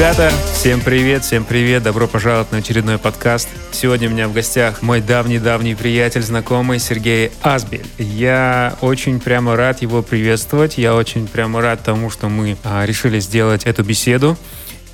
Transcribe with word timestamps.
Ребята, 0.00 0.32
всем 0.54 0.80
привет, 0.80 1.24
всем 1.24 1.44
привет, 1.44 1.82
добро 1.82 2.08
пожаловать 2.08 2.50
на 2.52 2.58
очередной 2.58 2.96
подкаст. 2.96 3.50
Сегодня 3.70 4.08
у 4.08 4.12
меня 4.12 4.28
в 4.28 4.32
гостях 4.32 4.80
мой 4.80 5.02
давний-давний 5.02 5.76
приятель, 5.76 6.22
знакомый 6.22 6.78
Сергей 6.78 7.30
Асбель. 7.42 7.84
Я 7.98 8.78
очень 8.80 9.20
прямо 9.20 9.56
рад 9.56 9.82
его 9.82 10.00
приветствовать, 10.00 10.78
я 10.78 10.94
очень 10.94 11.28
прямо 11.28 11.60
рад 11.60 11.82
тому, 11.82 12.08
что 12.08 12.30
мы 12.30 12.56
а, 12.64 12.86
решили 12.86 13.20
сделать 13.20 13.64
эту 13.64 13.84
беседу. 13.84 14.38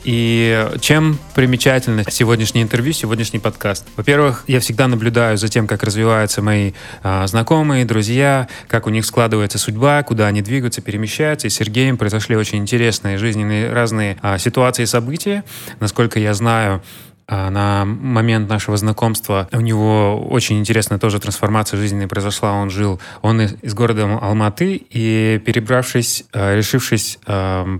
И 0.06 0.70
чем 0.80 1.18
примечательно 1.34 2.04
сегодняшнее 2.08 2.62
интервью, 2.62 2.92
сегодняшний 2.92 3.40
подкаст? 3.40 3.84
Во-первых, 3.96 4.44
я 4.46 4.60
всегда 4.60 4.86
наблюдаю 4.86 5.36
за 5.36 5.48
тем, 5.48 5.66
как 5.66 5.82
развиваются 5.82 6.40
мои 6.42 6.74
а, 7.02 7.26
знакомые, 7.26 7.84
друзья, 7.84 8.46
как 8.68 8.86
у 8.86 8.90
них 8.90 9.04
складывается 9.04 9.58
судьба, 9.58 10.04
куда 10.04 10.28
они 10.28 10.42
двигаются, 10.42 10.80
перемещаются. 10.80 11.48
И 11.48 11.50
с 11.50 11.56
Сергеем 11.56 11.96
произошли 11.96 12.36
очень 12.36 12.58
интересные 12.58 13.18
жизненные 13.18 13.72
разные 13.72 14.16
а, 14.22 14.38
ситуации 14.38 14.84
и 14.84 14.86
события. 14.86 15.42
Насколько 15.80 16.20
я 16.20 16.34
знаю, 16.34 16.84
а, 17.28 17.50
на 17.50 17.84
момент 17.84 18.48
нашего 18.48 18.76
знакомства 18.76 19.48
у 19.50 19.60
него 19.60 20.24
очень 20.30 20.60
интересная 20.60 20.98
тоже 20.98 21.18
трансформация 21.18 21.78
жизненная 21.78 22.06
произошла. 22.06 22.52
Он 22.52 22.70
жил, 22.70 23.00
он 23.22 23.40
из 23.42 23.74
города 23.74 24.04
Алматы, 24.22 24.76
и 24.88 25.42
перебравшись, 25.44 26.24
а, 26.32 26.54
решившись 26.56 27.18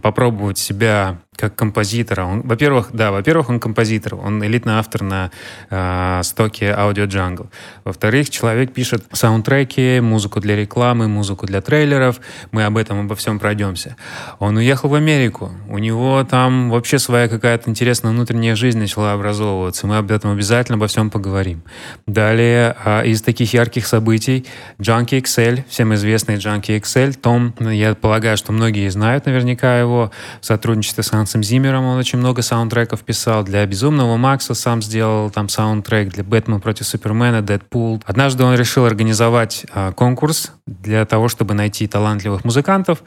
попробовать 0.02 0.59
себя 0.59 1.21
как 1.37 1.55
композитора. 1.55 2.25
Он, 2.25 2.43
во-первых, 2.43 2.91
да, 2.93 3.11
во-первых, 3.11 3.51
он 3.51 3.61
композитор, 3.61 4.15
он 4.15 4.45
элитный 4.45 4.75
автор 4.75 5.02
на 5.02 5.30
э, 5.71 6.21
стоке 6.23 6.66
Audio 6.66 7.07
Jungle. 7.07 7.49
Во-вторых, 7.85 8.30
человек 8.30 8.73
пишет 8.73 9.05
саундтреки, 9.13 10.01
музыку 10.01 10.41
для 10.41 10.57
рекламы, 10.57 11.09
музыку 11.09 11.47
для 11.47 11.60
трейлеров. 11.60 12.21
Мы 12.52 12.65
об 12.65 12.77
этом 12.77 13.01
обо 13.01 13.15
всем 13.15 13.38
пройдемся. 13.38 13.97
Он 14.38 14.57
уехал 14.57 14.88
в 14.88 14.95
Америку. 14.95 15.51
У 15.69 15.79
него 15.79 16.25
там 16.25 16.71
вообще 16.71 16.99
своя 16.99 17.29
какая-то 17.29 17.71
интересная 17.71 18.13
внутренняя 18.13 18.57
жизнь 18.57 18.79
начала 18.79 19.13
образовываться. 19.13 19.87
Мы 19.87 19.99
об 19.99 20.10
этом 20.10 20.32
обязательно 20.32 20.77
обо 20.77 20.87
всем 20.87 21.10
поговорим. 21.10 21.63
Далее, 22.07 22.77
э, 22.85 23.07
из 23.07 23.23
таких 23.23 23.53
ярких 23.53 23.87
событий 23.87 24.47
Junkie 24.79 25.21
XL, 25.23 25.65
всем 25.69 25.95
известный 25.95 26.37
Junkie 26.37 26.80
XL, 26.80 27.15
Том, 27.15 27.55
я 27.60 27.95
полагаю, 27.95 28.37
что 28.37 28.53
многие 28.53 28.88
знают 28.88 29.27
наверняка 29.27 29.79
его 29.79 30.10
в 30.41 30.47
сотрудничестве 30.47 31.03
с 31.03 31.13
Хансом 31.27 31.43
Зиммером 31.43 31.85
он 31.87 31.99
очень 31.99 32.21
много 32.21 32.41
саундтреков 32.41 33.01
писал. 33.01 33.43
Для 33.43 33.66
«Безумного 33.66 34.16
Макса» 34.16 34.55
сам 34.55 34.80
сделал 34.80 35.29
там 35.29 35.49
саундтрек, 35.49 36.10
для 36.10 36.23
«Бэтмена 36.23 36.60
против 36.60 36.87
Супермена», 36.87 37.43
«Дэдпул». 37.43 38.01
Однажды 38.07 38.45
он 38.45 38.55
решил 38.55 38.85
организовать 38.85 39.66
а, 39.74 39.91
конкурс 39.91 40.52
для 40.66 41.04
того, 41.04 41.27
чтобы 41.27 41.54
найти 41.54 41.88
талантливых 41.88 42.45
музыкантов. 42.45 43.02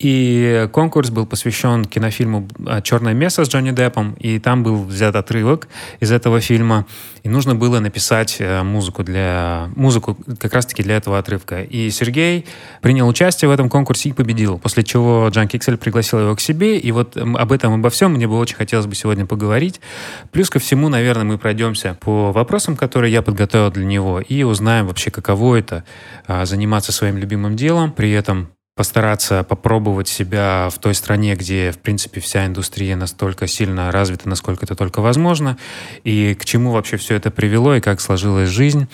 И 0.00 0.68
конкурс 0.72 1.10
был 1.10 1.26
посвящен 1.26 1.84
кинофильму 1.84 2.48
а, 2.66 2.82
«Черное 2.82 3.14
место» 3.14 3.44
с 3.44 3.48
Джонни 3.48 3.70
Деппом. 3.70 4.14
И 4.14 4.40
там 4.40 4.64
был 4.64 4.82
взят 4.82 5.14
отрывок 5.14 5.68
из 6.00 6.10
этого 6.10 6.40
фильма. 6.40 6.86
И 7.22 7.28
нужно 7.28 7.54
было 7.54 7.80
написать 7.80 8.36
э, 8.38 8.62
музыку 8.62 9.04
для 9.04 9.68
музыку 9.76 10.16
как 10.38 10.54
раз-таки 10.54 10.82
для 10.82 10.96
этого 10.96 11.18
отрывка. 11.18 11.62
И 11.62 11.90
Сергей 11.90 12.46
принял 12.80 13.06
участие 13.06 13.48
в 13.48 13.52
этом 13.52 13.68
конкурсе 13.68 14.08
и 14.08 14.12
победил. 14.12 14.58
После 14.58 14.82
чего 14.82 15.28
Джан 15.28 15.46
Киксель 15.46 15.76
пригласил 15.76 16.20
его 16.20 16.34
к 16.34 16.40
себе. 16.40 16.78
И 16.78 16.90
вот 16.92 17.16
об 17.16 17.52
этом 17.52 17.59
этом, 17.60 17.74
обо 17.74 17.90
всем 17.90 18.12
мне 18.14 18.26
бы 18.26 18.38
очень 18.38 18.56
хотелось 18.56 18.86
бы 18.86 18.94
сегодня 18.94 19.26
поговорить. 19.26 19.80
Плюс 20.32 20.50
ко 20.50 20.58
всему, 20.58 20.88
наверное, 20.88 21.24
мы 21.24 21.38
пройдемся 21.38 21.96
по 22.00 22.32
вопросам, 22.32 22.76
которые 22.76 23.12
я 23.12 23.22
подготовил 23.22 23.70
для 23.70 23.84
него, 23.84 24.20
и 24.20 24.42
узнаем 24.42 24.86
вообще, 24.86 25.10
каково 25.10 25.56
это 25.56 25.84
а, 26.26 26.46
заниматься 26.46 26.92
своим 26.92 27.18
любимым 27.18 27.56
делом, 27.56 27.92
при 27.92 28.10
этом 28.12 28.50
постараться 28.80 29.44
попробовать 29.44 30.08
себя 30.08 30.70
в 30.72 30.78
той 30.78 30.94
стране, 30.94 31.34
где, 31.34 31.70
в 31.70 31.76
принципе, 31.76 32.18
вся 32.18 32.46
индустрия 32.46 32.96
настолько 32.96 33.46
сильно 33.46 33.92
развита, 33.92 34.26
насколько 34.26 34.64
это 34.64 34.74
только 34.74 35.02
возможно, 35.02 35.58
и 36.02 36.34
к 36.34 36.46
чему 36.46 36.70
вообще 36.70 36.96
все 36.96 37.14
это 37.16 37.30
привело, 37.30 37.74
и 37.74 37.82
как 37.82 38.00
сложилась 38.00 38.48
жизнь 38.48 38.88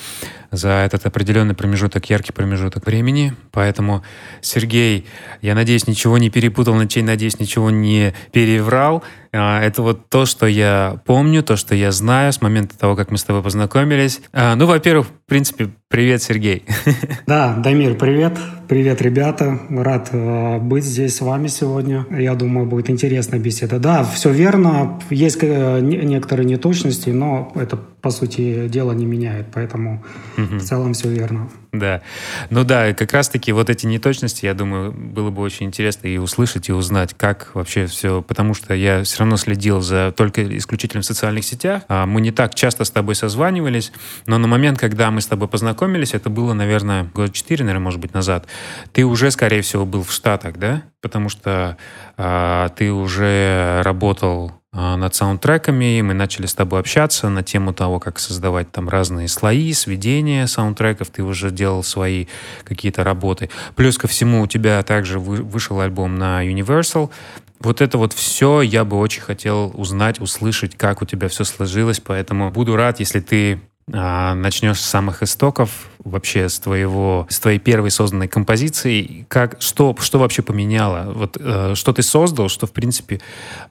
за 0.51 0.71
этот 0.71 1.07
определенный 1.07 1.55
промежуток, 1.55 2.11
яркий 2.11 2.33
промежуток 2.33 2.85
времени. 2.87 3.35
Поэтому, 3.53 4.03
Сергей, 4.41 5.07
я 5.41 5.55
надеюсь, 5.55 5.87
ничего 5.87 6.19
не 6.19 6.31
перепутал, 6.31 6.75
надеюсь, 6.75 7.39
ничего 7.39 7.71
не 7.71 8.13
переврал. 8.33 9.05
А, 9.33 9.61
это 9.61 9.83
вот 9.83 10.09
то, 10.09 10.25
что 10.27 10.47
я 10.47 11.01
помню, 11.05 11.43
то, 11.43 11.57
что 11.57 11.75
я 11.75 11.93
знаю 11.93 12.33
с 12.33 12.41
момента 12.41 12.79
того, 12.79 12.97
как 12.97 13.11
мы 13.11 13.19
с 13.19 13.25
тобой 13.25 13.43
познакомились. 13.43 14.21
А, 14.33 14.57
ну, 14.57 14.67
во-первых, 14.67 15.09
в 15.27 15.29
принципе, 15.29 15.71
привет, 15.89 16.23
Сергей. 16.23 16.63
Да, 17.27 17.57
Дамир, 17.57 17.97
привет. 17.97 18.39
Привет, 18.69 19.03
ребята. 19.03 19.59
Рад 19.71 20.11
э, 20.13 20.59
быть 20.61 20.85
здесь 20.85 21.17
с 21.17 21.21
вами 21.21 21.49
сегодня. 21.49 22.07
Я 22.11 22.37
думаю, 22.37 22.69
будет 22.69 22.91
интересная 22.91 23.41
беседа. 23.41 23.81
Да, 23.81 24.05
все 24.05 24.31
верно. 24.31 25.01
Есть 25.11 25.39
э, 25.43 25.81
некоторые 25.81 26.47
неточности, 26.47 27.11
но 27.11 27.51
это, 27.57 27.77
по 27.77 28.11
сути 28.11 28.69
дела, 28.69 28.93
не 28.93 29.05
меняет. 29.05 29.47
Поэтому 29.53 30.05
угу. 30.39 30.59
в 30.59 30.63
целом 30.63 30.93
все 30.93 31.09
верно. 31.09 31.49
Да. 31.79 32.03
Ну 32.51 32.65
да, 32.65 32.93
как 32.95 33.13
раз-таки 33.13 33.53
вот 33.53 33.71
эти 33.71 33.87
неточности, 33.87 34.47
я 34.47 34.55
думаю, 34.55 34.93
было 34.93 35.31
бы 35.31 35.43
очень 35.43 35.67
интересно 35.67 36.07
и 36.09 36.19
услышать, 36.19 36.69
и 36.69 36.73
узнать, 36.73 37.15
как 37.15 37.51
вообще 37.55 37.87
все, 37.87 38.23
потому 38.23 38.55
что 38.55 38.75
я 38.75 39.03
все 39.03 39.21
равно 39.21 39.37
следил 39.37 39.81
за 39.81 40.13
только 40.17 40.57
исключительно 40.57 41.03
в 41.03 41.07
социальных 41.07 41.45
сетях. 41.45 41.83
А 41.89 42.07
мы 42.07 42.21
не 42.21 42.31
так 42.31 42.55
часто 42.55 42.85
с 42.85 42.91
тобой 42.91 43.15
созванивались, 43.15 43.93
но 44.27 44.39
на 44.39 44.49
момент, 44.49 44.79
когда 44.79 45.11
мы 45.11 45.21
с 45.21 45.27
тобой 45.27 45.49
познакомились, 45.49 46.15
это 46.15 46.31
было, 46.31 46.53
наверное, 46.53 47.05
год 47.15 47.33
четыре, 47.33 47.65
наверное, 47.65 47.85
может 47.85 48.01
быть, 48.01 48.15
назад, 48.15 48.47
ты 48.93 49.05
уже, 49.05 49.31
скорее 49.31 49.63
всего, 49.63 49.85
был 49.85 50.03
в 50.03 50.13
Штатах, 50.13 50.57
да? 50.57 50.83
Потому 51.01 51.29
что 51.29 51.77
а, 52.17 52.71
ты 52.71 52.91
уже 52.93 53.83
работал 53.85 54.56
над 54.73 55.15
саундтреками, 55.15 56.03
мы 56.03 56.13
начали 56.13 56.47
с 56.47 56.55
тобой 56.55 56.81
общаться 56.81 57.29
на 57.29 57.43
тему 57.43 57.73
того, 57.73 57.99
как 57.99 58.19
создавать 58.19 58.71
там 58.73 58.89
разные 58.89 59.29
слои, 59.29 59.73
сведения 59.73 60.47
саундтреков, 60.47 61.09
ты 61.09 61.23
уже 61.23 61.51
делал 61.51 61.83
свои 61.83 62.27
какие-то 62.65 63.03
работы. 63.03 63.49
Плюс 63.75 63.97
ко 63.97 64.07
всему 64.07 64.43
у 64.43 64.47
тебя 64.47 64.83
также 64.83 65.19
вышел 65.19 65.81
альбом 65.81 66.19
на 66.19 66.45
Universal, 66.47 67.11
вот 67.61 67.81
это 67.81 67.99
вот 67.99 68.13
все 68.13 68.61
я 68.61 68.85
бы 68.85 68.99
очень 68.99 69.23
хотел 69.23 69.73
узнать, 69.75 70.21
услышать, 70.21 70.77
как 70.77 71.03
у 71.03 71.07
тебя 71.07 71.29
все 71.29 71.45
сложилось, 71.45 72.01
поэтому 72.01 72.51
буду 72.51 72.77
рад, 72.77 73.01
если 73.01 73.21
ты 73.21 73.61
а, 73.93 74.35
начнешь 74.35 74.81
с 74.81 74.85
самых 74.85 75.23
истоков, 75.23 75.89
вообще 76.07 76.49
с 76.49 76.59
твоего, 76.59 77.27
с 77.29 77.39
твоей 77.41 77.59
первой 77.59 77.91
созданной 77.91 78.29
композиции, 78.29 79.27
как, 79.29 79.57
что, 79.61 79.95
что 80.01 80.19
вообще 80.19 80.43
поменяло? 80.43 81.13
Вот, 81.13 81.37
э, 81.41 81.75
что 81.75 81.93
ты 81.93 82.03
создал, 82.03 82.49
что, 82.49 82.67
в 82.67 82.73
принципе, 82.73 83.21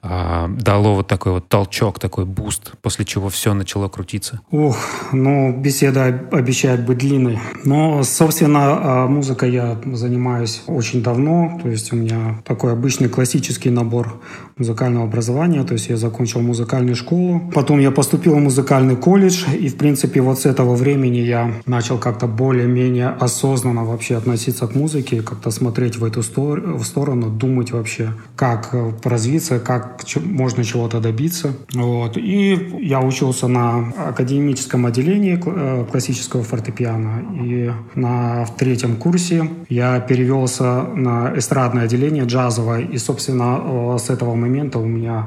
э, 0.02 0.48
дало 0.48 0.94
вот 0.94 1.06
такой 1.06 1.32
вот 1.32 1.48
толчок, 1.48 1.98
такой 1.98 2.24
буст, 2.24 2.72
после 2.82 3.04
чего 3.04 3.28
все 3.28 3.54
начало 3.54 3.88
крутиться? 3.88 4.40
Ух, 4.50 4.76
ну, 5.12 5.56
беседа 5.56 6.04
обещает 6.32 6.84
быть 6.84 6.98
длинной. 6.98 7.38
Но, 7.64 8.02
собственно, 8.02 8.58
а, 8.60 9.06
музыкой 9.06 9.52
я 9.52 9.78
занимаюсь 9.92 10.62
очень 10.66 11.02
давно, 11.02 11.58
то 11.62 11.68
есть 11.68 11.92
у 11.92 11.96
меня 11.96 12.42
такой 12.44 12.72
обычный 12.72 13.08
классический 13.08 13.70
набор 13.70 14.20
музыкального 14.56 15.04
образования, 15.04 15.64
то 15.64 15.74
есть 15.74 15.88
я 15.88 15.96
закончил 15.96 16.40
музыкальную 16.40 16.96
школу, 16.96 17.50
потом 17.54 17.78
я 17.80 17.90
поступил 17.90 18.34
в 18.36 18.40
музыкальный 18.40 18.96
колледж, 18.96 19.44
и, 19.52 19.68
в 19.68 19.76
принципе, 19.76 20.20
вот 20.20 20.40
с 20.40 20.46
этого 20.46 20.74
времени 20.74 21.18
я 21.18 21.52
начал 21.66 21.98
как-то 21.98 22.25
как-то 22.26 22.44
более-менее 22.44 23.08
осознанно 23.20 23.84
вообще 23.84 24.16
относиться 24.16 24.66
к 24.66 24.74
музыке, 24.74 25.22
как-то 25.22 25.50
смотреть 25.50 25.98
в 25.98 26.04
эту 26.04 26.20
в 26.20 26.84
сторону, 26.84 27.30
думать 27.30 27.72
вообще, 27.72 28.08
как 28.36 28.68
э, 28.72 28.92
развиться, 29.04 29.58
как 29.58 30.04
можно 30.16 30.64
чего-то 30.64 31.00
добиться. 31.00 31.52
Вот. 31.74 32.16
И 32.16 32.78
я 32.82 33.00
учился 33.00 33.48
на 33.48 33.92
академическом 34.08 34.86
отделении 34.86 35.38
э, 35.46 35.84
классического 35.90 36.42
фортепиано. 36.42 37.22
И 37.44 37.70
на 37.94 38.44
в 38.44 38.56
третьем 38.56 38.96
курсе 38.96 39.48
я 39.68 40.00
перевелся 40.00 40.82
на 40.96 41.32
эстрадное 41.36 41.84
отделение 41.84 42.24
джазовое. 42.24 42.80
И, 42.94 42.98
собственно, 42.98 43.60
э, 43.64 43.98
с 43.98 44.10
этого 44.10 44.34
момента 44.34 44.78
у 44.78 44.86
меня 44.86 45.26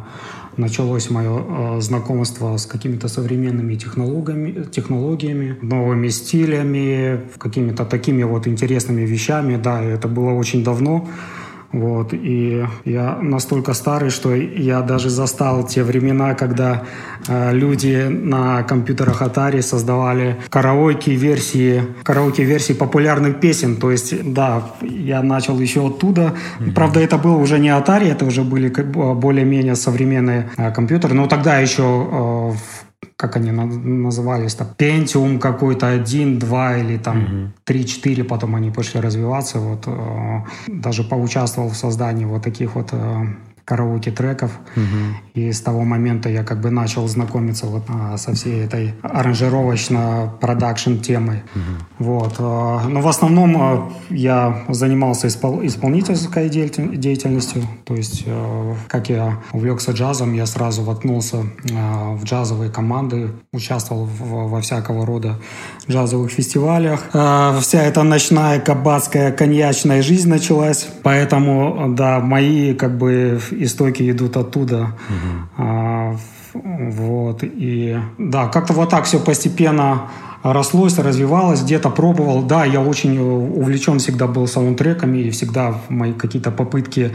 началось 0.60 1.10
мое 1.10 1.78
э, 1.78 1.82
знакомство 1.82 2.58
с 2.58 2.66
какими-то 2.66 3.08
современными 3.08 3.76
технологиями, 3.76 4.66
технологиями, 4.72 5.58
новыми 5.62 6.10
стилями, 6.10 7.22
какими-то 7.38 7.86
такими 7.86 8.24
вот 8.24 8.48
интересными 8.48 9.02
вещами. 9.02 9.58
Да, 9.58 9.82
это 9.82 10.08
было 10.08 10.32
очень 10.32 10.64
давно. 10.64 11.08
Вот, 11.72 12.14
и 12.14 12.66
я 12.86 13.18
настолько 13.22 13.74
старый, 13.74 14.10
что 14.10 14.34
я 14.34 14.82
даже 14.82 15.10
застал 15.10 15.64
те 15.68 15.84
времена, 15.84 16.34
когда 16.34 16.84
э, 17.28 17.54
люди 17.54 18.08
на 18.10 18.64
компьютерах 18.64 19.22
Atari 19.22 19.62
создавали 19.62 20.38
караоке-версии, 20.50 21.84
караоке-версии 22.04 22.74
популярных 22.74 23.40
песен. 23.40 23.76
То 23.76 23.92
есть, 23.92 24.34
да, 24.34 24.64
я 24.82 25.22
начал 25.22 25.60
еще 25.60 25.86
оттуда. 25.88 26.34
Mm-hmm. 26.60 26.74
Правда, 26.74 27.02
это 27.02 27.18
было 27.20 27.38
уже 27.38 27.60
не 27.60 27.70
Atari, 27.70 28.12
это 28.12 28.26
уже 28.26 28.42
были 28.42 28.70
более-менее 28.70 29.76
современные 29.76 30.50
э, 30.58 30.72
компьютеры. 30.72 31.14
Но 31.14 31.28
тогда 31.28 31.60
еще 31.60 31.84
э, 32.12 32.89
как 33.16 33.36
они 33.36 33.52
назывались, 33.52 34.56
там, 34.56 34.68
Pentium 34.78 35.40
какой-то, 35.40 35.88
1, 35.88 36.40
2 36.40 36.78
или 36.78 36.98
там. 36.98 37.54
3, 37.64 37.86
4, 37.86 38.24
потом 38.24 38.56
они 38.56 38.72
пошли 38.72 39.00
развиваться, 39.00 39.60
вот, 39.60 39.84
э, 39.88 40.42
даже 40.68 41.04
поучаствовал 41.04 41.70
в 41.70 41.76
создании 41.76 42.26
вот 42.26 42.44
таких 42.44 42.76
вот 42.76 42.94
э, 43.70 43.80
караоке-треков. 43.80 44.52
Угу. 44.76 45.40
И 45.40 45.52
с 45.52 45.62
того 45.62 45.84
момента 45.84 46.30
я 46.30 46.44
как 46.44 46.62
бы 46.62 46.70
начал 46.70 47.08
знакомиться 47.08 47.66
вот 47.68 47.84
а, 47.88 48.18
со 48.18 48.34
всей 48.34 48.66
этой 48.66 48.94
аранжировочно-продакшн 49.04 50.98
темой. 50.98 51.44
Угу. 51.56 52.06
Вот. 52.06 52.36
А, 52.40 52.88
но 52.88 53.02
в 53.02 53.08
основном 53.08 53.56
а, 53.58 53.90
я 54.10 54.64
занимался 54.70 55.28
испол- 55.28 55.66
исполнительской 55.66 56.50
деятельностью. 56.50 57.64
То 57.86 57.96
есть, 57.96 58.24
а, 58.28 58.76
как 58.88 59.10
я 59.10 59.40
увлекся 59.54 59.92
джазом, 59.92 60.34
я 60.34 60.46
сразу 60.46 60.84
воткнулся 60.84 61.38
а, 61.72 62.16
в 62.16 62.24
джазовые 62.24 62.72
команды, 62.72 63.30
участвовал 63.54 64.06
в, 64.06 64.50
во 64.50 64.62
всякого 64.62 65.06
рода 65.06 65.36
джазовых 65.90 66.32
фестивалях. 66.32 67.06
А, 67.14 67.58
вся 67.62 67.84
эта 67.84 68.04
ночная 68.04 68.60
кабацкая 68.60 69.32
коньячная 69.32 70.02
жизнь 70.02 70.30
началась. 70.30 70.88
Поэтому, 71.04 71.94
да, 71.96 72.20
мои 72.20 72.74
как 72.74 72.98
бы 72.98 73.40
истоки 73.64 74.10
идут 74.10 74.38
оттуда. 74.38 74.82
Угу. 75.10 75.48
А, 75.58 76.16
вот. 76.54 77.44
И 77.44 78.00
да, 78.18 78.48
как-то 78.48 78.74
вот 78.74 78.90
так 78.90 79.06
все 79.06 79.20
постепенно 79.20 80.10
рослось, 80.44 80.98
развивалось, 80.98 81.64
где-то 81.64 81.90
пробовал. 81.90 82.44
Да, 82.44 82.66
я 82.66 82.82
очень 82.82 83.18
увлечен 83.20 84.00
всегда 84.00 84.28
был 84.28 84.48
саундтреками, 84.48 85.20
и 85.20 85.30
всегда 85.32 85.76
мои 85.90 86.14
какие-то 86.14 86.52
попытки 86.52 87.12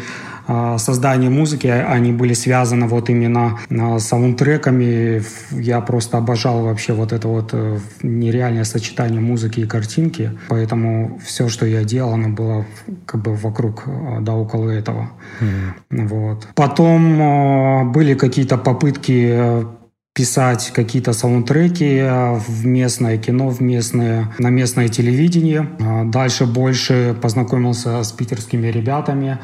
а, 0.47 0.77
создания 0.79 1.31
музыки, 1.31 1.67
они 1.67 2.13
были 2.13 2.35
связаны 2.35 2.87
вот 2.87 3.09
именно 3.09 3.59
а, 3.71 3.99
с 3.99 4.07
саундтреками. 4.07 5.23
Я 5.51 5.81
просто 5.81 6.19
обожал 6.19 6.65
вообще 6.65 6.93
вот 6.93 7.13
это 7.13 7.29
вот 7.29 7.51
э, 7.53 7.79
нереальное 8.03 8.65
сочетание 8.65 9.21
музыки 9.21 9.61
и 9.61 9.67
картинки, 9.67 10.33
поэтому 10.49 11.19
все, 11.25 11.49
что 11.49 11.65
я 11.67 11.85
делал, 11.85 12.13
оно 12.13 12.29
было 12.29 12.67
как 13.07 13.23
бы 13.23 13.35
вокруг, 13.35 13.85
а, 13.87 14.21
да, 14.21 14.35
около 14.35 14.69
этого. 14.69 15.11
Mm-hmm. 15.41 16.07
Вот. 16.09 16.49
Потом 16.55 17.93
были 17.93 18.15
какие-то 18.15 18.59
попытки 18.59 19.29
э, 19.31 19.65
писать 20.15 20.71
какие-то 20.73 21.13
саундтреки 21.13 22.01
в 22.49 22.65
местное 22.65 23.19
кино, 23.19 23.49
в 23.49 23.61
местное, 23.61 24.33
на 24.39 24.49
местное 24.49 24.89
телевидение. 24.89 25.69
Дальше 26.07 26.47
больше 26.47 27.17
познакомился 27.21 28.03
с 28.03 28.13
питерскими 28.13 28.69
ребятами 28.69 29.39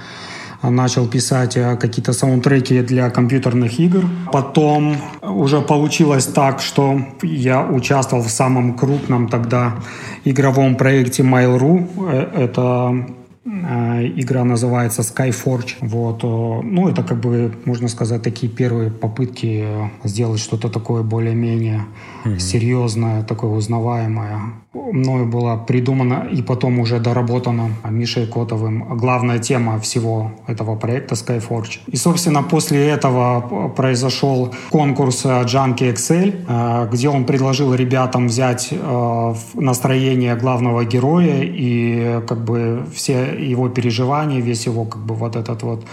начал 0.62 1.06
писать 1.06 1.56
э, 1.56 1.76
какие-то 1.76 2.12
саундтреки 2.12 2.82
для 2.82 3.10
компьютерных 3.10 3.80
игр. 3.80 4.04
Потом 4.32 4.96
уже 5.22 5.60
получилось 5.62 6.26
так, 6.26 6.60
что 6.60 7.00
я 7.22 7.62
участвовал 7.62 8.22
в 8.22 8.30
самом 8.30 8.76
крупном 8.76 9.28
тогда 9.28 9.76
игровом 10.24 10.76
проекте 10.76 11.22
Mail.ru. 11.22 11.88
Э, 12.10 12.44
это 12.44 13.06
э, 13.08 13.19
Игра 13.44 14.44
называется 14.44 15.02
Skyforge. 15.02 15.76
Вот. 15.80 16.22
Ну, 16.22 16.88
это 16.88 17.02
как 17.02 17.20
бы, 17.20 17.54
можно 17.64 17.88
сказать, 17.88 18.22
такие 18.22 18.52
первые 18.52 18.90
попытки 18.90 19.66
сделать 20.04 20.40
что-то 20.40 20.68
такое 20.68 21.02
более-менее 21.02 21.86
mm-hmm. 22.24 22.38
серьезное, 22.38 23.22
такое 23.24 23.50
узнаваемое 23.52 24.54
мною 24.72 25.26
была 25.26 25.56
придумана 25.56 26.28
и 26.30 26.42
потом 26.42 26.78
уже 26.78 27.00
доработана 27.00 27.70
Мишей 27.88 28.26
Котовым 28.26 28.96
главная 28.96 29.38
тема 29.38 29.78
всего 29.80 30.32
этого 30.46 30.76
проекта 30.76 31.14
Skyforge. 31.14 31.80
И, 31.88 31.96
собственно, 31.96 32.42
после 32.42 32.88
этого 32.88 33.68
произошел 33.76 34.54
конкурс 34.70 35.24
Junkie 35.24 35.92
Excel, 35.92 36.44
э, 36.46 36.88
где 36.92 37.08
он 37.08 37.24
предложил 37.24 37.74
ребятам 37.74 38.28
взять 38.28 38.68
э, 38.70 39.34
настроение 39.54 40.36
главного 40.36 40.84
героя 40.84 41.42
и 41.42 42.20
как 42.26 42.44
бы 42.44 42.84
все 42.94 43.34
его 43.50 43.68
переживания, 43.68 44.40
весь 44.40 44.66
его 44.66 44.84
как 44.84 45.02
бы 45.02 45.14
вот 45.14 45.36
этот 45.36 45.62
вот 45.62 45.84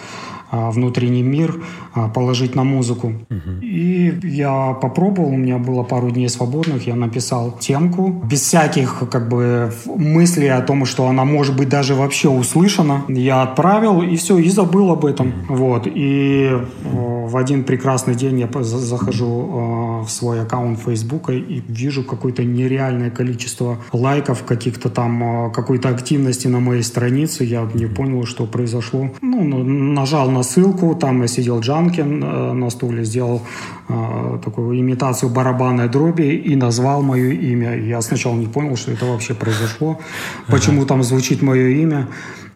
внутренний 0.52 1.24
мир 1.24 1.62
а, 1.94 2.08
положить 2.10 2.56
на 2.56 2.64
музыку. 2.64 3.14
И 3.62 4.20
я 4.24 4.74
попробовал, 4.74 5.30
у 5.30 5.38
меня 5.38 5.58
было 5.58 5.84
пару 5.84 6.12
дней 6.12 6.30
свободных, 6.30 6.88
я 6.88 6.96
написал 6.96 7.52
темку, 7.60 8.10
без 8.24 8.42
всяких 8.42 9.04
как 9.10 9.30
бы 9.30 9.72
мыслей 9.86 10.50
о 10.50 10.62
том, 10.62 10.86
что 10.86 11.08
она 11.08 11.26
может 11.26 11.56
быть 11.56 11.70
даже 11.70 11.96
вообще 11.96 12.30
услышана. 12.30 13.04
Я 13.08 13.44
отправил 13.44 14.02
и 14.02 14.16
все, 14.16 14.38
и 14.38 14.50
забыл 14.50 14.92
об 14.92 15.06
этом. 15.06 15.34
Вот. 15.50 15.88
И 15.88 16.52
в 16.84 17.36
один 17.36 17.64
прекрасный 17.64 18.16
день 18.16 18.40
я 18.40 18.50
захожу 18.64 19.28
а, 19.28 20.04
в 20.04 20.10
свой 20.10 20.42
аккаунт 20.42 20.80
Фейсбука 20.80 21.34
и 21.34 21.62
вижу 21.68 22.04
какое-то 22.04 22.44
нереальное 22.44 23.10
количество 23.10 23.78
лайков, 23.92 24.44
каких-то 24.44 24.90
там, 24.90 25.52
какой-то 25.52 25.90
активности 25.90 26.48
на 26.48 26.60
моей 26.60 26.84
странице. 26.84 27.44
Я 27.44 27.70
не 27.74 27.88
понял, 27.88 28.26
что 28.26 28.46
произошло. 28.46 29.10
Ну, 29.22 29.44
нажал 29.64 30.30
на 30.30 30.37
ссылку, 30.44 30.96
там 30.96 31.22
я 31.22 31.28
сидел 31.28 31.60
Джанкин 31.60 32.24
э, 32.24 32.54
на 32.54 32.70
стуле, 32.70 33.04
сделал 33.04 33.42
э, 33.90 34.40
такую 34.44 34.80
имитацию 34.80 35.30
барабанной 35.30 35.90
дроби 35.90 36.36
и 36.36 36.56
назвал 36.56 37.02
мое 37.02 37.32
имя. 37.32 37.78
Я 37.78 38.02
сначала 38.02 38.36
не 38.36 38.48
понял, 38.48 38.76
что 38.76 38.92
это 38.92 39.06
вообще 39.06 39.34
произошло, 39.34 40.00
почему 40.48 40.86
там 40.86 41.04
звучит 41.04 41.42
мое 41.42 41.70
имя. 41.70 42.08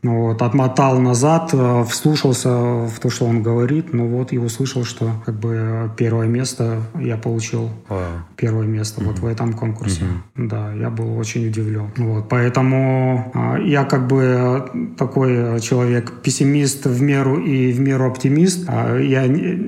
Вот, 0.03 0.41
отмотал 0.41 0.99
назад, 0.99 1.51
э, 1.53 1.83
вслушался 1.87 2.49
в 2.49 2.99
то, 2.99 3.11
что 3.11 3.25
он 3.25 3.43
говорит, 3.43 3.93
ну 3.93 4.07
вот 4.07 4.33
и 4.33 4.39
услышал, 4.39 4.83
что 4.83 5.11
как 5.25 5.39
бы 5.39 5.91
первое 5.95 6.27
место 6.27 6.81
я 6.99 7.17
получил. 7.17 7.69
Wow. 7.87 8.05
Первое 8.35 8.65
место 8.65 9.01
mm-hmm. 9.01 9.05
вот 9.05 9.19
в 9.19 9.25
этом 9.27 9.53
конкурсе. 9.53 10.01
Mm-hmm. 10.01 10.47
Да, 10.47 10.73
я 10.73 10.89
был 10.89 11.17
очень 11.17 11.47
удивлен. 11.47 11.91
Вот, 11.97 12.29
поэтому 12.29 13.31
а, 13.35 13.59
я 13.59 13.83
как 13.83 14.07
бы 14.07 14.95
такой 14.97 15.59
человек 15.59 16.21
пессимист 16.23 16.85
в 16.85 17.01
меру 17.01 17.39
и 17.39 17.71
в 17.71 17.79
меру 17.79 18.07
оптимист. 18.07 18.65
А, 18.67 18.97
я 18.97 19.23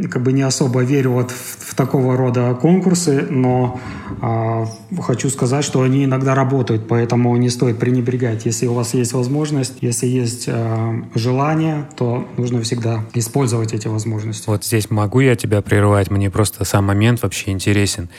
как 0.10 0.24
бы 0.24 0.34
не 0.34 0.42
особо 0.42 0.82
верю 0.82 1.12
вот 1.12 1.30
в, 1.30 1.72
в 1.72 1.76
такого 1.76 2.18
рода 2.18 2.56
конкурсы, 2.60 3.28
но 3.30 3.80
а, 4.22 4.66
хочу 5.02 5.30
сказать, 5.30 5.64
что 5.64 5.82
они 5.82 6.06
иногда 6.06 6.34
работают, 6.34 6.88
поэтому 6.88 7.36
не 7.38 7.50
стоит 7.50 7.78
пренебрегать. 7.78 8.46
Если 8.46 8.68
у 8.68 8.74
вас 8.74 8.94
есть 8.94 9.14
возможность, 9.14 9.76
если 9.82 10.08
есть 10.08 10.23
есть 10.24 10.46
э, 10.48 11.02
желание, 11.16 11.88
то 11.96 12.28
нужно 12.38 12.62
всегда 12.62 13.06
использовать 13.14 13.74
эти 13.74 13.88
возможности. 13.88 14.50
Вот 14.50 14.64
здесь 14.64 14.90
могу 14.90 15.20
я 15.20 15.36
тебя 15.36 15.62
прервать, 15.62 16.10
мне 16.10 16.30
просто 16.30 16.66
сам 16.66 16.86
момент 16.86 17.22
вообще 17.22 17.52
интересен. 17.52 18.10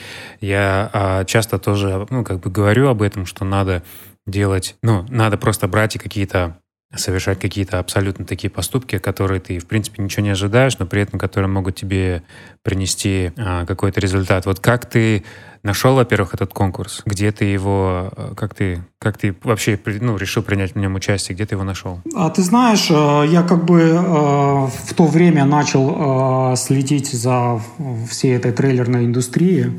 Я 0.41 0.91
э, 0.93 1.25
часто 1.27 1.59
тоже, 1.59 2.07
ну, 2.11 2.25
как 2.25 2.41
бы 2.41 2.51
говорю 2.51 2.89
об 2.89 3.03
этом, 3.03 3.27
что 3.27 3.45
надо 3.45 3.83
делать, 4.27 4.77
ну, 4.83 5.05
надо 5.09 5.37
просто 5.37 5.69
брать 5.69 5.97
и 5.97 5.99
какие-то 5.99 6.57
совершать 6.97 7.41
какие-то 7.41 7.79
абсолютно 7.79 8.25
такие 8.25 8.51
поступки, 8.51 8.99
которые 8.99 9.41
ты, 9.41 9.59
в 9.59 9.67
принципе, 9.67 10.03
ничего 10.03 10.23
не 10.23 10.31
ожидаешь, 10.31 10.79
но 10.79 10.87
при 10.87 11.03
этом 11.03 11.19
которые 11.19 11.49
могут 11.49 11.75
тебе 11.75 12.23
принести 12.63 13.33
а, 13.37 13.67
какой-то 13.67 14.01
результат. 14.01 14.47
Вот 14.47 14.61
как 14.61 14.87
ты 14.87 15.25
нашел, 15.65 15.97
во-первых, 15.97 16.35
этот 16.35 16.53
конкурс? 16.53 17.03
Где 17.07 17.33
ты 17.33 17.47
его, 17.47 18.13
э, 18.17 18.35
как 18.37 18.55
ты, 18.55 18.85
как 18.99 19.19
ты 19.19 19.35
вообще 19.43 19.79
ну, 20.01 20.17
решил 20.17 20.43
принять 20.43 20.75
в 20.75 20.79
нем 20.79 20.95
участие? 20.95 21.35
Где 21.35 21.47
ты 21.47 21.57
его 21.57 21.65
нашел? 21.65 22.01
А 22.15 22.31
ты 22.31 22.43
знаешь, 22.43 22.87
э, 22.91 23.27
я 23.29 23.43
как 23.43 23.65
бы 23.65 23.81
э, 23.81 23.95
в 23.97 24.95
то 24.95 25.07
время 25.07 25.45
начал 25.45 26.57
следить 26.57 27.11
за 27.13 27.61
всей 28.09 28.37
этой 28.37 28.53
трейлерной 28.53 29.07
индустрией, 29.07 29.73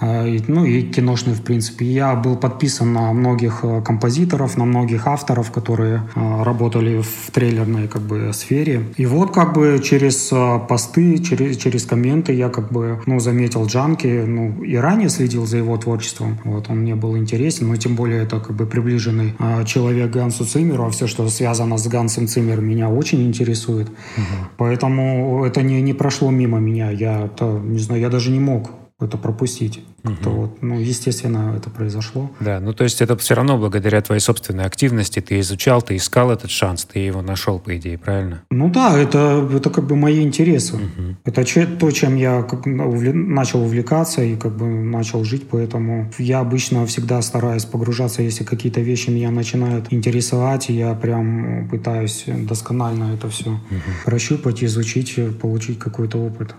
uh-huh. 0.00 0.44
ну 0.48 0.64
и 0.64 0.82
киношной, 0.82 1.34
в 1.34 1.42
принципе. 1.42 1.86
Я 1.86 2.14
был 2.14 2.36
подписан 2.36 2.92
на 2.92 3.12
многих 3.12 3.64
композиторов, 3.84 4.56
на 4.56 4.64
многих 4.64 5.06
авторов, 5.06 5.50
которые 5.50 6.02
работали 6.14 7.02
в 7.02 7.30
трейлерной 7.30 7.88
как 7.88 8.02
бы 8.02 8.30
сфере. 8.32 8.84
И 8.96 9.06
вот 9.06 9.32
как 9.32 9.54
бы 9.54 9.80
через 9.82 10.32
посты, 10.68 11.18
через, 11.18 11.56
через 11.56 11.84
комменты 11.84 12.32
я 12.32 12.48
как 12.48 12.72
бы 12.72 13.00
ну, 13.06 13.20
заметил 13.20 13.66
Джанки, 13.66 14.24
ну 14.26 14.62
и 14.62 14.76
ранее 14.76 15.08
следил 15.08 15.46
за 15.46 15.58
его 15.58 15.76
творчеством. 15.76 16.38
Вот, 16.44 16.70
он 16.70 16.78
мне 16.78 16.94
был 16.94 17.16
интересен, 17.16 17.68
но 17.68 17.76
тем 17.76 17.96
более 17.96 18.22
это 18.22 18.40
как 18.40 18.56
бы 18.56 18.66
приближенный 18.66 19.34
человек 19.64 20.10
Гансу 20.10 20.44
Циммеру, 20.44 20.84
а 20.84 20.90
все, 20.90 21.06
что 21.06 21.28
связано 21.28 21.76
с 21.76 21.86
Гансом 21.86 22.26
Циммером, 22.26 22.66
меня 22.66 22.88
очень 22.88 23.26
интересует. 23.26 23.88
Угу. 23.88 24.48
Поэтому 24.56 25.44
это 25.44 25.62
не, 25.62 25.80
не 25.82 25.94
прошло 25.94 26.30
мимо 26.30 26.58
меня. 26.58 26.90
Я, 26.90 27.26
это, 27.26 27.44
не 27.64 27.78
знаю, 27.78 28.00
я 28.00 28.08
даже 28.08 28.30
не 28.30 28.40
мог 28.40 28.70
это 29.04 29.18
пропустить. 29.18 29.82
Угу. 30.04 30.30
вот, 30.30 30.62
ну, 30.62 30.78
естественно, 30.78 31.54
это 31.56 31.70
произошло. 31.70 32.30
Да, 32.38 32.60
ну 32.60 32.74
то 32.74 32.84
есть 32.84 33.00
это 33.00 33.16
все 33.16 33.34
равно 33.34 33.56
благодаря 33.56 34.02
твоей 34.02 34.20
собственной 34.20 34.64
активности 34.64 35.20
ты 35.20 35.40
изучал, 35.40 35.80
ты 35.80 35.96
искал 35.96 36.30
этот 36.30 36.50
шанс, 36.50 36.84
ты 36.84 36.98
его 36.98 37.22
нашел, 37.22 37.58
по 37.58 37.74
идее, 37.76 37.96
правильно? 37.96 38.42
Ну 38.50 38.68
да, 38.68 38.98
это, 38.98 39.48
это 39.50 39.70
как 39.70 39.86
бы 39.86 39.96
мои 39.96 40.22
интересы. 40.22 40.76
Угу. 40.76 41.16
Это 41.24 41.44
че, 41.44 41.66
то, 41.66 41.90
чем 41.90 42.16
я 42.16 42.42
как, 42.42 42.66
начал 42.66 43.62
увлекаться 43.62 44.22
и 44.22 44.36
как 44.36 44.56
бы 44.56 44.66
начал 44.66 45.24
жить, 45.24 45.48
поэтому 45.48 46.12
я 46.18 46.40
обычно 46.40 46.84
всегда 46.84 47.22
стараюсь 47.22 47.64
погружаться, 47.64 48.22
если 48.22 48.44
какие-то 48.44 48.80
вещи 48.82 49.08
меня 49.08 49.30
начинают 49.30 49.90
интересовать, 49.90 50.68
и 50.68 50.74
я 50.74 50.92
прям 50.94 51.68
пытаюсь 51.70 52.24
досконально 52.26 53.14
это 53.14 53.30
все 53.30 53.50
угу. 53.50 53.60
прощупать, 54.04 54.62
изучить, 54.62 55.18
получить 55.40 55.78
какой-то 55.78 56.18
опыт. 56.18 56.54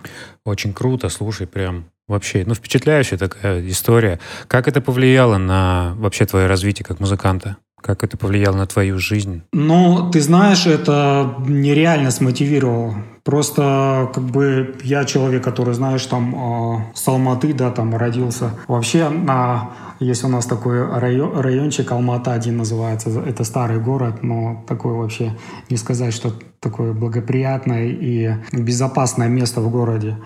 Очень 0.45 0.73
круто, 0.73 1.09
слушай, 1.09 1.45
прям 1.45 1.85
вообще, 2.07 2.43
ну, 2.45 2.53
впечатляющая 2.53 3.17
такая 3.17 3.67
история. 3.69 4.19
Как 4.47 4.67
это 4.67 4.81
повлияло 4.81 5.37
на 5.37 5.93
вообще 5.97 6.25
твое 6.25 6.47
развитие 6.47 6.85
как 6.85 6.99
музыканта? 6.99 7.57
Как 7.85 8.03
это 8.03 8.17
повлияло 8.17 8.55
на 8.57 8.65
твою 8.65 8.97
жизнь? 8.97 9.43
Ну, 9.53 10.09
ты 10.11 10.19
знаешь, 10.19 10.65
это 10.65 11.35
нереально 11.45 12.09
смотивировало. 12.09 12.95
Просто 13.23 14.09
как 14.11 14.23
бы 14.23 14.75
я 14.81 15.05
человек, 15.05 15.43
который, 15.43 15.75
знаешь, 15.75 16.03
там 16.07 16.33
э, 16.33 16.95
с 16.95 17.05
да, 17.53 17.69
там 17.69 17.95
родился. 17.95 18.49
Вообще 18.67 19.09
на 19.09 19.69
есть 19.99 20.23
у 20.23 20.27
нас 20.27 20.47
такой 20.47 20.83
район, 20.97 21.39
райончик 21.39 21.91
Алмата-1 21.91 22.51
называется. 22.53 23.21
Это 23.21 23.43
старый 23.43 23.79
город, 23.79 24.23
но 24.23 24.65
такой 24.67 24.93
вообще 24.93 25.37
не 25.69 25.77
сказать, 25.77 26.15
что 26.15 26.33
такое 26.59 26.91
благоприятное 26.91 27.89
и 27.89 28.31
безопасное 28.51 29.27
место 29.27 29.61
в 29.61 29.69
городе. 29.69 30.17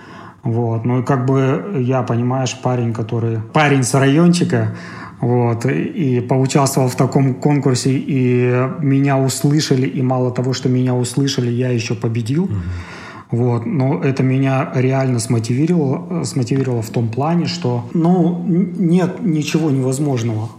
Вот. 0.44 0.86
Ну 0.86 1.01
и 1.01 1.04
как 1.04 1.25
бы 1.25 1.75
я, 1.78 2.04
понимаешь, 2.04 2.58
парень, 2.63 2.94
который... 2.94 3.42
Парень 3.54 3.84
с 3.84 3.94
райончика, 3.94 4.78
вот, 5.22 5.66
и 5.66 6.22
поучаствовал 6.22 6.88
в 6.88 6.96
таком 6.96 7.34
конкурсе, 7.36 7.92
и 7.92 8.70
меня 8.82 9.18
услышали, 9.18 9.88
и 9.88 10.02
мало 10.02 10.32
того, 10.32 10.54
что 10.54 10.70
меня 10.70 10.96
услышали, 10.96 11.52
я 11.52 11.70
еще 11.70 11.96
победил. 11.96 12.46
Mm-hmm. 12.46 12.98
Вот, 13.32 13.66
но 13.66 14.02
это 14.02 14.24
меня 14.24 14.72
реально 14.74 15.20
смотивировало, 15.20 16.24
смотивировало 16.24 16.82
в 16.82 16.90
том 16.90 17.10
плане, 17.10 17.46
что, 17.46 17.86
ну, 17.94 18.44
нет 18.48 19.18
ничего 19.22 19.70
невозможного. 19.70 20.50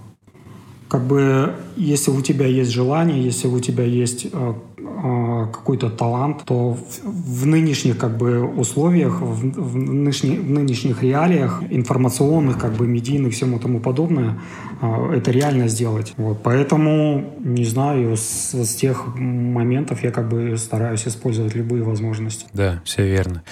Как 0.90 1.02
бы, 1.02 1.54
если 1.76 2.10
у 2.10 2.20
тебя 2.20 2.46
есть 2.46 2.72
желание, 2.72 3.22
если 3.22 3.46
у 3.46 3.60
тебя 3.60 3.84
есть 3.84 4.26
э, 4.32 4.54
а, 5.02 5.46
какой-то 5.46 5.88
талант, 5.88 6.42
то 6.44 6.76
в, 7.04 7.46
нынешних 7.46 7.96
как 7.96 8.18
бы 8.18 8.42
условиях, 8.44 9.20
в, 9.20 9.52
в, 9.52 9.76
нынешних, 9.76 10.40
в 10.40 10.50
нынешних 10.50 11.02
реалиях 11.02 11.62
информационных, 11.70 12.58
как 12.58 12.72
бы 12.72 12.86
медийных, 12.86 13.32
всему 13.32 13.58
тому 13.58 13.80
подобное, 13.80 14.40
а, 14.82 15.10
это 15.14 15.30
реально 15.30 15.68
сделать. 15.68 16.12
Вот. 16.16 16.42
Поэтому, 16.42 17.34
не 17.38 17.64
знаю, 17.64 18.16
с, 18.16 18.52
с 18.52 18.74
тех 18.74 19.16
моментов 19.16 20.02
я 20.02 20.10
как 20.10 20.28
бы 20.28 20.58
стараюсь 20.58 21.06
использовать 21.06 21.54
любые 21.54 21.82
возможности. 21.82 22.44
Да, 22.52 22.82
все 22.84 23.06
верно. 23.06 23.42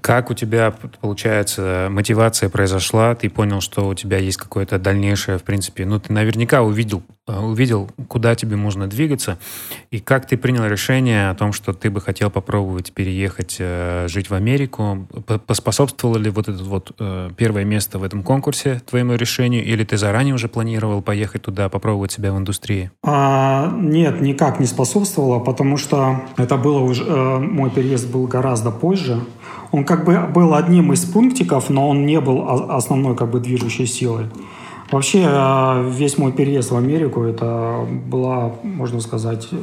Как 0.00 0.30
у 0.30 0.34
тебя, 0.34 0.72
получается, 1.00 1.88
мотивация 1.90 2.48
произошла? 2.48 3.14
Ты 3.14 3.28
понял, 3.30 3.60
что 3.60 3.88
у 3.88 3.94
тебя 3.94 4.18
есть 4.18 4.36
какое-то 4.36 4.78
дальнейшее, 4.78 5.38
в 5.38 5.42
принципе, 5.42 5.84
ну, 5.84 5.98
ты 5.98 6.12
наверняка 6.12 6.62
увидел, 6.62 7.02
э, 7.26 7.38
увидел, 7.38 7.90
куда 8.08 8.34
тебе 8.34 8.56
можно 8.56 8.86
двигаться, 8.86 9.38
и 9.90 9.98
как 10.00 10.26
ты 10.26 10.36
принял 10.36 10.66
решение 10.66 11.30
о 11.30 11.34
том, 11.34 11.52
что 11.52 11.72
ты 11.72 11.90
бы 11.90 12.00
хотел 12.00 12.30
попробовать 12.30 12.92
переехать, 12.92 13.56
э, 13.58 14.06
жить 14.08 14.30
в 14.30 14.34
Америку? 14.34 15.08
Поспособствовало 15.46 16.18
ли 16.18 16.30
вот 16.30 16.48
это 16.48 16.62
вот 16.62 16.92
э, 16.98 17.30
первое 17.36 17.64
место 17.64 17.98
в 17.98 18.04
этом 18.04 18.22
конкурсе 18.22 18.80
твоему 18.88 19.14
решению, 19.14 19.64
или 19.64 19.84
ты 19.84 19.96
заранее 19.96 20.34
уже 20.34 20.48
планировал 20.48 21.02
поехать 21.02 21.42
туда, 21.42 21.68
попробовать 21.68 22.12
себя 22.12 22.32
в 22.32 22.38
индустрии? 22.38 22.90
А, 23.02 23.72
нет, 23.76 24.20
никак 24.20 24.60
не 24.60 24.66
способствовало, 24.66 25.40
потому 25.40 25.76
что 25.76 26.22
это 26.36 26.56
было 26.56 26.80
уже, 26.80 27.04
мой 27.04 27.70
переезд 27.70 28.10
был 28.10 28.26
гораздо 28.26 28.70
позже, 28.70 29.20
он 29.72 29.84
как 29.84 30.04
бы 30.04 30.18
был 30.34 30.54
одним 30.54 30.92
из 30.92 31.04
пунктиков, 31.04 31.70
но 31.70 31.88
он 31.88 32.06
не 32.06 32.20
был 32.20 32.48
основной 32.70 33.16
как 33.16 33.30
бы 33.30 33.40
движущей 33.40 33.86
силой. 33.86 34.26
Вообще 34.90 35.26
э, 35.28 35.90
весь 35.90 36.16
мой 36.16 36.32
переезд 36.32 36.70
в 36.70 36.76
Америку 36.76 37.22
это 37.22 37.86
была, 38.06 38.52
можно 38.62 39.00
сказать, 39.00 39.48
э, 39.52 39.56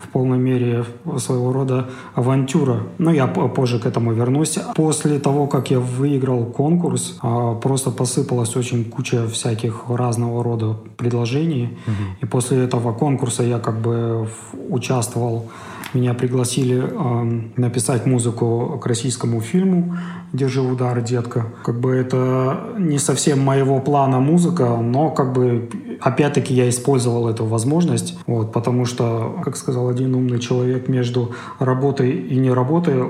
в 0.00 0.08
полной 0.08 0.38
мере 0.38 0.84
своего 1.16 1.52
рода 1.52 1.88
авантюра. 2.14 2.82
Но 2.98 3.12
я 3.12 3.26
позже 3.26 3.78
к 3.78 3.86
этому 3.86 4.12
вернусь. 4.12 4.58
После 4.74 5.18
того, 5.18 5.46
как 5.46 5.70
я 5.70 5.80
выиграл 5.80 6.44
конкурс, 6.44 7.18
э, 7.22 7.54
просто 7.62 7.90
посыпалась 7.90 8.56
очень 8.56 8.84
куча 8.84 9.26
всяких 9.26 9.84
разного 9.88 10.44
рода 10.44 10.76
предложений. 10.98 11.78
Угу. 11.86 11.94
И 12.20 12.26
после 12.26 12.64
этого 12.64 12.92
конкурса 12.92 13.42
я 13.42 13.58
как 13.58 13.80
бы 13.80 14.28
участвовал 14.68 15.48
меня 15.94 16.14
пригласили 16.14 16.82
э, 16.82 17.40
написать 17.56 18.06
музыку 18.06 18.78
к 18.82 18.86
российскому 18.86 19.40
фильму 19.40 19.96
«Держи 20.32 20.60
удар, 20.60 21.00
детка». 21.00 21.46
Как 21.64 21.80
бы 21.80 21.92
это 21.94 22.74
не 22.78 22.98
совсем 22.98 23.40
моего 23.40 23.80
плана 23.80 24.20
музыка, 24.20 24.76
но 24.76 25.10
как 25.10 25.32
бы 25.32 25.68
опять-таки 26.00 26.54
я 26.54 26.68
использовал 26.68 27.28
эту 27.28 27.44
возможность, 27.44 28.18
вот, 28.26 28.52
потому 28.52 28.84
что, 28.84 29.40
как 29.44 29.56
сказал 29.56 29.88
один 29.88 30.14
умный 30.14 30.38
человек, 30.38 30.88
между 30.88 31.34
работой 31.58 32.10
и 32.10 32.36
не 32.36 32.50
работой 32.50 33.02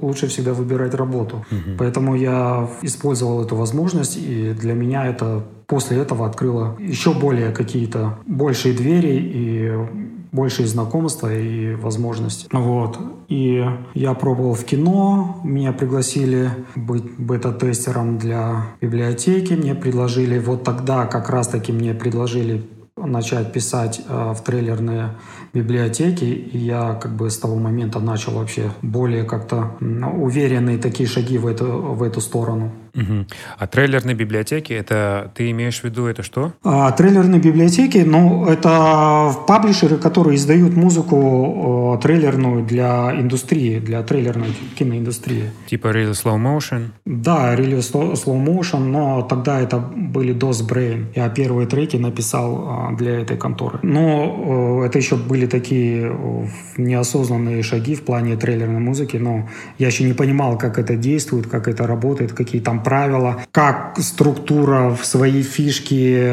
лучше 0.00 0.26
всегда 0.28 0.52
выбирать 0.52 0.94
работу. 0.94 1.44
Угу. 1.50 1.76
Поэтому 1.78 2.14
я 2.14 2.68
использовал 2.82 3.42
эту 3.42 3.56
возможность, 3.56 4.16
и 4.16 4.52
для 4.52 4.74
меня 4.74 5.06
это 5.06 5.44
после 5.66 5.98
этого 5.98 6.26
открыло 6.26 6.76
еще 6.78 7.12
более 7.12 7.52
какие-то 7.52 8.18
большие 8.26 8.74
двери 8.74 9.16
и 9.16 10.15
большие 10.36 10.68
знакомства 10.68 11.34
и 11.34 11.74
возможности. 11.74 12.46
Вот. 12.52 12.98
И 13.28 13.64
я 13.94 14.14
пробовал 14.14 14.54
в 14.54 14.64
кино, 14.64 15.40
меня 15.42 15.72
пригласили 15.72 16.50
быть 16.76 17.04
бета-тестером 17.18 18.18
для 18.18 18.66
библиотеки, 18.80 19.54
мне 19.54 19.74
предложили, 19.74 20.38
вот 20.38 20.62
тогда 20.62 21.06
как 21.06 21.30
раз-таки 21.30 21.72
мне 21.72 21.94
предложили 21.94 22.64
начать 22.96 23.52
писать 23.52 24.00
э, 24.08 24.32
в 24.32 24.42
трейлерные 24.42 25.16
библиотеки, 25.52 26.24
и 26.24 26.58
я 26.58 26.94
как 26.94 27.14
бы 27.14 27.30
с 27.30 27.38
того 27.38 27.56
момента 27.56 28.00
начал 28.00 28.32
вообще 28.32 28.70
более 28.82 29.24
как-то 29.24 29.76
уверенные 29.80 30.78
такие 30.78 31.08
шаги 31.08 31.38
в 31.38 31.46
эту, 31.46 31.66
в 31.66 32.02
эту 32.02 32.20
сторону. 32.20 32.72
Угу. 32.96 33.26
А 33.58 33.66
трейлерные 33.66 34.16
библиотеки, 34.16 34.72
это 34.72 35.30
ты 35.34 35.50
имеешь 35.50 35.80
в 35.80 35.84
виду 35.84 36.06
это 36.06 36.22
что? 36.22 36.52
А, 36.64 36.90
трейлерные 36.92 37.40
библиотеки, 37.40 37.98
ну, 37.98 38.46
это 38.46 39.34
паблишеры, 39.46 39.98
которые 39.98 40.36
издают 40.36 40.74
музыку 40.74 41.96
э, 41.98 42.02
трейлерную 42.02 42.64
для 42.64 43.12
индустрии, 43.20 43.78
для 43.78 44.02
трейлерной 44.02 44.48
киноиндустрии. 44.78 45.50
Типа 45.66 45.88
Real 45.88 46.12
Slow 46.12 46.36
Motion? 46.36 46.88
Да, 47.04 47.54
Real 47.54 47.78
Slow, 47.78 48.14
slow 48.14 48.44
Motion, 48.44 48.78
но 48.78 49.22
тогда 49.22 49.60
это 49.60 49.78
были 49.78 50.34
DOS 50.34 50.66
Brain. 50.66 51.06
Я 51.14 51.28
первые 51.28 51.66
треки 51.66 51.96
написал 51.96 52.92
э, 52.92 52.96
для 52.96 53.20
этой 53.20 53.36
конторы. 53.36 53.78
Но 53.82 54.82
э, 54.82 54.86
это 54.86 54.98
еще 54.98 55.16
были 55.16 55.46
такие 55.46 56.12
э, 56.12 56.46
неосознанные 56.76 57.62
шаги 57.62 57.94
в 57.94 58.02
плане 58.02 58.36
трейлерной 58.36 58.80
музыки, 58.80 59.16
но 59.16 59.48
я 59.78 59.88
еще 59.88 60.04
не 60.04 60.14
понимал, 60.14 60.58
как 60.58 60.78
это 60.78 60.96
действует, 60.96 61.46
как 61.46 61.68
это 61.68 61.86
работает, 61.86 62.32
какие 62.32 62.60
там 62.60 62.82
правила, 62.86 63.42
как 63.50 63.98
структура 63.98 64.94
в 64.94 65.04
свои 65.04 65.42
фишки. 65.42 66.30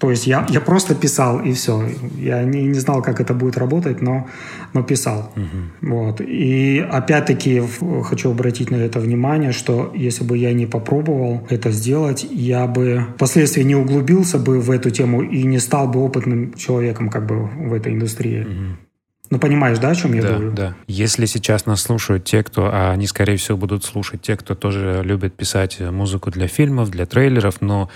То 0.00 0.10
есть 0.10 0.26
я, 0.26 0.44
я 0.50 0.60
просто 0.60 0.96
писал, 0.96 1.38
и 1.38 1.52
все. 1.52 1.88
Я 2.18 2.42
не, 2.42 2.64
не 2.64 2.80
знал, 2.80 3.02
как 3.02 3.20
это 3.20 3.34
будет 3.34 3.56
работать, 3.56 4.02
но, 4.02 4.26
но 4.72 4.82
писал. 4.82 5.30
Угу. 5.36 5.92
Вот. 5.92 6.20
И 6.20 6.84
опять-таки 6.90 7.62
хочу 8.02 8.32
обратить 8.32 8.72
на 8.72 8.76
это 8.76 8.98
внимание, 8.98 9.52
что 9.52 9.92
если 9.94 10.24
бы 10.24 10.36
я 10.36 10.52
не 10.52 10.66
попробовал 10.66 11.46
это 11.50 11.70
сделать, 11.70 12.26
я 12.28 12.66
бы 12.66 13.06
впоследствии 13.14 13.62
не 13.62 13.76
углубился 13.76 14.38
бы 14.38 14.58
в 14.58 14.72
эту 14.72 14.90
тему 14.90 15.22
и 15.22 15.44
не 15.44 15.60
стал 15.60 15.86
бы 15.86 16.00
опытным 16.00 16.54
человеком 16.54 17.10
как 17.10 17.26
бы 17.26 17.48
в 17.68 17.72
этой 17.72 17.92
индустрии. 17.92 18.42
Угу. 18.42 18.91
Ну, 19.32 19.38
понимаешь, 19.38 19.78
да, 19.78 19.88
о 19.88 19.94
чем 19.94 20.12
я 20.12 20.20
да, 20.20 20.28
говорю? 20.28 20.52
Да. 20.52 20.74
Если 20.86 21.24
сейчас 21.24 21.64
нас 21.64 21.80
слушают 21.80 22.24
те, 22.24 22.42
кто, 22.42 22.68
а 22.70 22.90
они, 22.90 23.06
скорее 23.06 23.38
всего, 23.38 23.56
будут 23.56 23.82
слушать 23.82 24.20
те, 24.20 24.36
кто 24.36 24.54
тоже 24.54 25.00
любит 25.02 25.34
писать 25.34 25.80
музыку 25.80 26.30
для 26.30 26.48
фильмов, 26.48 26.90
для 26.90 27.06
трейлеров, 27.06 27.62
но, 27.62 27.88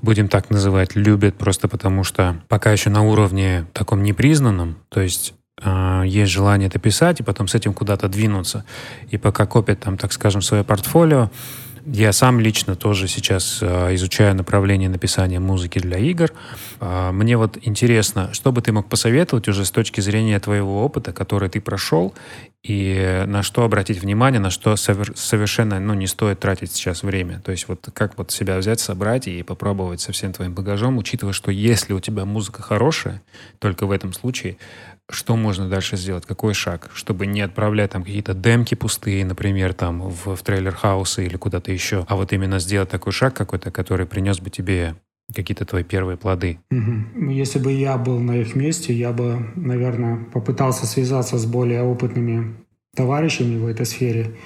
будем 0.00 0.28
так 0.28 0.48
называть, 0.48 0.96
любят 0.96 1.34
просто 1.36 1.68
потому, 1.68 2.02
что 2.02 2.40
пока 2.48 2.72
еще 2.72 2.88
на 2.88 3.02
уровне 3.02 3.66
таком 3.74 4.02
непризнанном, 4.02 4.78
то 4.88 5.02
есть 5.02 5.34
э, 5.62 6.02
есть 6.06 6.32
желание 6.32 6.68
это 6.68 6.78
писать, 6.78 7.20
и 7.20 7.24
потом 7.24 7.46
с 7.46 7.54
этим 7.54 7.74
куда-то 7.74 8.08
двинуться. 8.08 8.64
И 9.10 9.18
пока 9.18 9.44
копят 9.44 9.80
там, 9.80 9.98
так 9.98 10.14
скажем, 10.14 10.40
свое 10.40 10.64
портфолио, 10.64 11.30
я 11.86 12.12
сам 12.12 12.40
лично 12.40 12.76
тоже 12.76 13.08
сейчас 13.08 13.58
э, 13.62 13.94
изучаю 13.94 14.34
направление 14.34 14.88
написания 14.88 15.40
музыки 15.40 15.78
для 15.78 15.98
игр. 15.98 16.30
Э, 16.80 17.10
мне 17.12 17.36
вот 17.36 17.58
интересно, 17.62 18.30
что 18.32 18.52
бы 18.52 18.60
ты 18.62 18.72
мог 18.72 18.88
посоветовать 18.88 19.48
уже 19.48 19.64
с 19.64 19.70
точки 19.70 20.00
зрения 20.00 20.38
твоего 20.40 20.84
опыта, 20.84 21.12
который 21.12 21.48
ты 21.48 21.60
прошел, 21.60 22.14
и 22.62 23.24
на 23.26 23.42
что 23.42 23.64
обратить 23.64 24.02
внимание, 24.02 24.40
на 24.40 24.50
что 24.50 24.74
совер- 24.74 25.16
совершенно 25.16 25.80
ну, 25.80 25.94
не 25.94 26.06
стоит 26.06 26.40
тратить 26.40 26.72
сейчас 26.72 27.02
время. 27.02 27.40
То 27.40 27.52
есть 27.52 27.68
вот 27.68 27.88
как 27.94 28.18
вот 28.18 28.30
себя 28.32 28.58
взять, 28.58 28.80
собрать 28.80 29.28
и 29.28 29.42
попробовать 29.42 30.00
со 30.00 30.12
всем 30.12 30.32
твоим 30.32 30.54
багажом, 30.54 30.98
учитывая, 30.98 31.32
что 31.32 31.50
если 31.50 31.94
у 31.94 32.00
тебя 32.00 32.26
музыка 32.26 32.62
хорошая, 32.62 33.22
только 33.58 33.86
в 33.86 33.90
этом 33.92 34.12
случае 34.12 34.58
что 35.12 35.36
можно 35.36 35.68
дальше 35.68 35.96
сделать? 35.96 36.24
Какой 36.24 36.54
шаг? 36.54 36.90
Чтобы 36.94 37.26
не 37.26 37.40
отправлять 37.40 37.90
там 37.90 38.04
какие-то 38.04 38.32
демки 38.32 38.74
пустые, 38.74 39.24
например, 39.24 39.74
там 39.74 40.02
в, 40.02 40.36
в 40.36 40.42
трейлер 40.42 40.74
хаусы 40.74 41.26
или 41.26 41.36
куда-то 41.36 41.72
еще, 41.72 42.06
а 42.08 42.16
вот 42.16 42.32
именно 42.32 42.60
сделать 42.60 42.90
такой 42.90 43.12
шаг 43.12 43.34
какой-то, 43.34 43.70
который 43.70 44.06
принес 44.06 44.38
бы 44.38 44.50
тебе 44.50 44.94
какие-то 45.34 45.64
твои 45.64 45.84
первые 45.84 46.16
плоды. 46.16 46.58
Угу. 46.70 47.30
Если 47.30 47.58
бы 47.58 47.72
я 47.72 47.96
был 47.96 48.18
на 48.18 48.36
их 48.36 48.54
месте, 48.54 48.92
я 48.92 49.12
бы, 49.12 49.46
наверное, 49.56 50.24
попытался 50.32 50.86
связаться 50.86 51.38
с 51.38 51.46
более 51.46 51.82
опытными 51.82 52.54
товарищами 52.94 53.56
в 53.56 53.66
этой 53.66 53.86
сфере 53.86 54.36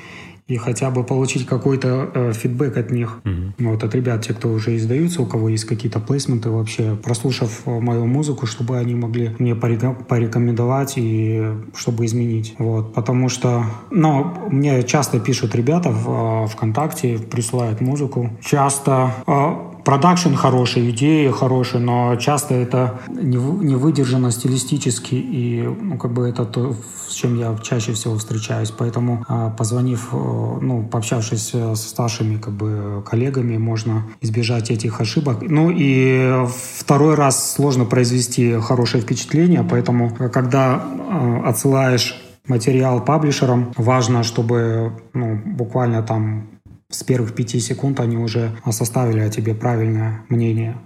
и 0.47 0.59
хотя 0.59 0.91
бы 0.91 1.05
получить 1.05 1.47
какой-то 1.47 2.11
э, 2.14 2.33
фидбэк 2.35 2.76
от 2.76 2.91
них. 2.91 3.21
Mm-hmm. 3.25 3.53
Вот 3.61 3.83
от 3.83 3.95
ребят, 3.95 4.26
те, 4.26 4.35
кто 4.35 4.50
уже 4.50 4.76
издаются, 4.76 5.23
у 5.23 5.26
кого 5.26 5.49
есть 5.49 5.64
какие-то 5.64 6.00
плейсменты 6.00 6.50
вообще, 6.50 6.97
прослушав 7.03 7.62
э, 7.64 7.81
мою 7.81 8.05
музыку, 8.07 8.45
чтобы 8.45 8.76
они 8.76 8.95
могли 8.95 9.35
мне 9.38 9.55
порекомендовать 9.55 10.95
и 10.97 11.45
чтобы 11.75 12.05
изменить. 12.05 12.55
Вот, 12.59 12.93
потому 12.93 13.31
что, 13.31 13.64
ну, 13.91 14.35
мне 14.50 14.83
часто 14.83 15.19
пишут 15.19 15.55
ребята 15.55 15.91
в 15.91 16.45
э, 16.45 16.47
ВКонтакте, 16.49 17.19
присылают 17.19 17.81
музыку. 17.81 18.31
Часто 18.43 19.14
э, 19.26 19.74
продакшн 19.85 20.35
хороший, 20.35 20.91
идеи 20.91 21.31
хорошие, 21.31 21.81
но 21.81 22.17
часто 22.17 22.55
это 22.55 23.00
не, 23.09 23.37
выдержано 23.37 24.31
стилистически, 24.31 25.14
и 25.14 25.62
ну, 25.62 25.99
как 25.99 26.12
бы 26.12 26.29
это 26.29 26.45
то, 26.45 26.75
с 27.09 27.12
чем 27.12 27.38
я 27.38 27.57
чаще 27.62 27.93
всего 27.93 28.17
встречаюсь. 28.17 28.71
Поэтому, 28.71 29.25
а, 29.29 29.50
позвонив, 29.50 30.09
э, 30.12 30.17
ну, 30.17 30.83
пообщавшись 30.91 31.50
со 31.50 31.76
старшими 31.76 32.38
как 32.38 32.55
бы, 32.55 33.03
коллегами, 33.09 33.57
можно 33.59 34.05
избежать 34.21 34.71
этих 34.71 35.00
ошибок. 35.00 35.38
Ну 35.43 35.71
и 35.71 36.47
второй 36.79 37.14
раз 37.14 37.55
сложно 37.55 37.85
произвести 37.85 38.59
хорошее 38.61 39.03
впечатление, 39.03 39.67
поэтому, 39.69 40.14
когда 40.33 40.83
э, 40.83 41.41
отсылаешь 41.45 42.21
материал 42.47 43.05
паблишерам, 43.05 43.73
важно, 43.76 44.23
чтобы 44.23 44.93
ну, 45.14 45.41
буквально 45.45 46.03
там 46.03 46.49
с 46.94 47.02
первых 47.02 47.34
пяти 47.34 47.60
секунд 47.60 48.00
они 48.00 48.16
уже 48.16 48.56
составили 48.70 49.20
о 49.20 49.28
тебе 49.28 49.54
правильное 49.54 50.24
мнение. 50.28 50.76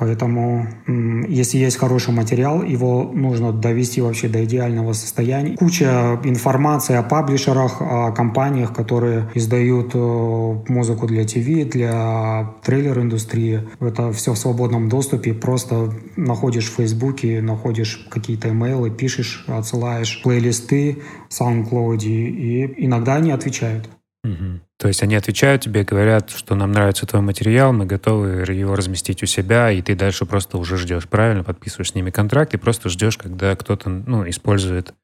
Поэтому, 0.00 0.66
если 1.28 1.58
есть 1.58 1.76
хороший 1.76 2.14
материал, 2.14 2.62
его 2.62 3.10
нужно 3.12 3.52
довести 3.52 4.00
вообще 4.00 4.28
до 4.28 4.42
идеального 4.46 4.94
состояния. 4.94 5.56
Куча 5.58 6.18
информации 6.24 6.96
о 6.96 7.02
паблишерах, 7.02 7.82
о 7.82 8.10
компаниях, 8.12 8.72
которые 8.72 9.30
издают 9.34 9.90
э, 9.92 9.98
музыку 10.68 11.06
для 11.06 11.26
ТВ, 11.26 11.68
для 11.70 12.54
трейлер-индустрии. 12.64 13.68
Это 13.78 14.10
все 14.12 14.32
в 14.32 14.38
свободном 14.38 14.88
доступе. 14.88 15.34
Просто 15.34 15.92
находишь 16.16 16.70
в 16.70 16.76
Фейсбуке, 16.76 17.42
находишь 17.42 18.06
какие-то 18.10 18.48
имейлы, 18.48 18.90
пишешь, 18.90 19.44
отсылаешь 19.48 20.22
плейлисты 20.22 21.02
в 21.28 21.38
SoundCloud, 21.38 22.04
и 22.04 22.86
иногда 22.86 23.16
они 23.16 23.32
отвечают. 23.32 23.90
Угу. 24.24 24.60
То 24.80 24.88
есть 24.88 25.02
они 25.02 25.14
отвечают 25.14 25.60
тебе, 25.60 25.84
говорят, 25.84 26.30
что 26.30 26.54
нам 26.54 26.72
нравится 26.72 27.04
твой 27.04 27.20
материал, 27.20 27.70
мы 27.70 27.84
готовы 27.84 28.50
его 28.50 28.74
разместить 28.74 29.22
у 29.22 29.26
себя, 29.26 29.70
и 29.70 29.82
ты 29.82 29.94
дальше 29.94 30.24
просто 30.24 30.56
уже 30.56 30.78
ждешь, 30.78 31.06
правильно? 31.06 31.44
Подписываешь 31.44 31.90
с 31.90 31.94
ними 31.94 32.08
контракт 32.08 32.54
и 32.54 32.56
просто 32.56 32.88
ждешь, 32.88 33.18
когда 33.18 33.54
кто-то 33.56 33.90
ну, 33.90 34.26
использует 34.26 34.94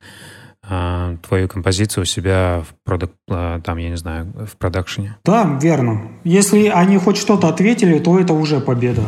а, 0.69 1.17
твою 1.29 1.49
композицию 1.49 2.03
у 2.03 2.05
себя 2.07 2.65
в 2.69 2.75
продукт, 2.85 3.15
а, 3.31 3.61
там, 3.61 3.79
я 3.79 3.89
не 3.89 3.97
знаю, 3.97 4.33
в 4.53 4.57
продакшене. 4.57 5.17
Да, 5.25 5.59
верно. 5.63 6.03
Если 6.25 6.67
они 6.67 6.99
хоть 6.99 7.17
что-то 7.17 7.49
ответили, 7.49 7.99
то 8.01 8.19
это 8.19 8.33
уже 8.33 8.61
победа. 8.61 9.03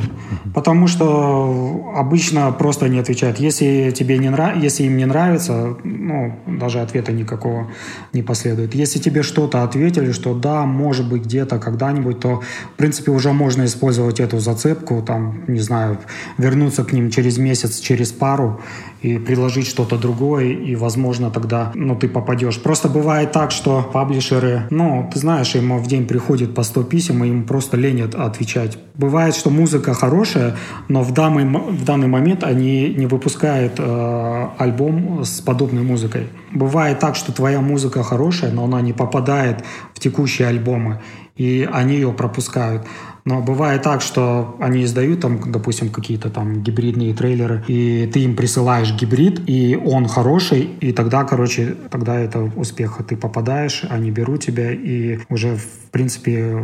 Потому 0.55 0.87
что 0.87 1.93
обычно 1.97 2.53
просто 2.53 2.88
не 2.88 2.99
отвечают. 2.99 3.38
Если 3.41 3.91
тебе 3.91 4.19
не 4.19 4.31
нравится, 4.31 4.62
если 4.62 4.85
им 4.85 4.97
не 4.97 5.05
нравится, 5.05 5.77
ну, 5.83 6.38
даже 6.47 6.81
ответа 6.81 7.11
никакого 7.12 7.67
не 8.12 8.23
последует. 8.23 8.75
Если 8.75 9.00
тебе 9.00 9.23
что-то 9.23 9.65
ответили, 9.65 10.12
что 10.12 10.35
да, 10.35 10.65
может 10.65 11.09
быть, 11.09 11.25
где-то, 11.25 11.59
когда-нибудь, 11.59 12.21
то, 12.21 12.43
в 12.75 12.77
принципе, 12.77 13.11
уже 13.11 13.33
можно 13.33 13.65
использовать 13.65 14.21
эту 14.21 14.38
зацепку, 14.38 15.03
там, 15.03 15.43
не 15.49 15.61
знаю, 15.61 15.99
вернуться 16.37 16.85
к 16.85 16.93
ним 16.93 17.11
через 17.11 17.38
месяц, 17.38 17.81
через 17.81 18.12
пару 18.12 18.61
и 19.03 19.19
предложить 19.19 19.67
что-то 19.67 19.97
другое, 19.97 20.47
и, 20.47 20.75
возможно, 20.75 21.31
тогда 21.31 21.48
ну, 21.75 21.97
ты 21.97 22.09
попадешь. 22.09 22.61
Просто 22.61 22.88
бывает 22.88 23.33
так, 23.33 23.50
что 23.50 23.88
паблишеры, 23.93 24.62
ну, 24.71 25.09
ты 25.12 25.19
знаешь, 25.19 25.55
им 25.55 25.78
в 25.78 25.87
день 25.87 26.07
приходит 26.07 26.55
по 26.55 26.62
100 26.62 26.83
писем, 26.85 27.25
и 27.25 27.28
им 27.28 27.45
просто 27.45 27.76
лень 27.76 28.02
отвечать. 28.02 28.79
Бывает, 28.94 29.35
что 29.35 29.51
музыка 29.51 29.94
хорошая, 29.94 30.57
но 30.88 31.03
в 31.03 31.12
данный, 31.12 31.44
в 31.44 31.85
данный 31.85 32.09
момент 32.09 32.44
они 32.44 32.94
не 32.94 33.07
выпускают 33.07 33.75
э, 33.79 34.46
альбом 34.59 35.25
с 35.25 35.40
подобной 35.40 35.83
музыкой. 35.83 36.29
Бывает 36.53 36.99
так, 36.99 37.14
что 37.14 37.33
твоя 37.33 37.61
музыка 37.61 38.03
хорошая, 38.03 38.51
но 38.53 38.64
она 38.64 38.81
не 38.81 38.92
попадает 38.92 39.64
в 39.94 40.01
текущие 40.01 40.49
альбомы, 40.49 41.01
и 41.37 41.68
они 41.73 41.94
ее 41.94 42.12
пропускают. 42.12 42.87
Но 43.29 43.43
бывает 43.43 43.83
так, 43.83 44.01
что 44.01 44.57
они 44.59 44.85
издают 44.85 45.21
там, 45.21 45.53
допустим, 45.53 45.91
какие-то 45.91 46.31
там 46.31 46.62
гибридные 46.62 47.12
трейлеры, 47.12 47.62
и 47.69 48.11
ты 48.11 48.21
им 48.21 48.35
присылаешь 48.35 48.95
гибрид, 48.95 49.43
и 49.47 49.77
он 49.77 50.09
хороший, 50.09 50.62
и 50.81 50.93
тогда, 50.93 51.25
короче, 51.25 51.77
тогда 51.91 52.19
это 52.19 52.41
успех. 52.57 52.99
Ты 53.07 53.19
попадаешь, 53.19 53.85
они 53.91 54.11
берут 54.11 54.45
тебя, 54.45 54.73
и 54.73 55.19
уже, 55.29 55.57
в 55.57 55.91
принципе, 55.91 56.55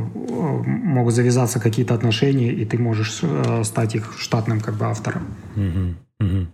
могут 0.64 1.12
завязаться 1.12 1.60
какие-то 1.60 1.92
отношения, 1.92 2.50
и 2.50 2.64
ты 2.64 2.78
можешь 2.78 3.20
э, 3.20 3.62
стать 3.62 3.94
их 3.94 4.14
штатным 4.16 4.60
как 4.60 4.76
бы 4.76 4.86
автором. 4.86 5.26
Mm-hmm. 5.56 5.94
Mm-hmm. 6.22 6.46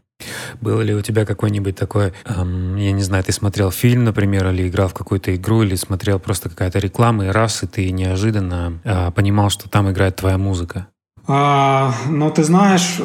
Было 0.61 0.81
ли 0.81 0.95
у 0.95 1.03
тебя 1.03 1.25
какой-нибудь 1.25 1.77
такой, 1.77 2.13
эм, 2.25 2.77
я 2.77 2.93
не 2.93 3.03
знаю, 3.03 3.25
ты 3.25 3.33
смотрел 3.33 3.71
фильм, 3.71 4.05
например, 4.05 4.49
или 4.49 4.69
играл 4.69 4.89
в 4.89 4.95
какую-то 4.95 5.35
игру, 5.37 5.63
или 5.63 5.75
смотрел 5.75 6.19
просто 6.19 6.49
какая-то 6.49 6.79
реклама, 6.79 7.27
и 7.27 7.29
раз, 7.29 7.63
и 7.63 7.67
ты 7.67 7.91
неожиданно 7.91 8.81
э, 8.85 9.11
понимал, 9.13 9.51
что 9.51 9.69
там 9.69 9.91
играет 9.91 10.17
твоя 10.17 10.39
музыка? 10.39 10.87
А, 11.27 11.95
ну, 12.09 12.31
ты 12.31 12.43
знаешь, 12.43 13.01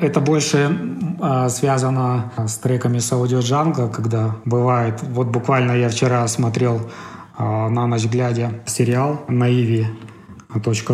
это 0.00 0.20
больше 0.20 0.76
а, 1.20 1.48
связано 1.48 2.32
с 2.36 2.58
треками 2.58 2.98
с 2.98 3.12
аудиоджанга, 3.12 3.88
когда 3.88 4.36
бывает, 4.44 5.00
вот 5.02 5.28
буквально 5.28 5.72
я 5.72 5.88
вчера 5.88 6.26
смотрел 6.26 6.90
а, 7.36 7.68
на 7.68 7.86
ночь 7.86 8.06
глядя 8.06 8.50
сериал 8.66 9.24
на 9.28 9.50
Иви 9.50 9.86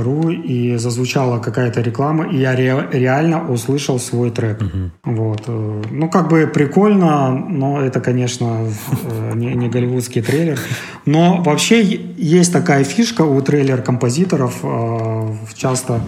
ру 0.03 0.31
и 0.31 0.77
зазвучала 0.77 1.39
какая-то 1.39 1.81
реклама, 1.81 2.27
и 2.29 2.39
я 2.39 2.57
ре- 2.57 2.89
реально 2.93 3.49
услышал 3.49 3.99
свой 3.99 4.31
трек. 4.31 4.61
Uh-huh. 4.61 4.91
Вот. 5.05 5.45
Э, 5.47 5.83
ну, 5.91 6.09
как 6.09 6.29
бы 6.29 6.47
прикольно, 6.47 7.31
но 7.31 7.81
это, 7.81 8.01
конечно, 8.01 8.69
э, 9.03 9.33
не, 9.35 9.55
не 9.55 9.69
голливудский 9.69 10.23
трейлер. 10.23 10.59
Но 11.07 11.43
вообще 11.43 11.83
есть 11.83 12.53
такая 12.53 12.85
фишка 12.85 13.23
у 13.23 13.41
трейлер-композиторов, 13.41 14.61
э, 14.63 15.35
часто 15.55 16.01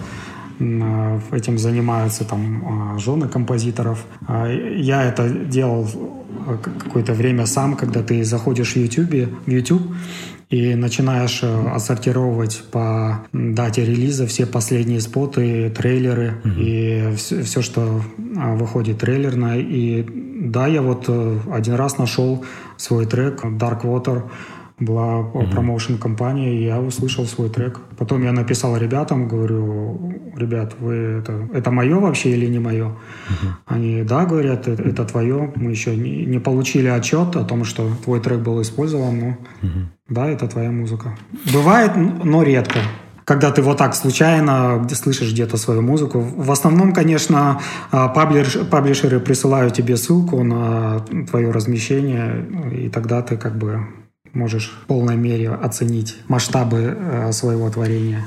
этим 1.31 1.59
занимаются 1.59 2.23
там 2.25 2.97
жены 2.97 3.27
композиторов. 3.27 4.03
Я 4.27 5.03
это 5.03 5.29
делал 5.29 5.87
какое-то 6.83 7.13
время 7.13 7.45
сам, 7.45 7.75
когда 7.75 8.01
ты 8.01 8.23
заходишь 8.23 8.73
в 8.73 8.75
YouTube, 8.75 9.29
в 9.45 9.51
YouTube 9.51 9.83
и 10.49 10.75
начинаешь 10.75 11.39
э, 11.43 11.67
отсортировать 11.69 12.63
по 12.71 13.27
дате 13.33 13.83
релиза 13.85 14.27
все 14.27 14.45
последние 14.45 15.01
споты, 15.01 15.69
трейлеры 15.69 16.35
mm-hmm. 16.43 16.53
и 16.57 17.15
все, 17.17 17.43
все, 17.43 17.61
что 17.61 18.01
а, 18.37 18.55
выходит 18.55 18.99
трейлерно. 18.99 19.59
И 19.59 20.05
да, 20.39 20.67
я 20.67 20.81
вот 20.81 21.05
э, 21.09 21.39
один 21.51 21.73
раз 21.73 21.97
нашел 21.97 22.45
свой 22.77 23.05
трек 23.05 23.43
Dark 23.43 23.81
Water, 23.81 24.23
была 24.79 25.21
mm-hmm. 25.21 25.51
промоушен-компания, 25.51 26.55
и 26.55 26.65
я 26.65 26.79
услышал 26.79 27.25
свой 27.25 27.49
трек. 27.49 27.79
Потом 27.97 28.23
я 28.23 28.31
написал 28.31 28.77
ребятам, 28.77 29.27
говорю, 29.27 30.13
ребят, 30.35 30.75
вы 30.79 30.93
это, 30.93 31.47
это 31.53 31.71
мое 31.71 31.99
вообще 31.99 32.29
или 32.29 32.45
не 32.45 32.59
мое? 32.59 32.85
Mm-hmm. 32.85 33.49
Они, 33.65 34.03
да, 34.03 34.25
говорят, 34.25 34.67
это, 34.67 34.83
это 34.83 35.05
твое. 35.05 35.51
Мы 35.55 35.71
еще 35.71 35.95
не, 35.95 36.25
не 36.25 36.39
получили 36.39 36.87
отчет 36.87 37.35
о 37.35 37.43
том, 37.43 37.63
что 37.63 37.89
твой 38.03 38.19
трек 38.19 38.39
был 38.39 38.61
использован, 38.61 39.19
но 39.19 39.27
mm-hmm. 39.61 39.85
да, 40.09 40.27
это 40.27 40.47
твоя 40.47 40.71
музыка. 40.71 41.17
Бывает, 41.53 41.93
но 41.95 42.43
редко 42.43 42.79
когда 43.25 43.51
ты 43.51 43.61
вот 43.61 43.77
так 43.77 43.93
случайно 43.93 44.87
слышишь 44.93 45.33
где-то 45.33 45.57
свою 45.57 45.81
музыку. 45.81 46.21
В 46.21 46.49
основном, 46.49 46.93
конечно, 46.93 47.59
а, 47.91 48.07
паблиш, 48.07 48.57
паблишеры 48.71 49.19
присылают 49.19 49.73
тебе 49.73 49.97
ссылку 49.97 50.45
на 50.45 51.01
твое 51.29 51.51
размещение, 51.51 52.45
и 52.71 52.87
тогда 52.87 53.21
ты 53.21 53.35
как 53.35 53.57
бы 53.57 53.85
можешь 54.37 54.71
в 54.83 54.85
полной 54.85 55.17
мере 55.17 55.49
оценить 55.49 56.15
масштабы 56.27 56.95
э, 56.97 57.31
своего 57.31 57.69
творения. 57.69 58.23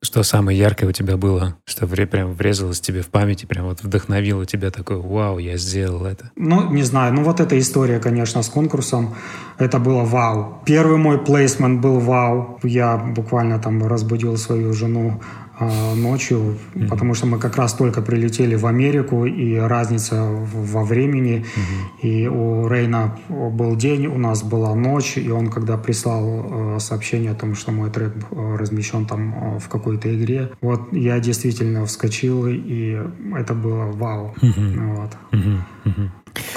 Что 0.00 0.22
самое 0.22 0.56
яркое 0.56 0.88
у 0.88 0.92
тебя 0.92 1.16
было, 1.16 1.56
что 1.64 1.88
прям 1.88 2.32
врезалось 2.34 2.80
тебе 2.80 3.02
в 3.02 3.08
память 3.08 3.42
и 3.42 3.46
прям 3.46 3.66
вот 3.66 3.82
вдохновило 3.82 4.46
тебя 4.46 4.70
такой, 4.70 5.00
вау, 5.00 5.38
я 5.38 5.56
сделал 5.56 6.04
это? 6.06 6.30
Ну, 6.36 6.70
не 6.70 6.82
знаю, 6.84 7.12
ну 7.14 7.24
вот 7.24 7.40
эта 7.40 7.58
история, 7.58 7.98
конечно, 7.98 8.42
с 8.42 8.48
конкурсом, 8.48 9.16
это 9.58 9.80
было 9.80 10.04
вау. 10.04 10.62
Первый 10.64 10.98
мой 10.98 11.18
плейсмент 11.18 11.80
был 11.80 11.98
вау. 11.98 12.60
Я 12.62 12.96
буквально 12.96 13.58
там 13.58 13.84
разбудил 13.84 14.36
свою 14.36 14.72
жену 14.72 15.20
ночью, 15.60 16.38
mm-hmm. 16.74 16.88
потому 16.88 17.14
что 17.14 17.26
мы 17.26 17.38
как 17.38 17.56
раз 17.56 17.74
только 17.74 18.02
прилетели 18.02 18.56
в 18.56 18.66
Америку, 18.66 19.24
и 19.26 19.56
разница 19.56 20.22
во 20.24 20.84
времени. 20.84 21.44
Mm-hmm. 21.44 22.08
И 22.08 22.28
у 22.28 22.68
Рейна 22.68 23.18
был 23.28 23.76
день, 23.76 24.06
у 24.06 24.18
нас 24.18 24.42
была 24.42 24.74
ночь, 24.74 25.16
и 25.16 25.30
он, 25.30 25.48
когда 25.48 25.76
прислал 25.76 26.76
э, 26.76 26.78
сообщение 26.80 27.32
о 27.32 27.34
том, 27.34 27.54
что 27.54 27.72
мой 27.72 27.90
трек 27.90 28.12
э, 28.30 28.56
размещен 28.56 29.06
там 29.06 29.34
э, 29.34 29.58
в 29.58 29.68
какой-то 29.68 30.14
игре, 30.14 30.50
вот 30.60 30.92
я 30.92 31.20
действительно 31.20 31.86
вскочил, 31.86 32.46
и 32.46 33.00
это 33.36 33.54
было 33.54 33.86
вау. 33.92 34.34
Mm-hmm. 34.42 34.94
Вот. 34.94 35.10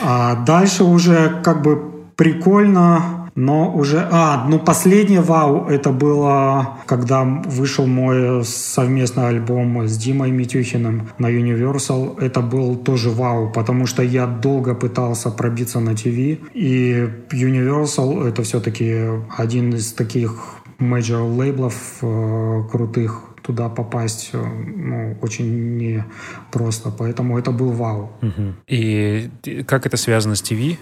А 0.01 0.35
дальше 0.45 0.83
уже 0.83 1.41
как 1.43 1.61
бы 1.61 1.99
прикольно 2.15 3.18
Но 3.39 3.71
уже... 3.73 4.05
А, 4.11 4.45
ну 4.49 4.59
последний 4.59 5.19
вау, 5.19 5.65
это 5.69 5.91
было, 5.91 6.79
когда 6.85 7.23
вышел 7.23 7.87
мой 7.87 8.43
совместный 8.43 9.29
альбом 9.29 9.87
с 9.87 9.97
Димой 9.97 10.31
Митюхиным 10.31 11.07
на 11.19 11.27
Universal. 11.27 12.19
Это 12.19 12.41
был 12.41 12.75
тоже 12.75 13.09
вау, 13.09 13.49
потому 13.49 13.85
что 13.85 14.03
я 14.03 14.27
долго 14.27 14.75
пытался 14.75 15.31
пробиться 15.31 15.79
на 15.79 15.95
ТВ. 15.95 16.37
И 16.53 17.09
Universal 17.31 18.27
это 18.27 18.43
все-таки 18.43 19.07
один 19.37 19.73
из 19.73 19.93
таких 19.93 20.59
major 20.79 21.21
лейблов 21.21 21.75
э, 22.01 22.63
крутых 22.69 23.21
туда 23.49 23.67
попасть 23.67 24.29
э, 24.33 24.37
ну, 24.37 25.17
очень 25.21 25.77
непросто. 25.77 26.91
Поэтому 26.91 27.39
это 27.39 27.51
был 27.51 27.71
вау. 27.71 28.11
Угу. 28.21 28.53
И 28.67 29.29
как 29.65 29.87
это 29.87 29.97
связано 29.97 30.35
с 30.35 30.41
ТВ? 30.41 30.77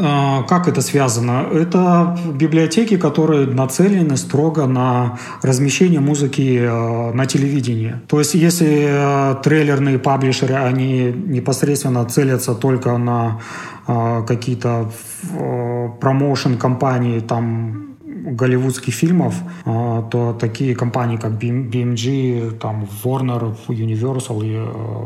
А, 0.00 0.42
как 0.44 0.68
это 0.68 0.80
связано? 0.80 1.46
Это 1.52 2.16
библиотеки, 2.34 2.96
которые 2.96 3.46
нацелены 3.46 4.16
строго 4.16 4.66
на 4.66 5.18
размещение 5.42 6.00
музыки 6.00 6.58
э, 6.60 7.12
на 7.12 7.26
телевидении. 7.26 7.94
То 8.06 8.20
есть 8.20 8.34
если 8.34 8.86
э, 8.86 9.34
трейлерные 9.42 9.98
паблишеры, 9.98 10.54
они 10.54 11.12
непосредственно 11.12 12.04
целятся 12.04 12.54
только 12.54 12.96
на 12.98 13.40
какие-то 14.26 14.90
промоушен 16.00 16.56
компании 16.56 17.20
там 17.20 17.93
голливудских 18.24 18.94
фильмов, 18.94 19.34
а, 19.64 20.02
то 20.02 20.32
такие 20.32 20.74
компании, 20.74 21.16
как 21.16 21.32
BMG, 21.32 22.58
там, 22.58 22.88
Warner, 23.04 23.54
Universal 23.68 24.44
и 24.44 24.54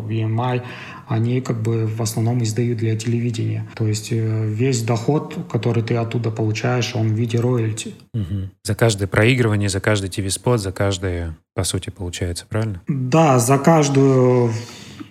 BMI, 0.09 0.63
они 1.09 1.41
как 1.41 1.63
бы 1.63 1.87
в 1.87 2.01
основном 2.03 2.43
издают 2.43 2.79
для 2.79 2.95
телевидения. 2.97 3.67
То 3.75 3.87
есть 3.87 4.13
э, 4.13 4.47
весь 4.47 4.83
доход, 4.83 5.37
который 5.51 5.83
ты 5.83 5.97
оттуда 5.97 6.31
получаешь, 6.31 6.95
он 6.95 7.09
в 7.09 7.13
виде 7.13 7.41
роялти. 7.41 7.95
Угу. 8.13 8.51
За 8.63 8.75
каждое 8.75 9.09
проигрывание, 9.09 9.71
за 9.71 9.81
каждый 9.81 10.11
ТВ-спот, 10.11 10.61
за 10.61 10.71
каждое, 10.71 11.37
по 11.55 11.65
сути, 11.65 11.91
получается, 11.91 12.45
правильно? 12.47 12.83
Да, 12.87 13.39
за 13.39 13.59
каждую 13.59 14.53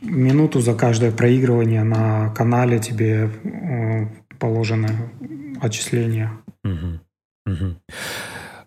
минуту, 0.02 0.62
за 0.62 0.76
каждое 0.76 1.12
проигрывание 1.12 1.84
на 1.84 2.30
канале 2.30 2.80
тебе 2.80 3.32
э, 3.44 4.06
положены 4.40 4.90
отчисления. 5.62 6.32
Угу. 6.64 7.00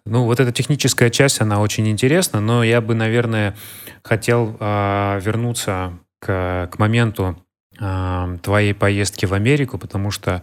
Ну, 0.07 0.25
вот 0.25 0.41
эта 0.41 0.51
техническая 0.51 1.11
часть, 1.11 1.41
она 1.41 1.61
очень 1.61 1.89
интересна, 1.89 2.41
но 2.41 2.65
я 2.65 2.81
бы, 2.81 2.95
наверное, 2.95 3.55
хотел 4.03 4.57
э, 4.59 5.21
вернуться 5.23 5.99
к, 6.21 6.69
к 6.73 6.79
моменту 6.79 7.37
э, 7.79 8.39
твоей 8.43 8.75
поездки 8.75 9.27
в 9.27 9.35
Америку, 9.35 9.79
потому 9.79 10.11
что 10.11 10.43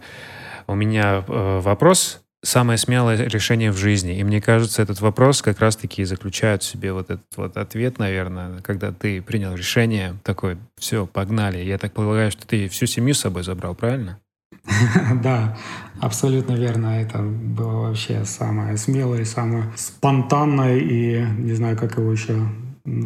у 0.68 0.74
меня 0.74 1.24
э, 1.26 1.60
вопрос 1.60 2.22
самое 2.42 2.78
смелое 2.78 3.16
решение 3.28 3.72
в 3.72 3.76
жизни. 3.76 4.18
И 4.18 4.24
мне 4.24 4.40
кажется, 4.40 4.80
этот 4.80 5.00
вопрос 5.00 5.42
как 5.42 5.58
раз-таки 5.58 6.04
заключает 6.04 6.62
в 6.62 6.66
себе 6.66 6.92
вот 6.92 7.10
этот 7.10 7.26
вот 7.36 7.56
ответ, 7.56 7.98
наверное, 7.98 8.60
когда 8.62 8.92
ты 8.92 9.20
принял 9.20 9.54
решение, 9.54 10.16
такой, 10.22 10.56
все, 10.78 11.06
погнали. 11.06 11.58
Я 11.58 11.78
так 11.78 11.92
полагаю, 11.92 12.30
что 12.30 12.46
ты 12.46 12.68
всю 12.68 12.86
семью 12.86 13.14
с 13.14 13.20
собой 13.20 13.42
забрал, 13.42 13.74
правильно? 13.74 14.20
Да, 15.22 15.56
абсолютно 16.00 16.52
верно. 16.52 17.00
Это 17.00 17.18
было 17.18 17.88
вообще 17.88 18.24
самое 18.24 18.76
смелое, 18.76 19.24
самое 19.24 19.64
спонтанное 19.76 20.78
и 20.78 21.24
не 21.38 21.54
знаю, 21.54 21.76
как 21.76 21.98
его 21.98 22.12
еще 22.12 22.48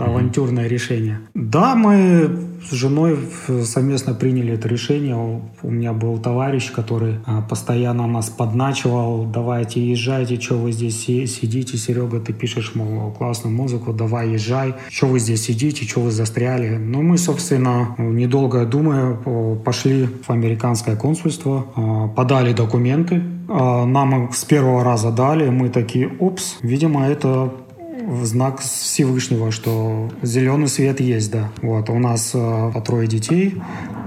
авантюрное 0.01 0.67
решение. 0.69 1.21
Да, 1.35 1.75
мы 1.75 2.31
с 2.69 2.73
женой 2.73 3.19
совместно 3.65 4.15
приняли 4.15 4.55
это 4.55 4.69
решение. 4.69 5.17
У 5.63 5.71
меня 5.71 5.93
был 5.93 6.19
товарищ, 6.19 6.71
который 6.71 7.17
а, 7.27 7.43
постоянно 7.43 8.07
нас 8.07 8.31
подначивал, 8.31 9.25
давайте 9.25 9.85
езжайте, 9.85 10.41
что 10.41 10.57
вы 10.57 10.73
здесь 10.73 11.05
сидите, 11.05 11.77
Серега, 11.77 12.21
ты 12.21 12.33
пишешь, 12.33 12.75
мол, 12.75 13.13
классную 13.13 13.55
музыку, 13.55 13.93
давай 13.93 14.31
езжай, 14.31 14.75
что 14.91 15.07
вы 15.07 15.19
здесь 15.19 15.43
сидите, 15.43 15.85
что 15.85 16.01
вы 16.01 16.11
застряли. 16.11 16.77
Но 16.77 17.03
мы, 17.03 17.19
собственно, 17.19 17.95
недолго 17.99 18.65
думая, 18.65 19.17
пошли 19.65 20.09
в 20.27 20.31
американское 20.31 20.97
консульство, 20.97 21.67
а, 21.75 22.09
подали 22.09 22.53
документы, 22.53 23.23
а, 23.49 23.85
нам 23.85 24.33
с 24.33 24.45
первого 24.45 24.85
раза 24.85 25.11
дали, 25.11 25.51
мы 25.51 25.69
такие, 25.69 26.09
опс, 26.21 26.59
видимо, 26.63 27.07
это 27.07 27.53
знак 28.23 28.61
Всевышнего, 28.61 29.51
что 29.51 30.11
зеленый 30.23 30.69
свет 30.69 31.01
есть, 31.01 31.31
да. 31.31 31.51
Вот, 31.63 31.91
у 31.91 31.99
нас 31.99 32.33
э, 32.35 32.73
трое 32.85 33.07
детей, 33.09 33.55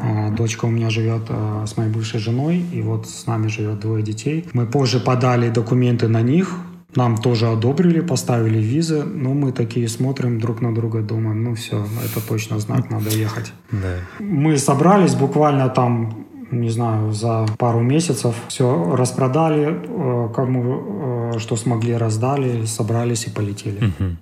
э, 0.04 0.32
дочка 0.32 0.66
у 0.66 0.70
меня 0.70 0.90
живет 0.90 1.24
э, 1.30 1.66
с 1.68 1.78
моей 1.78 1.92
бывшей 1.92 2.20
женой, 2.20 2.64
и 2.74 2.82
вот 2.82 3.08
с 3.08 3.26
нами 3.26 3.48
живет 3.48 3.80
двое 3.80 4.04
детей. 4.04 4.46
Мы 4.54 4.66
позже 4.66 5.00
подали 5.00 5.50
документы 5.50 6.08
на 6.08 6.22
них, 6.22 6.58
нам 6.96 7.18
тоже 7.18 7.48
одобрили, 7.48 8.00
поставили 8.00 8.58
визы, 8.58 9.04
но 9.04 9.34
мы 9.34 9.52
такие 9.52 9.88
смотрим 9.88 10.40
друг 10.40 10.62
на 10.62 10.74
друга, 10.74 11.02
думаем, 11.02 11.44
ну 11.44 11.56
все, 11.56 11.86
это 12.06 12.26
точно 12.26 12.60
знак, 12.60 12.90
надо 12.90 13.10
ехать. 13.10 13.52
Да. 13.72 13.98
Мы 14.20 14.58
собрались 14.58 15.14
буквально 15.14 15.70
там 15.70 16.26
не 16.52 16.70
знаю, 16.70 17.12
за 17.12 17.46
пару 17.58 17.80
месяцев 17.80 18.36
все 18.48 18.96
распродали, 18.96 19.68
э, 19.68 20.34
кому 20.34 21.34
э, 21.36 21.40
что 21.40 21.56
смогли, 21.56 21.98
раздали, 21.98 22.66
собрались 22.66 23.28
и 23.28 23.30
полетели. 23.30 23.78
Угу. 23.78 24.18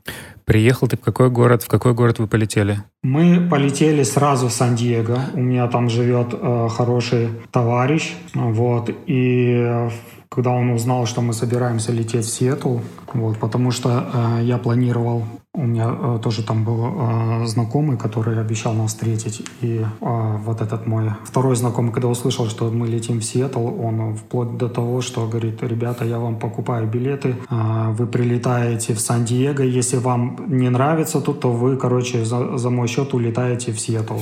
Приехал 0.46 0.88
ты 0.88 0.98
в 0.98 1.02
какой 1.02 1.30
город? 1.30 1.64
В 1.64 1.68
какой 1.68 1.94
город 1.94 2.20
вы 2.20 2.28
полетели? 2.28 2.84
Мы 3.02 3.48
полетели 3.50 4.04
сразу 4.04 4.48
в 4.48 4.52
Сан-Диего. 4.52 5.20
У 5.34 5.40
меня 5.40 5.68
там 5.68 5.90
живет 5.90 6.34
э, 6.34 6.68
хороший 6.70 7.30
товарищ. 7.52 8.14
Вот. 8.34 8.90
И 9.06 9.90
когда 10.34 10.50
он 10.52 10.72
узнал, 10.72 11.06
что 11.06 11.22
мы 11.22 11.34
собираемся 11.34 11.92
лететь 11.92 12.26
в 12.26 12.30
Сиэтл, 12.30 12.80
вот, 13.14 13.38
потому 13.38 13.72
что 13.72 13.90
э, 13.90 14.44
я 14.44 14.58
планировал, 14.58 15.24
у 15.54 15.62
меня 15.62 15.86
э, 15.90 16.20
тоже 16.24 16.44
там 16.44 16.64
был 16.64 16.86
э, 16.86 17.46
знакомый, 17.46 17.98
который 17.98 18.42
обещал 18.42 18.74
нас 18.74 18.92
встретить, 18.92 19.44
и 19.62 19.86
э, 20.02 20.38
вот 20.46 20.62
этот 20.62 20.88
мой 20.88 21.12
второй 21.24 21.56
знакомый, 21.56 21.92
когда 21.92 22.08
услышал, 22.08 22.48
что 22.48 22.72
мы 22.72 22.88
летим 22.88 23.20
в 23.20 23.24
Сиэтл, 23.24 23.60
он 23.60 24.16
вплоть 24.16 24.58
до 24.58 24.70
того, 24.70 25.02
что 25.02 25.28
говорит, 25.28 25.62
ребята, 25.62 26.06
я 26.06 26.18
вам 26.18 26.40
покупаю 26.40 26.88
билеты, 26.88 27.36
э, 27.50 27.94
вы 28.00 28.08
прилетаете 28.08 28.94
в 28.94 29.00
Сан-Диего, 29.00 29.62
если 29.62 29.98
вам 29.98 30.38
не 30.48 30.70
нравится 30.70 31.22
тут, 31.22 31.42
то 31.42 31.52
вы, 31.52 31.78
короче, 31.78 32.26
за, 32.26 32.58
за 32.58 32.70
мой 32.70 32.88
счет 32.88 33.14
улетаете 33.14 33.72
в 33.72 33.80
Сиэтл. 33.80 34.18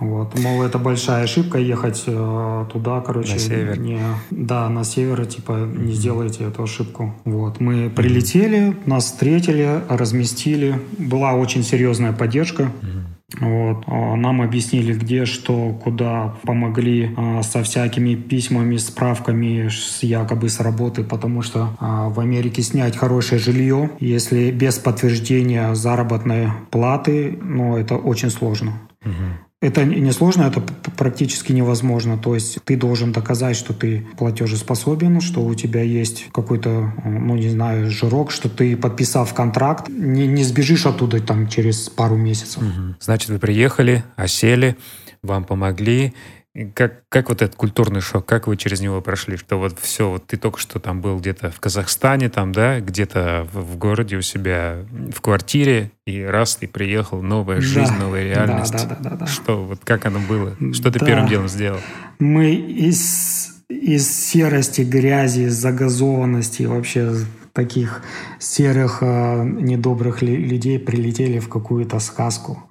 Вот, 0.00 0.38
мол, 0.38 0.62
это 0.62 0.78
большая 0.78 1.24
ошибка 1.24 1.58
ехать 1.58 2.04
э, 2.06 2.66
туда, 2.72 3.00
короче, 3.02 3.34
на 3.34 3.38
север. 3.38 3.78
не, 3.78 4.00
да, 4.30 4.68
на 4.70 4.82
север, 4.82 5.26
типа, 5.26 5.68
не 5.72 5.92
сделайте 5.92 6.44
эту 6.44 6.62
ошибку. 6.62 7.14
Вот, 7.26 7.60
мы 7.60 7.90
прилетели, 7.90 8.76
нас 8.86 9.04
встретили, 9.04 9.82
разместили, 9.90 10.80
была 10.96 11.34
очень 11.34 11.62
серьезная 11.62 12.12
поддержка. 12.12 12.72
Вот. 13.38 13.84
А 13.86 14.16
нам 14.16 14.42
объяснили, 14.42 14.92
где, 14.92 15.24
что, 15.24 15.78
куда, 15.84 16.34
помогли 16.42 17.14
а, 17.16 17.42
со 17.42 17.62
всякими 17.62 18.14
письмами, 18.14 18.76
справками 18.76 19.68
с 19.68 20.02
якобы 20.02 20.48
с 20.48 20.58
работы, 20.60 21.04
потому 21.04 21.42
что 21.42 21.76
а, 21.78 22.08
в 22.08 22.18
Америке 22.18 22.62
снять 22.62 22.96
хорошее 22.96 23.40
жилье, 23.40 23.90
если 24.00 24.50
без 24.50 24.78
подтверждения 24.78 25.74
заработной 25.74 26.48
платы, 26.70 27.38
ну, 27.40 27.76
это 27.76 27.96
очень 27.96 28.30
сложно. 28.30 28.72
Угу. 29.04 29.49
Это 29.62 29.84
не 29.84 30.10
сложно, 30.12 30.44
это 30.44 30.62
практически 30.96 31.52
невозможно. 31.52 32.16
То 32.16 32.34
есть 32.34 32.58
ты 32.64 32.76
должен 32.76 33.12
доказать, 33.12 33.56
что 33.56 33.74
ты 33.74 34.06
платежеспособен, 34.16 35.20
что 35.20 35.44
у 35.44 35.54
тебя 35.54 35.82
есть 35.82 36.28
какой-то, 36.32 36.94
ну 37.04 37.36
не 37.36 37.50
знаю, 37.50 37.90
жирок, 37.90 38.30
что 38.30 38.48
ты, 38.48 38.74
подписав 38.74 39.34
контракт, 39.34 39.88
не, 39.90 40.26
не 40.26 40.44
сбежишь 40.44 40.86
оттуда 40.86 41.20
там 41.20 41.46
через 41.46 41.90
пару 41.90 42.16
месяцев. 42.16 42.62
Угу. 42.62 42.94
Значит, 43.00 43.28
вы 43.28 43.38
приехали, 43.38 44.02
осели, 44.16 44.78
вам 45.22 45.44
помогли, 45.44 46.14
как, 46.74 47.04
как 47.08 47.28
вот 47.28 47.42
этот 47.42 47.54
культурный 47.54 48.00
шок, 48.00 48.26
как 48.26 48.48
вы 48.48 48.56
через 48.56 48.80
него 48.80 49.00
прошли? 49.00 49.36
Что 49.36 49.56
вот 49.56 49.78
все, 49.78 50.10
вот 50.10 50.26
ты 50.26 50.36
только 50.36 50.58
что 50.58 50.80
там 50.80 51.00
был 51.00 51.18
где-то 51.18 51.50
в 51.50 51.60
Казахстане, 51.60 52.28
там, 52.28 52.50
да, 52.52 52.80
где-то 52.80 53.46
в, 53.52 53.60
в 53.60 53.76
городе 53.76 54.16
у 54.16 54.22
себя 54.22 54.84
в 55.14 55.20
квартире, 55.20 55.92
и 56.06 56.22
раз 56.22 56.56
ты 56.56 56.66
приехал, 56.66 57.22
новая 57.22 57.60
жизнь, 57.60 57.92
да, 57.92 58.04
новая 58.04 58.24
реальность. 58.24 58.72
Да, 58.72 58.84
да, 58.84 58.96
да, 59.00 59.10
да, 59.10 59.16
да. 59.16 59.26
Что, 59.26 59.64
вот 59.64 59.80
как 59.84 60.06
оно 60.06 60.18
было? 60.18 60.56
Что 60.72 60.90
ты 60.90 60.98
да. 60.98 61.06
первым 61.06 61.28
делом 61.28 61.48
сделал? 61.48 61.78
Мы 62.18 62.54
из, 62.54 63.62
из 63.68 64.10
серости, 64.10 64.80
грязи, 64.80 65.46
загазованности, 65.46 66.64
вообще 66.64 67.14
таких 67.52 68.02
серых, 68.40 68.98
э, 69.02 69.44
недобрых 69.44 70.22
людей 70.22 70.80
прилетели 70.80 71.38
в 71.38 71.48
какую-то 71.48 72.00
сказку 72.00 72.64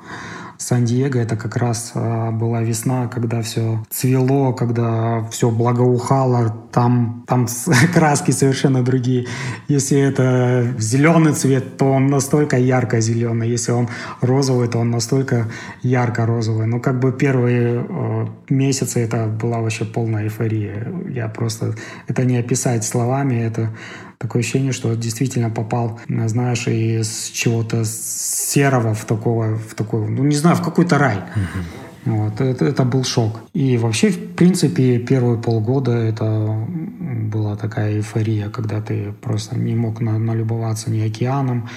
Сан-Диего 0.70 1.18
это 1.18 1.36
как 1.36 1.56
раз 1.58 1.94
а, 1.96 2.30
была 2.30 2.62
весна, 2.62 3.08
когда 3.08 3.42
все 3.42 3.84
цвело, 3.90 4.54
когда 4.54 5.28
все 5.32 5.50
благоухало, 5.50 6.56
там, 6.72 7.24
там 7.28 7.48
краски 7.94 8.30
совершенно 8.30 8.84
другие. 8.84 9.26
Если 9.68 10.00
это 10.00 10.76
зеленый 10.78 11.34
цвет, 11.34 11.78
то 11.78 11.86
он 11.86 12.08
настолько 12.08 12.58
ярко 12.58 13.02
зеленый, 13.02 13.50
если 13.50 13.72
он 13.72 13.90
розовый, 14.22 14.68
то 14.68 14.78
он 14.78 14.92
настолько 14.92 15.48
ярко 15.82 16.28
розовый. 16.28 16.68
Ну, 16.68 16.80
как 16.80 17.00
бы 17.00 17.14
первые 17.14 17.84
э, 17.90 18.28
месяцы 18.50 19.00
это 19.00 19.26
была 19.26 19.62
вообще 19.62 19.86
полная 19.86 20.26
эйфория. 20.26 20.88
Я 21.10 21.30
просто... 21.30 21.74
Это 22.08 22.26
не 22.26 22.38
описать 22.38 22.84
словами, 22.84 23.42
это 23.42 23.72
такое 24.20 24.42
ощущение, 24.42 24.74
что 24.74 24.94
действительно 24.96 25.50
попал, 25.50 26.00
знаешь, 26.08 26.68
из 26.68 27.30
чего-то 27.30 27.84
серого 27.86 28.94
в 28.94 29.06
такого, 29.06 29.58
в 29.58 29.74
такой, 29.76 30.08
ну 30.08 30.24
не 30.24 30.36
знаю, 30.36 30.58
в 30.58 30.62
какой-то 30.62 30.98
рай. 30.98 31.18
Uh-huh. 31.18 31.64
Вот, 32.06 32.42
это, 32.42 32.66
это 32.66 32.84
был 32.84 33.04
шок. 33.04 33.42
И 33.54 33.78
вообще, 33.78 34.10
в 34.10 34.36
принципе, 34.36 35.00
первые 35.00 35.42
полгода 35.42 35.92
это 35.92 36.68
была 37.32 37.56
такая 37.56 37.98
эйфория, 37.98 38.50
когда 38.50 38.82
ты 38.82 39.14
просто 39.22 39.58
не 39.58 39.76
мог 39.76 40.02
на, 40.02 40.18
налюбоваться 40.18 40.92
ни 40.92 41.02
океаном, 41.02 41.70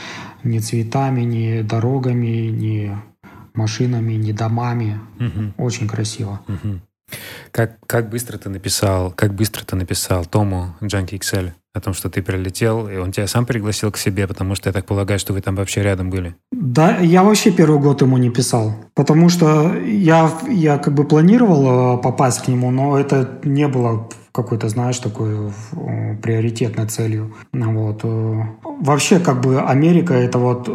ни 0.43 0.59
цветами, 0.59 1.23
ни 1.23 1.63
дорогами, 1.63 2.49
ни 2.51 2.97
машинами, 3.55 4.15
ни 4.15 4.33
домами. 4.33 5.01
Угу. 5.19 5.65
Очень 5.65 5.89
красиво. 5.89 6.41
Угу. 6.49 6.81
Как, 7.51 7.79
как 7.87 8.09
быстро 8.09 8.38
ты 8.38 8.48
написал, 8.48 9.11
как 9.11 9.35
быстро 9.35 9.64
ты 9.64 9.77
написал 9.77 10.25
Тому 10.25 10.75
Junkie 10.81 11.18
XL 11.18 11.53
о 11.75 11.81
том, 11.81 11.94
что 11.94 12.11
ты 12.11 12.22
прилетел, 12.22 12.88
и 12.88 12.96
он 12.96 13.12
тебя 13.12 13.27
сам 13.27 13.46
пригласил 13.46 13.90
к 13.90 13.96
себе, 13.96 14.27
потому 14.27 14.55
что 14.55 14.68
я 14.68 14.72
так 14.72 14.85
полагаю, 14.85 15.18
что 15.18 15.33
вы 15.33 15.40
там 15.40 15.57
вообще 15.57 15.83
рядом 15.83 16.11
были. 16.11 16.35
Да, 16.51 16.98
я 16.98 17.22
вообще 17.22 17.51
первый 17.51 17.81
год 17.81 18.03
ему 18.03 18.18
не 18.18 18.31
писал, 18.31 18.75
потому 18.94 19.31
что 19.31 19.75
я, 19.79 20.31
я 20.51 20.79
как 20.79 20.94
бы 20.94 21.05
планировал 21.05 21.96
э, 21.96 22.03
попасть 22.03 22.44
к 22.44 22.48
нему, 22.48 22.70
но 22.70 22.98
это 22.98 23.38
не 23.42 23.68
было 23.68 24.09
какой-то, 24.33 24.68
знаешь, 24.68 24.98
такой 24.98 25.51
э, 25.72 26.16
приоритетной 26.22 26.88
целью. 26.88 27.35
Вот. 27.53 28.01
Э, 28.05 28.42
вообще, 28.62 29.18
как 29.18 29.40
бы 29.40 29.62
Америка 29.62 30.12
это 30.12 30.38
вот 30.38 30.68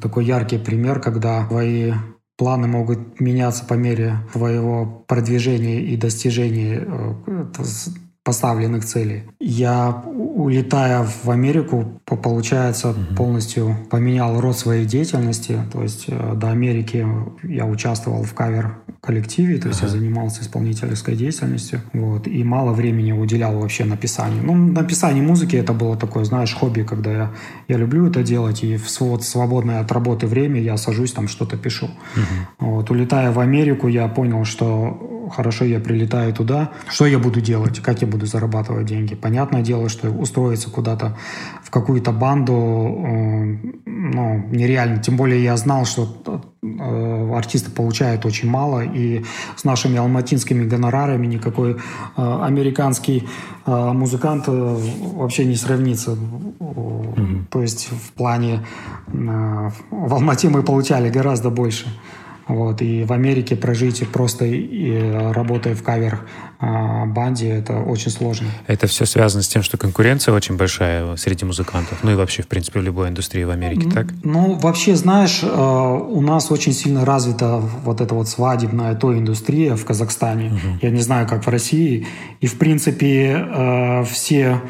такой 0.00 0.24
яркий 0.26 0.58
пример, 0.58 1.00
когда 1.00 1.44
твои 1.46 1.92
планы 2.38 2.68
могут 2.68 3.20
меняться 3.20 3.64
по 3.64 3.74
мере 3.74 4.18
твоего 4.32 5.04
продвижения 5.06 5.80
и 5.82 5.96
достижения 5.96 6.86
поставленных 8.28 8.84
целей. 8.84 9.22
Я, 9.40 10.04
улетая 10.04 11.02
в 11.02 11.30
Америку, 11.30 11.98
получается, 12.04 12.90
угу. 12.90 13.14
полностью 13.16 13.74
поменял 13.88 14.38
род 14.38 14.54
своей 14.54 14.84
деятельности. 14.84 15.58
То 15.72 15.82
есть 15.82 16.04
э, 16.08 16.34
до 16.34 16.50
Америки 16.50 17.06
я 17.42 17.64
участвовал 17.64 18.24
в 18.24 18.34
кавер-коллективе, 18.34 19.56
то 19.56 19.68
есть 19.68 19.80
ага. 19.80 19.92
я 19.92 19.98
занимался 19.98 20.42
исполнительской 20.42 21.16
деятельностью. 21.16 21.80
Вот, 21.94 22.26
и 22.26 22.44
мало 22.44 22.74
времени 22.74 23.12
уделял 23.12 23.58
вообще 23.58 23.86
написанию. 23.86 24.42
Ну, 24.44 24.54
написание 24.54 25.22
музыки 25.22 25.56
это 25.56 25.72
было 25.72 25.96
такое, 25.96 26.24
знаешь, 26.24 26.54
хобби, 26.54 26.82
когда 26.82 27.10
я, 27.10 27.30
я 27.66 27.78
люблю 27.78 28.08
это 28.08 28.22
делать, 28.22 28.62
и 28.62 28.76
в 28.76 29.00
вот, 29.00 29.24
свободное 29.24 29.80
от 29.80 29.90
работы 29.90 30.26
время 30.26 30.60
я 30.60 30.76
сажусь 30.76 31.12
там 31.12 31.28
что-то 31.28 31.56
пишу. 31.56 31.86
Угу. 31.86 32.66
Вот, 32.68 32.90
улетая 32.90 33.32
в 33.32 33.40
Америку, 33.40 33.88
я 33.88 34.06
понял, 34.06 34.44
что 34.44 35.17
хорошо, 35.30 35.64
я 35.64 35.80
прилетаю 35.80 36.32
туда, 36.32 36.70
что 36.88 37.06
я 37.06 37.18
буду 37.18 37.40
делать, 37.40 37.80
как 37.80 38.02
я 38.02 38.08
буду 38.08 38.26
зарабатывать 38.26 38.86
деньги. 38.86 39.14
Понятное 39.14 39.62
дело, 39.62 39.88
что 39.88 40.10
устроиться 40.10 40.70
куда-то 40.70 41.16
в 41.62 41.70
какую-то 41.70 42.12
банду, 42.12 42.52
э, 42.52 43.56
ну, 43.86 44.44
нереально. 44.50 44.98
Тем 44.98 45.16
более 45.16 45.42
я 45.42 45.56
знал, 45.56 45.84
что 45.84 46.42
э, 46.62 47.34
артисты 47.34 47.70
получают 47.70 48.26
очень 48.26 48.48
мало, 48.48 48.82
и 48.84 49.24
с 49.56 49.64
нашими 49.64 49.98
алматинскими 49.98 50.64
гонорарами 50.64 51.26
никакой 51.26 51.72
э, 51.72 51.76
американский 52.16 53.28
музыкант 53.66 54.44
вообще 54.46 55.44
не 55.44 55.56
сравнится. 55.56 56.12
Mm-hmm. 56.12 57.44
То 57.50 57.60
есть 57.60 57.90
в 57.90 58.12
плане 58.12 58.64
в 59.06 60.14
Алмате 60.14 60.48
мы 60.48 60.62
получали 60.62 61.10
гораздо 61.10 61.50
больше. 61.50 61.86
Вот, 62.48 62.80
и 62.80 63.04
в 63.04 63.12
Америке 63.12 63.56
прожить 63.56 64.08
просто 64.08 64.46
и, 64.46 65.32
работая 65.32 65.74
в 65.74 65.82
кавер 65.82 66.20
а, 66.58 67.04
банде, 67.04 67.50
это 67.50 67.74
очень 67.78 68.10
сложно. 68.10 68.48
Это 68.66 68.86
все 68.86 69.04
связано 69.04 69.42
с 69.42 69.48
тем, 69.48 69.62
что 69.62 69.76
конкуренция 69.76 70.34
очень 70.34 70.56
большая 70.56 71.16
среди 71.16 71.44
музыкантов, 71.44 71.98
ну 72.02 72.12
и 72.12 72.14
вообще, 72.14 72.42
в 72.42 72.48
принципе, 72.48 72.80
в 72.80 72.82
любой 72.82 73.10
индустрии 73.10 73.44
в 73.44 73.50
Америке, 73.50 73.90
так? 73.90 74.06
Ну, 74.24 74.54
вообще, 74.54 74.96
знаешь, 74.96 75.40
а, 75.42 75.94
у 75.94 76.22
нас 76.22 76.50
очень 76.50 76.72
сильно 76.72 77.04
развита 77.04 77.58
вот 77.84 78.00
эта 78.00 78.14
вот 78.14 78.28
свадебная 78.28 78.94
то 78.94 79.16
индустрия 79.16 79.76
в 79.76 79.84
Казахстане. 79.84 80.48
Угу. 80.48 80.78
Я 80.82 80.90
не 80.90 81.00
знаю, 81.02 81.28
как 81.28 81.46
в 81.46 81.48
России. 81.48 82.06
И, 82.40 82.46
в 82.46 82.58
принципе, 82.58 83.36
а, 83.36 84.04
все 84.04 84.38
Э, 84.48 84.60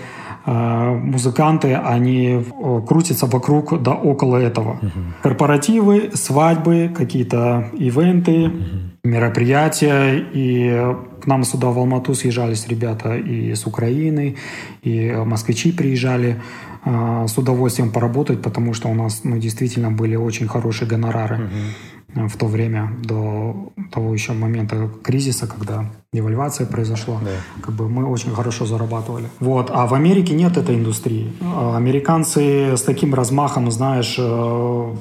музыканты, 0.48 1.74
они 1.74 2.28
э, 2.28 2.80
крутятся 2.86 3.26
вокруг 3.26 3.82
да 3.82 3.92
около 3.92 4.36
этого. 4.36 4.78
Угу. 4.82 4.90
Корпоративы, 5.22 6.10
свадьбы, 6.14 6.90
какие-то 6.94 7.70
ивенты, 7.74 8.46
угу. 8.46 8.56
мероприятия. 9.04 10.24
И 10.32 10.94
к 11.20 11.26
нам 11.26 11.44
сюда 11.44 11.68
в 11.68 11.78
Алмату 11.78 12.14
съезжались 12.14 12.68
ребята 12.68 13.16
и 13.16 13.54
с 13.54 13.66
Украины, 13.66 14.36
и 14.82 15.12
москвичи 15.24 15.72
приезжали 15.72 16.40
э, 16.84 17.26
с 17.28 17.36
удовольствием 17.38 17.90
поработать, 17.90 18.40
потому 18.40 18.74
что 18.74 18.88
у 18.88 18.94
нас 18.94 19.20
ну, 19.24 19.38
действительно 19.38 19.90
были 19.90 20.16
очень 20.16 20.48
хорошие 20.48 20.88
гонорары. 20.88 21.36
Угу 21.36 21.97
в 22.14 22.36
то 22.36 22.46
время, 22.46 22.90
до 23.04 23.70
того 23.92 24.14
еще 24.14 24.32
момента 24.32 24.88
кризиса, 25.02 25.46
когда 25.46 25.84
девальвация 26.12 26.66
произошла, 26.66 27.20
да. 27.22 27.30
как 27.60 27.74
бы 27.74 27.88
мы 27.88 28.06
очень 28.06 28.32
хорошо 28.32 28.64
зарабатывали. 28.64 29.26
Вот. 29.40 29.70
А 29.72 29.86
в 29.86 29.94
Америке 29.94 30.34
нет 30.34 30.56
этой 30.56 30.76
индустрии. 30.76 31.32
А 31.42 31.76
американцы 31.76 32.76
с 32.76 32.82
таким 32.82 33.14
размахом, 33.14 33.70
знаешь, 33.70 34.16
э, 34.18 34.94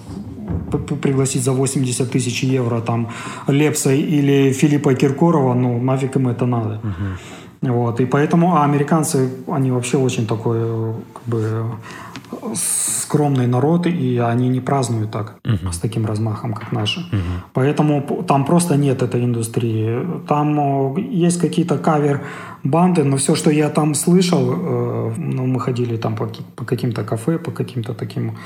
пригласить 1.01 1.43
за 1.43 1.53
80 1.53 2.11
тысяч 2.11 2.43
евро 2.43 2.81
там 2.81 3.09
Лепса 3.47 3.93
или 3.93 4.51
Филиппа 4.51 4.93
Киркорова, 4.93 5.53
ну 5.53 5.81
нафиг 5.81 6.17
им 6.17 6.27
это 6.27 6.45
надо. 6.45 6.81
Угу. 6.83 7.73
Вот. 7.73 7.99
И 7.99 8.05
поэтому 8.05 8.55
а 8.55 8.63
американцы, 8.65 9.29
они 9.47 9.71
вообще 9.71 9.97
очень 9.97 10.27
такой 10.27 10.59
как 11.13 11.23
бы 11.25 11.65
скромный 12.55 13.47
народ, 13.47 13.87
и 13.87 14.17
они 14.17 14.49
не 14.49 14.61
празднуют 14.61 15.11
так, 15.11 15.35
uh-huh. 15.43 15.71
с 15.71 15.79
таким 15.79 16.05
размахом, 16.05 16.53
как 16.53 16.71
наши. 16.71 16.99
Uh-huh. 16.99 17.41
Поэтому 17.53 18.23
там 18.27 18.45
просто 18.45 18.75
нет 18.75 19.01
этой 19.01 19.23
индустрии. 19.23 20.05
Там 20.27 20.97
есть 20.97 21.39
какие-то 21.39 21.77
кавер-банды, 22.67 23.03
но 23.03 23.17
все, 23.17 23.35
что 23.35 23.51
я 23.51 23.69
там 23.69 23.95
слышал, 23.95 24.51
э, 24.51 25.13
ну, 25.17 25.45
мы 25.45 25.59
ходили 25.59 25.97
там 25.97 26.15
по, 26.15 26.29
по 26.55 26.65
каким-то 26.65 27.03
кафе, 27.03 27.37
по 27.37 27.51
каким-то 27.51 27.93
таким 27.93 28.37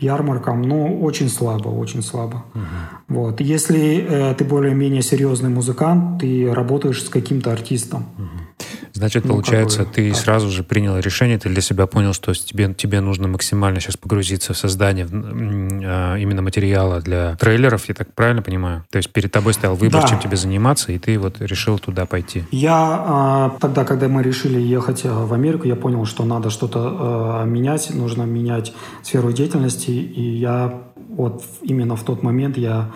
ярмаркам, 0.00 0.62
ну, 0.62 1.00
очень 1.02 1.28
слабо, 1.28 1.68
очень 1.68 2.02
слабо. 2.02 2.44
Uh-huh. 2.54 2.62
Вот. 3.08 3.40
Если 3.40 4.06
э, 4.08 4.34
ты 4.34 4.44
более-менее 4.44 5.02
серьезный 5.02 5.50
музыкант, 5.50 6.20
ты 6.20 6.52
работаешь 6.54 7.02
с 7.02 7.08
каким-то 7.08 7.52
артистом. 7.52 8.04
Uh-huh. 8.18 8.48
Значит, 8.92 9.24
ну, 9.24 9.34
получается, 9.34 9.78
какой, 9.78 9.94
ты 9.94 10.10
да. 10.10 10.16
сразу 10.16 10.50
же 10.50 10.64
принял 10.64 10.98
решение, 10.98 11.38
ты 11.38 11.48
для 11.48 11.62
себя 11.62 11.86
понял, 11.86 12.12
что 12.12 12.34
тебе, 12.34 12.74
тебе 12.74 13.00
нужно 13.00 13.28
максимально 13.28 13.80
сейчас 13.80 13.96
погрузиться 13.96 14.54
в 14.54 14.58
создание 14.58 15.06
а, 15.10 16.16
именно 16.16 16.42
материала 16.42 17.00
для 17.00 17.36
трейлеров, 17.36 17.88
я 17.88 17.94
так 17.94 18.12
правильно 18.12 18.42
понимаю? 18.42 18.84
То 18.90 18.96
есть 18.98 19.10
перед 19.10 19.30
тобой 19.30 19.54
стоял 19.54 19.76
выбор, 19.76 20.02
да. 20.02 20.08
чем 20.08 20.18
тебе 20.18 20.36
заниматься, 20.36 20.90
и 20.90 20.98
ты 20.98 21.18
вот 21.18 21.40
решил 21.40 21.78
туда 21.78 22.06
пойти. 22.06 22.44
Я 22.50 22.74
а, 22.76 23.56
тогда, 23.68 23.84
когда 23.84 24.08
мы 24.08 24.22
решили 24.22 24.60
ехать 24.60 25.02
а, 25.04 25.26
в 25.26 25.32
Америку, 25.34 25.66
я 25.66 25.76
понял, 25.76 26.04
что 26.04 26.24
надо 26.24 26.50
что-то 26.50 27.44
менять, 27.46 27.90
нужно 27.94 28.22
менять 28.22 28.72
сферу 29.02 29.32
деятельности, 29.32 29.90
и 29.90 30.22
я 30.22 30.82
вот 31.08 31.44
именно 31.62 31.96
в 31.96 32.02
тот 32.02 32.22
момент 32.22 32.56
я 32.56 32.90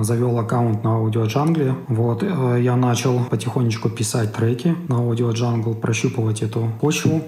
завел 0.00 0.38
аккаунт 0.38 0.84
на 0.84 0.88
Audio 0.88 1.26
Jungle. 1.26 1.74
Вот, 1.88 2.22
э, 2.22 2.60
я 2.62 2.76
начал 2.76 3.24
потихонечку 3.24 3.90
писать 3.90 4.32
треки 4.32 4.74
на 4.88 4.94
Audio 4.94 5.32
Jungle, 5.32 5.74
прощупывать 5.74 6.42
эту 6.42 6.70
почву. 6.80 7.22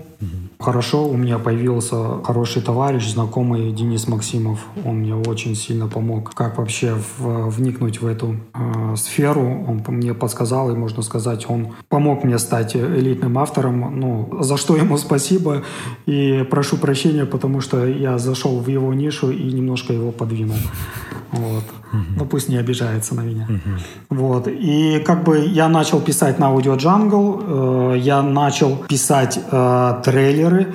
Хорошо, 0.58 1.06
у 1.06 1.16
меня 1.16 1.38
появился 1.38 2.22
хороший 2.24 2.62
товарищ, 2.62 3.06
знакомый 3.06 3.72
Денис 3.72 4.08
Максимов. 4.08 4.60
Он 4.84 5.00
мне 5.00 5.14
очень 5.14 5.54
сильно 5.54 5.86
помог, 5.88 6.32
как 6.32 6.56
вообще 6.56 6.94
в, 7.18 7.50
вникнуть 7.50 8.00
в 8.00 8.06
эту 8.06 8.36
э, 8.54 8.96
сферу. 8.96 9.42
Он 9.42 9.82
мне 9.88 10.14
подсказал, 10.14 10.70
и 10.70 10.74
можно 10.74 11.02
сказать, 11.02 11.44
он 11.50 11.74
помог 11.90 12.24
мне 12.24 12.38
стать 12.38 12.74
элитным 12.74 13.36
автором. 13.38 14.00
Ну, 14.00 14.42
за 14.42 14.56
что 14.56 14.76
ему 14.76 14.96
спасибо. 14.96 15.62
И 16.06 16.46
прошу 16.50 16.78
прощения, 16.78 17.26
потому 17.26 17.60
что 17.60 17.86
я 17.86 18.16
зашел 18.16 18.58
в 18.58 18.68
его 18.68 18.94
нишу 18.94 19.30
и 19.30 19.52
немножко 19.52 19.92
его 19.92 20.10
подвинул. 20.10 20.56
Вот. 21.32 21.64
Ну, 21.92 22.26
пусть 22.26 22.48
не 22.48 22.56
обижается 22.56 23.14
на 23.14 23.22
меня. 23.22 23.48
Вот. 24.10 24.48
И 24.48 25.02
как 25.06 25.24
бы 25.24 25.38
я 25.38 25.68
начал 25.68 26.00
писать 26.00 26.38
на 26.38 26.46
Audio 26.46 26.76
Jungle, 26.76 27.94
э, 27.94 27.98
я 27.98 28.22
начал 28.22 28.76
писать 28.88 29.38
э, 29.50 30.02
трейлеры 30.04 30.74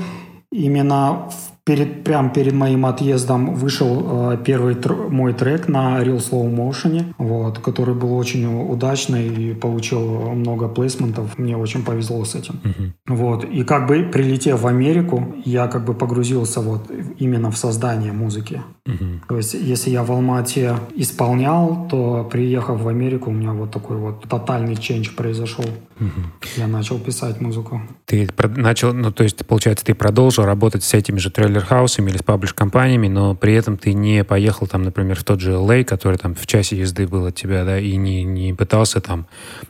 именно 0.51 1.29
в 1.29 1.50
перед, 1.63 2.03
прям 2.03 2.31
перед 2.31 2.53
моим 2.53 2.85
отъездом 2.85 3.53
вышел 3.53 4.31
э, 4.31 4.37
первый 4.43 4.75
тр- 4.75 5.09
мой 5.09 5.33
трек 5.33 5.67
на 5.67 6.01
Real 6.01 6.17
Slow 6.17 6.49
Motion, 6.53 7.13
вот, 7.17 7.59
который 7.59 7.95
был 7.95 8.15
очень 8.15 8.45
удачный 8.45 9.27
и 9.27 9.53
получил 9.53 10.31
много 10.31 10.67
плейсментов. 10.67 11.37
Мне 11.37 11.57
очень 11.57 11.83
повезло 11.83 12.25
с 12.25 12.35
этим. 12.35 12.59
Uh-huh. 12.63 12.91
Вот. 13.07 13.43
И 13.43 13.63
как 13.63 13.87
бы 13.87 14.03
прилетев 14.03 14.61
в 14.61 14.67
Америку, 14.67 15.35
я 15.45 15.67
как 15.67 15.85
бы 15.85 15.93
погрузился 15.93 16.61
вот 16.61 16.89
именно 17.19 17.51
в 17.51 17.57
создание 17.57 18.11
музыки. 18.11 18.61
Uh-huh. 18.87 19.19
То 19.27 19.37
есть 19.37 19.53
если 19.53 19.91
я 19.91 20.03
в 20.03 20.11
Алмате 20.11 20.75
исполнял, 20.95 21.87
то 21.89 22.27
приехав 22.31 22.81
в 22.81 22.87
Америку, 22.87 23.29
у 23.29 23.33
меня 23.33 23.53
вот 23.53 23.71
такой 23.71 23.97
вот 23.97 24.23
тотальный 24.27 24.75
ченч 24.75 25.15
произошел. 25.15 25.65
Uh-huh. 25.99 26.57
Я 26.57 26.67
начал 26.67 26.97
писать 26.99 27.39
музыку. 27.41 27.81
Ты 28.05 28.27
начал, 28.57 28.93
ну 28.93 29.11
то 29.11 29.23
есть 29.23 29.45
получается, 29.45 29.85
ты 29.85 29.93
продолжил 29.93 30.45
работать 30.45 30.83
с 30.83 30.93
этими 30.93 31.19
же 31.19 31.29
трейлер-хаусами 31.61 32.09
или 32.09 32.17
с 32.17 32.23
паблиш-компаниями, 32.23 33.07
но 33.07 33.35
при 33.35 33.53
этом 33.53 33.77
ты 33.77 33.93
не 33.93 34.23
поехал 34.23 34.67
там, 34.67 34.83
например, 34.83 35.19
в 35.19 35.23
тот 35.23 35.39
же 35.39 35.53
LA, 35.53 35.83
который 35.83 36.17
там 36.17 36.35
в 36.35 36.45
часе 36.45 36.77
езды 36.77 37.07
был 37.07 37.25
от 37.25 37.35
тебя, 37.35 37.63
да, 37.65 37.79
и 37.79 37.95
не, 37.95 38.23
не 38.23 38.53
пытался 38.53 39.01
там 39.01 39.27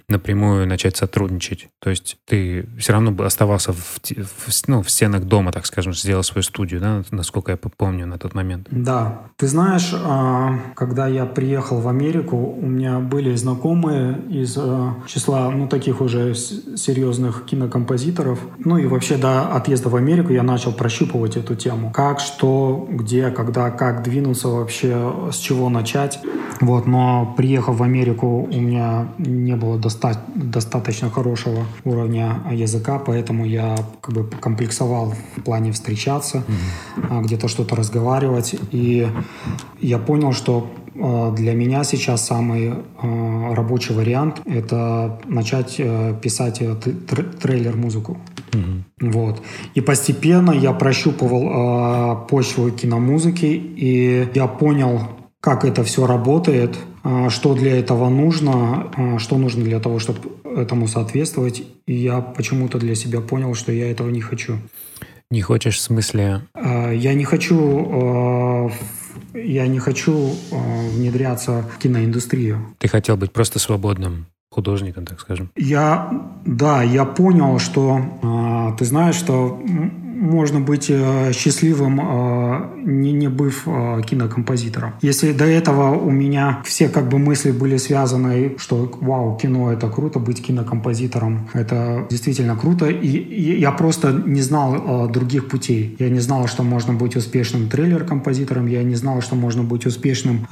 напрямую 0.08 0.68
начать 0.68 0.98
сотрудничать. 0.98 1.68
То 1.80 1.90
есть 1.90 2.18
ты 2.26 2.66
все 2.78 2.94
равно 2.94 3.16
оставался 3.24 3.74
в, 3.74 3.78
в, 3.78 4.68
ну, 4.68 4.82
в 4.82 4.90
стенах 4.90 5.24
дома, 5.24 5.52
так 5.52 5.66
скажем, 5.66 5.94
сделал 5.94 6.24
свою 6.24 6.44
студию, 6.44 6.80
да, 6.82 7.04
насколько 7.12 7.52
я 7.52 7.58
помню 7.58 8.06
на 8.06 8.18
тот 8.18 8.34
момент. 8.34 8.68
Да. 8.72 9.22
Ты 9.38 9.48
знаешь, 9.48 9.94
а, 9.94 10.60
когда 10.76 11.08
я 11.08 11.26
приехал 11.26 11.80
в 11.80 11.88
Америку, 11.88 12.38
у 12.38 12.66
меня 12.66 13.00
были 13.00 13.36
знакомые 13.36 14.20
из 14.30 14.58
а, 14.58 14.96
числа, 15.08 15.50
ну, 15.52 15.68
таких 15.68 16.02
уже 16.02 16.34
серьезных 16.36 17.46
кинокомпозиторов. 17.46 18.40
Ну 18.60 18.78
и 18.78 18.86
вообще 18.86 19.18
до 19.18 19.54
отъезда 19.56 19.90
в 19.90 19.96
Америку 19.96 20.32
я 20.32 20.44
начал 20.44 20.74
прощупывать 20.74 21.38
эту 21.38 21.56
тему. 21.56 21.71
Как, 21.94 22.20
что, 22.20 22.88
где, 22.90 23.32
когда, 23.32 23.70
как 23.72 24.04
двинуться 24.04 24.48
вообще, 24.50 25.14
с 25.32 25.38
чего 25.38 25.70
начать. 25.70 26.20
Вот, 26.60 26.86
но 26.86 27.34
приехав 27.38 27.78
в 27.78 27.84
Америку, 27.84 28.48
у 28.52 28.62
меня 28.62 29.08
не 29.18 29.56
было 29.56 29.80
доста 29.80 30.22
достаточно 30.36 31.10
хорошего 31.10 31.66
уровня 31.84 32.44
языка, 32.52 33.00
поэтому 33.00 33.46
я 33.46 33.76
как 34.02 34.14
бы 34.14 34.24
комплексовал 34.40 35.14
в 35.36 35.42
плане 35.42 35.72
встречаться, 35.72 36.44
mm-hmm. 36.98 37.22
где-то 37.24 37.48
что-то 37.48 37.76
разговаривать. 37.76 38.56
И 38.72 39.08
я 39.80 39.98
понял, 39.98 40.34
что 40.34 40.70
для 40.94 41.54
меня 41.54 41.84
сейчас 41.84 42.26
самый 42.26 42.74
а, 42.74 43.56
рабочий 43.56 43.94
вариант— 43.94 44.42
это 44.46 45.20
начать 45.26 45.76
э, 45.78 46.14
писать 46.22 46.62
э, 46.62 46.76
трейлер-музыку. 47.42 48.18
Угу. 48.54 49.12
Вот. 49.12 49.42
И 49.74 49.82
постепенно 49.82 50.52
я 50.52 50.74
прощупывал 50.74 52.24
э, 52.24 52.28
почву 52.28 52.72
киномузыки, 52.72 53.46
и 53.46 54.28
я 54.34 54.48
понял, 54.48 55.02
как 55.40 55.64
это 55.64 55.84
все 55.84 56.06
работает, 56.06 56.78
что 57.30 57.56
для 57.56 57.80
этого 57.80 58.10
нужно, 58.10 58.92
что 59.18 59.38
нужно 59.38 59.64
для 59.64 59.80
того, 59.80 59.98
чтобы 59.98 60.20
этому 60.44 60.88
соответствовать. 60.88 61.64
И 61.88 61.96
я 61.96 62.22
почему-то 62.22 62.78
для 62.78 62.94
себя 62.94 63.22
понял, 63.22 63.56
что 63.56 63.72
я 63.72 63.90
этого 63.90 64.10
не 64.10 64.22
хочу. 64.22 64.58
Не 65.32 65.42
хочешь 65.42 65.78
в 65.78 65.82
смысле? 65.82 66.42
Я 66.56 67.16
не 67.16 67.24
хочу 67.24 68.70
я 69.34 69.68
не 69.68 69.80
хочу 69.80 70.14
э, 70.52 70.90
внедряться 70.90 71.64
в 71.64 71.78
киноиндустрию. 71.78 72.76
Ты 72.78 72.88
хотел 72.88 73.18
быть 73.18 73.32
просто 73.32 73.60
свободным 73.60 74.28
художником, 74.52 75.06
так 75.06 75.20
скажем. 75.20 75.50
Я, 75.56 76.12
да, 76.46 76.84
я 76.84 77.06
понял, 77.06 77.58
что 77.60 78.00
э, 78.22 78.78
ты 78.78 78.86
знаешь, 78.86 79.16
что 79.16 79.62
можно 80.22 80.60
быть 80.60 80.90
э, 80.90 81.34
счастливым, 81.34 82.00
э, 82.00 82.60
не, 82.86 83.12
не 83.12 83.28
быв 83.28 83.64
э, 83.66 84.02
кинокомпозитором. 84.06 84.94
Если 85.02 85.34
до 85.34 85.46
этого 85.46 85.96
у 85.96 86.12
меня 86.12 86.62
все 86.64 86.88
как 86.90 87.10
бы 87.10 87.18
мысли 87.18 87.52
были 87.52 87.78
связаны, 87.78 88.56
что 88.58 88.90
вау, 89.02 89.36
кино 89.38 89.74
это 89.74 89.90
круто, 89.90 90.20
быть 90.20 90.42
кинокомпозитором 90.44 91.50
это 91.54 92.06
действительно 92.10 92.56
круто, 92.56 92.86
и, 92.88 93.08
и 93.08 93.60
я 93.60 93.72
просто 93.72 94.12
не 94.12 94.42
знал 94.42 95.10
других 95.10 95.50
путей. 95.50 95.96
Я 95.98 96.10
не 96.10 96.20
знал, 96.20 96.48
что 96.48 96.62
можно 96.64 96.94
быть 96.94 97.16
успешным 97.16 97.68
трейлер-композитором, 97.68 98.68
я 98.68 98.84
не 98.84 98.96
знал, 98.96 99.22
что 99.22 99.36
можно 99.36 99.64
быть 99.64 99.88
успешным 99.88 100.46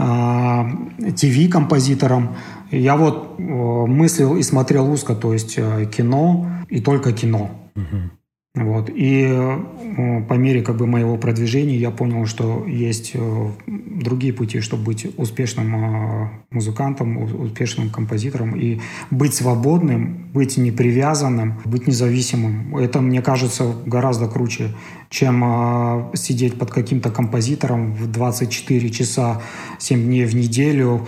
ТВ-композитором. 1.16 2.36
Я 2.72 2.96
вот 2.96 3.38
мыслил 3.38 4.36
и 4.36 4.44
смотрел 4.44 4.92
узко, 4.92 5.14
то 5.14 5.34
есть 5.34 5.56
кино 5.56 6.48
и 6.70 6.82
только 6.82 7.12
кино. 7.14 7.52
Угу. 7.76 8.19
Вот. 8.64 8.90
И 8.90 9.26
э, 9.30 10.22
по 10.28 10.34
мере 10.34 10.62
как 10.62 10.78
бы, 10.78 10.86
моего 10.86 11.18
продвижения 11.18 11.78
я 11.78 11.92
понял, 11.92 12.26
что 12.26 12.66
есть 12.68 13.12
э, 13.14 13.52
другие 13.68 14.34
пути, 14.34 14.60
чтобы 14.60 14.84
быть 14.84 15.08
успешным 15.18 15.76
э, 15.76 16.30
музыкантом, 16.52 17.18
успешным 17.18 17.90
композитором 17.90 18.56
и 18.56 18.80
быть 19.12 19.34
свободным, 19.34 20.30
быть 20.34 20.58
непривязанным, 20.58 21.62
быть 21.66 21.88
независимым. 21.88 22.76
Это, 22.78 23.02
мне 23.02 23.22
кажется, 23.22 23.74
гораздо 23.86 24.28
круче, 24.28 24.76
чем 25.10 26.12
сидеть 26.14 26.58
под 26.60 26.72
каким-то 26.72 27.10
композитором 27.10 27.94
в 27.94 28.12
24 28.12 28.90
часа 28.90 29.42
7 29.80 30.04
дней 30.04 30.26
в 30.26 30.36
неделю, 30.36 31.08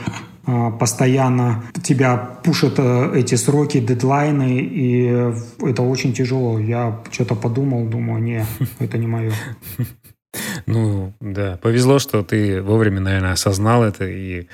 постоянно 0.79 1.63
тебя 1.83 2.17
пушат 2.43 2.75
э, 2.77 3.13
эти 3.15 3.35
сроки, 3.35 3.79
дедлайны, 3.79 4.59
и 4.59 5.05
это 5.59 5.81
очень 5.81 6.13
тяжело. 6.13 6.59
Я 6.59 7.01
что-то 7.11 7.35
подумал, 7.35 7.85
думаю, 7.85 8.21
не, 8.21 8.45
это 8.79 8.97
не 8.97 9.07
мое. 9.07 9.33
Ну, 10.65 11.13
да, 11.19 11.57
повезло, 11.61 11.99
что 11.99 12.23
ты 12.23 12.61
вовремя, 12.61 12.99
наверное, 12.99 13.33
осознал 13.33 13.83
это 13.83 14.05
и 14.07 14.47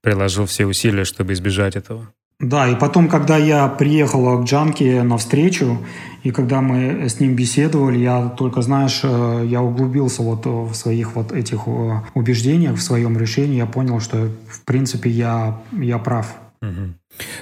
приложил 0.00 0.46
все 0.46 0.66
усилия, 0.66 1.04
чтобы 1.04 1.32
избежать 1.32 1.76
этого. 1.76 2.08
Да, 2.38 2.68
и 2.68 2.76
потом, 2.76 3.08
когда 3.08 3.38
я 3.38 3.66
приехал 3.66 4.38
к 4.38 4.44
Джанке 4.44 5.02
на 5.02 5.16
встречу, 5.16 5.78
и 6.22 6.30
когда 6.30 6.60
мы 6.60 7.08
с 7.08 7.18
ним 7.18 7.34
беседовали, 7.34 7.98
я 7.98 8.28
только, 8.28 8.60
знаешь, 8.60 9.00
э, 9.04 9.44
я 9.46 9.62
углубился 9.62 10.20
вот 10.20 10.44
в 10.44 10.74
своих 10.74 11.16
вот 11.16 11.32
этих 11.32 11.60
э, 11.66 12.02
убеждениях, 12.14 12.76
в 12.76 12.82
своем 12.82 13.16
решении, 13.16 13.56
я 13.56 13.66
понял, 13.66 14.00
что, 14.00 14.28
в 14.48 14.64
принципе, 14.66 15.08
я, 15.08 15.62
я 15.72 15.98
прав. 15.98 16.34
Угу. 16.60 16.94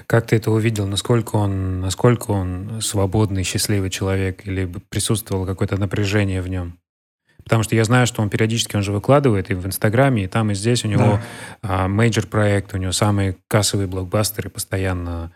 Как 0.07 0.27
ты 0.29 0.37
это 0.37 0.53
увидел? 0.53 0.87
Насколько 0.87 1.37
он, 1.37 1.81
насколько 1.81 2.31
он 2.31 2.81
свободный, 2.81 3.43
счастливый 3.43 3.91
человек? 3.91 4.47
Или 4.47 4.71
присутствовало 4.89 5.47
какое-то 5.47 5.77
напряжение 5.77 6.41
в 6.41 6.49
нем? 6.49 6.79
Потому 7.45 7.63
что 7.63 7.77
я 7.77 7.85
знаю, 7.85 8.07
что 8.07 8.23
он 8.23 8.31
периодически, 8.31 8.75
он 8.75 8.83
же 8.83 8.91
выкладывает 8.91 9.51
и 9.51 9.55
в 9.55 9.67
Инстаграме, 9.67 10.25
и 10.25 10.27
там, 10.27 10.51
и 10.51 10.55
здесь 10.55 10.85
у 10.85 10.89
него 10.89 11.21
да. 11.63 11.89
major 11.88 12.27
проект, 12.27 12.75
у 12.75 12.79
него 12.79 12.93
самые 12.93 13.37
кассовые 13.49 13.87
блокбастеры 13.87 14.51
постоянно 14.51 15.31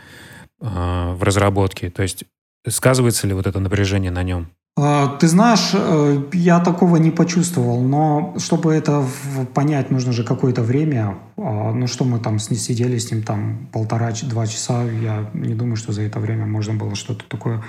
а, 0.60 1.14
в 1.14 1.22
разработке. 1.22 1.90
То 1.90 2.02
есть 2.02 2.24
сказывается 2.66 3.26
ли 3.26 3.34
вот 3.34 3.46
это 3.46 3.60
напряжение 3.60 4.10
на 4.10 4.22
нем? 4.22 4.48
А, 4.80 5.08
ты 5.18 5.26
знаешь, 5.26 5.70
э, 5.72 6.22
я 6.32 6.60
такого 6.60 6.96
не 6.96 7.10
почувствовал, 7.10 7.82
но 7.82 8.34
чтобы 8.38 8.72
это 8.72 9.04
понять, 9.52 9.90
нужно 9.90 10.12
же 10.12 10.22
какое-то 10.22 10.62
время. 10.62 11.16
А, 11.36 11.72
ну 11.72 11.88
что 11.88 12.04
мы 12.04 12.20
там 12.20 12.38
сидели 12.38 12.96
с 12.98 13.10
ним 13.10 13.24
там 13.24 13.68
полтора-два 13.72 14.46
часа, 14.46 14.84
я 14.84 15.28
не 15.34 15.54
думаю, 15.54 15.76
что 15.76 15.92
за 15.92 16.02
это 16.02 16.20
время 16.20 16.46
можно 16.46 16.74
было 16.74 16.94
что-то 16.94 17.24
такое 17.28 17.62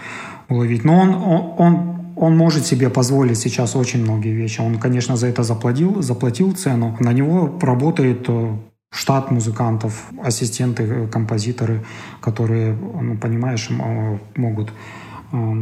уловить. 0.50 0.84
Но 0.84 1.00
он, 1.00 1.14
он, 1.16 1.54
он 1.58 1.99
он 2.20 2.36
может 2.36 2.66
себе 2.66 2.90
позволить 2.90 3.38
сейчас 3.38 3.76
очень 3.76 4.02
многие 4.02 4.34
вещи. 4.34 4.62
Он, 4.62 4.78
конечно, 4.78 5.16
за 5.16 5.28
это 5.28 5.44
заплатил, 5.44 6.02
заплатил 6.02 6.52
цену. 6.52 6.98
На 7.00 7.14
него 7.14 7.58
работает 7.62 8.26
э, 8.28 8.58
штат 8.92 9.32
музыкантов, 9.32 9.94
ассистенты, 10.22 10.84
э, 10.84 11.08
композиторы, 11.08 11.80
которые, 12.22 12.76
ну, 12.76 13.18
понимаешь, 13.18 13.70
э, 13.70 14.18
могут 14.36 14.72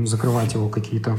закрывать 0.05 0.53
его 0.53 0.69
какие-то 0.69 1.17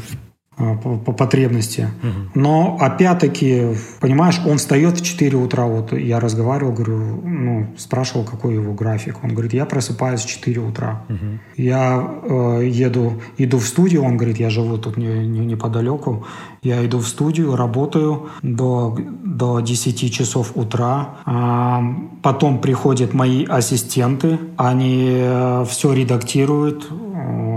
по, 0.58 0.98
по 0.98 1.12
потребности. 1.12 1.88
Угу. 2.02 2.40
Но 2.40 2.76
опять-таки, 2.80 3.76
понимаешь, 4.00 4.40
он 4.44 4.58
встает 4.58 4.98
в 4.98 5.04
4 5.04 5.36
утра. 5.36 5.66
Вот 5.66 5.92
я 5.92 6.20
разговаривал, 6.20 6.72
говорю, 6.72 7.20
ну, 7.24 7.66
спрашивал, 7.76 8.24
какой 8.24 8.54
его 8.54 8.72
график. 8.72 9.22
Он 9.22 9.30
говорит, 9.30 9.52
я 9.52 9.66
просыпаюсь 9.66 10.22
в 10.22 10.28
4 10.28 10.60
утра. 10.60 11.04
Угу. 11.08 11.16
Я 11.56 12.20
э, 12.22 12.62
еду, 12.66 13.20
иду 13.36 13.58
в 13.58 13.66
студию, 13.66 14.02
он 14.02 14.16
говорит, 14.16 14.38
я 14.38 14.50
живу 14.50 14.78
тут 14.78 14.96
не, 14.96 15.26
не, 15.26 15.46
неподалеку. 15.46 16.26
Я 16.62 16.84
иду 16.84 16.98
в 16.98 17.06
студию, 17.06 17.54
работаю 17.54 18.28
до, 18.42 18.98
до 19.24 19.60
10 19.60 20.12
часов 20.12 20.52
утра. 20.56 21.16
А, 21.24 21.82
потом 22.22 22.60
приходят 22.60 23.14
мои 23.14 23.44
ассистенты, 23.44 24.38
они 24.56 25.06
э, 25.20 25.64
все 25.68 25.92
редактируют, 25.92 26.88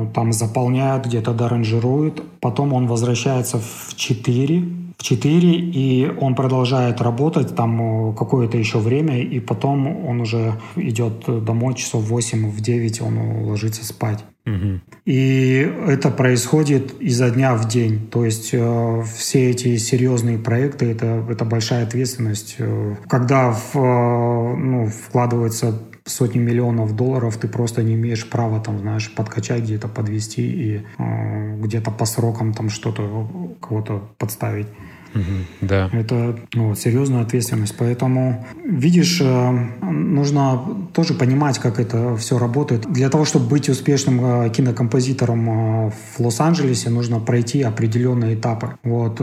там 0.07 0.31
заполняют, 0.33 1.05
где-то 1.05 1.33
доранжируют. 1.33 2.23
Потом 2.39 2.73
он 2.73 2.87
возвращается 2.87 3.59
в 3.59 3.95
4, 3.95 4.63
в 4.97 5.03
4, 5.03 5.49
и 5.49 6.11
он 6.19 6.35
продолжает 6.35 7.01
работать 7.01 7.55
там 7.55 8.15
какое-то 8.15 8.57
еще 8.57 8.79
время, 8.79 9.19
и 9.19 9.39
потом 9.39 10.05
он 10.05 10.21
уже 10.21 10.53
идет 10.75 11.25
домой 11.43 11.75
часов 11.75 12.03
8, 12.03 12.49
в 12.49 12.61
9 12.61 13.01
он 13.01 13.43
ложится 13.45 13.85
спать. 13.85 14.23
Угу. 14.45 14.81
И 15.05 15.71
это 15.87 16.09
происходит 16.09 16.99
изо 16.99 17.29
дня 17.29 17.53
в 17.55 17.67
день. 17.67 18.07
То 18.07 18.25
есть 18.25 18.49
э, 18.53 19.03
все 19.15 19.51
эти 19.51 19.77
серьезные 19.77 20.39
проекты 20.39 20.91
это, 20.91 21.23
это 21.29 21.45
большая 21.45 21.83
ответственность. 21.83 22.55
Э, 22.57 22.95
когда 23.07 23.51
в, 23.51 23.75
э, 23.75 24.55
ну, 24.57 24.87
вкладывается 24.87 25.79
сотни 26.05 26.39
миллионов 26.39 26.95
долларов, 26.95 27.37
ты 27.37 27.47
просто 27.47 27.83
не 27.83 27.93
имеешь 27.95 28.29
права 28.29 28.59
там, 28.59 28.79
знаешь, 28.79 29.13
подкачать 29.13 29.63
где-то, 29.63 29.87
подвести 29.87 30.41
и 30.41 30.85
э, 30.97 31.57
где-то 31.57 31.91
по 31.91 32.05
срокам 32.05 32.53
там 32.53 32.69
что-то 32.69 33.55
кого-то 33.61 34.09
подставить. 34.17 34.67
Угу, 35.13 35.67
да. 35.67 35.89
Это 35.91 36.39
ну, 36.53 36.75
серьезная 36.75 37.21
ответственность. 37.21 37.75
Поэтому, 37.77 38.45
видишь, 38.65 39.19
э, 39.21 39.51
нужно 39.81 40.87
тоже 40.93 41.13
понимать, 41.13 41.59
как 41.59 41.79
это 41.79 42.15
все 42.15 42.37
работает. 42.37 42.91
Для 42.91 43.09
того, 43.09 43.25
чтобы 43.25 43.47
быть 43.47 43.69
успешным 43.69 44.45
э, 44.45 44.49
кинокомпозитором 44.49 45.49
э, 45.49 45.91
в 45.91 46.19
Лос-Анджелесе, 46.19 46.89
нужно 46.89 47.19
пройти 47.19 47.61
определенные 47.61 48.35
этапы. 48.35 48.77
Вот. 48.83 49.21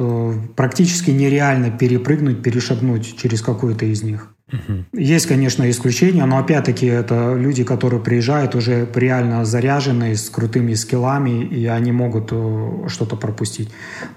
Практически 0.54 1.10
нереально 1.10 1.70
перепрыгнуть, 1.70 2.42
перешагнуть 2.42 3.16
через 3.16 3.42
какой-то 3.42 3.86
из 3.86 4.02
них. 4.02 4.34
Угу. 4.52 4.84
Есть, 5.00 5.26
конечно, 5.26 5.68
исключения, 5.68 6.24
но 6.24 6.38
опять-таки 6.38 6.86
это 6.86 7.34
люди, 7.34 7.64
которые 7.64 8.00
приезжают 8.00 8.54
уже 8.54 8.88
реально 8.94 9.44
заряженные, 9.44 10.16
с 10.16 10.30
крутыми 10.30 10.74
скиллами, 10.74 11.44
и 11.44 11.66
они 11.66 11.92
могут 11.92 12.28
э, 12.32 12.88
что-то 12.88 13.16
пропустить. 13.16 13.70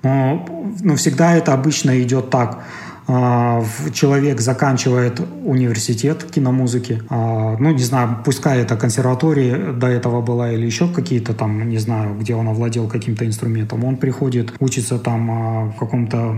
Но, 0.04 0.74
но 0.82 0.96
всегда 0.96 1.36
это 1.36 1.54
обычно 1.54 2.02
идет 2.02 2.30
так. 2.30 2.64
А, 3.08 3.64
человек 3.94 4.40
заканчивает 4.40 5.20
университет 5.44 6.24
киномузыки, 6.24 7.02
а, 7.10 7.58
ну, 7.58 7.72
не 7.72 7.84
знаю, 7.84 8.20
пускай 8.24 8.62
это 8.62 8.78
консерватория 8.78 9.74
до 9.74 9.88
этого 9.88 10.22
была 10.22 10.52
или 10.52 10.66
еще 10.66 10.88
какие-то 10.88 11.34
там, 11.34 11.68
не 11.68 11.78
знаю, 11.78 12.18
где 12.18 12.36
он 12.36 12.48
овладел 12.48 12.88
каким-то 12.88 13.26
инструментом. 13.26 13.84
Он 13.84 13.98
приходит, 13.98 14.54
учится 14.60 14.98
там 14.98 15.32
а, 15.32 15.66
в 15.72 15.78
каком-то 15.78 16.38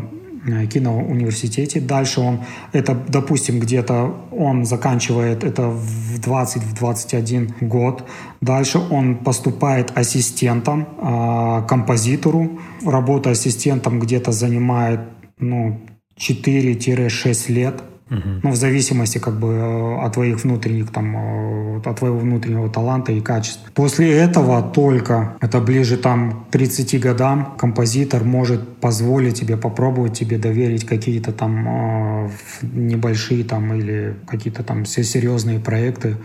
киноуниверситете. 0.72 1.80
Дальше 1.80 2.22
он, 2.22 2.40
это, 2.72 2.94
допустим, 2.94 3.60
где-то 3.60 4.28
он 4.32 4.66
заканчивает 4.66 5.44
это 5.44 5.70
в 5.70 6.20
20-21 6.20 7.68
год. 7.68 8.04
Дальше 8.42 8.80
он 8.80 9.18
поступает 9.18 9.98
ассистентом, 9.98 10.88
э, 10.98 11.68
композитору. 11.68 12.60
Работа 12.86 13.32
ассистентом 13.32 14.00
где-то 14.00 14.32
занимает 14.32 15.00
ну, 15.40 15.82
4-6 16.18 17.52
лет. 17.52 17.84
Ну, 18.44 18.52
в 18.52 18.56
зависимости 18.56 19.18
как 19.18 19.40
бы 19.40 19.48
э, 19.48 20.06
от 20.06 20.14
твоих 20.14 20.44
внутренних, 20.44 20.92
там, 20.92 21.16
э, 21.16 21.82
от 21.86 22.00
твоего 22.00 22.18
внутреннего 22.20 22.70
таланта 22.70 23.12
и 23.12 23.22
качеств. 23.22 23.72
После 23.74 24.12
этого 24.12 24.62
только, 24.62 25.36
это 25.42 25.60
ближе 25.60 25.98
там 25.98 26.46
к 26.46 26.52
30 26.52 27.00
годам, 27.00 27.56
композитор 27.58 28.24
может 28.24 28.78
позволить 28.78 29.40
тебе 29.40 29.58
попробовать 29.58 30.14
тебе 30.14 30.38
доверить 30.38 30.86
какие-то 30.86 31.32
там 31.32 31.68
э, 31.68 32.30
небольшие 32.62 33.44
там 33.44 33.74
или 33.74 34.16
какие-то 34.28 34.64
там 34.64 34.84
все 34.84 35.04
серьезные 35.04 35.60
проекты, 35.60 36.18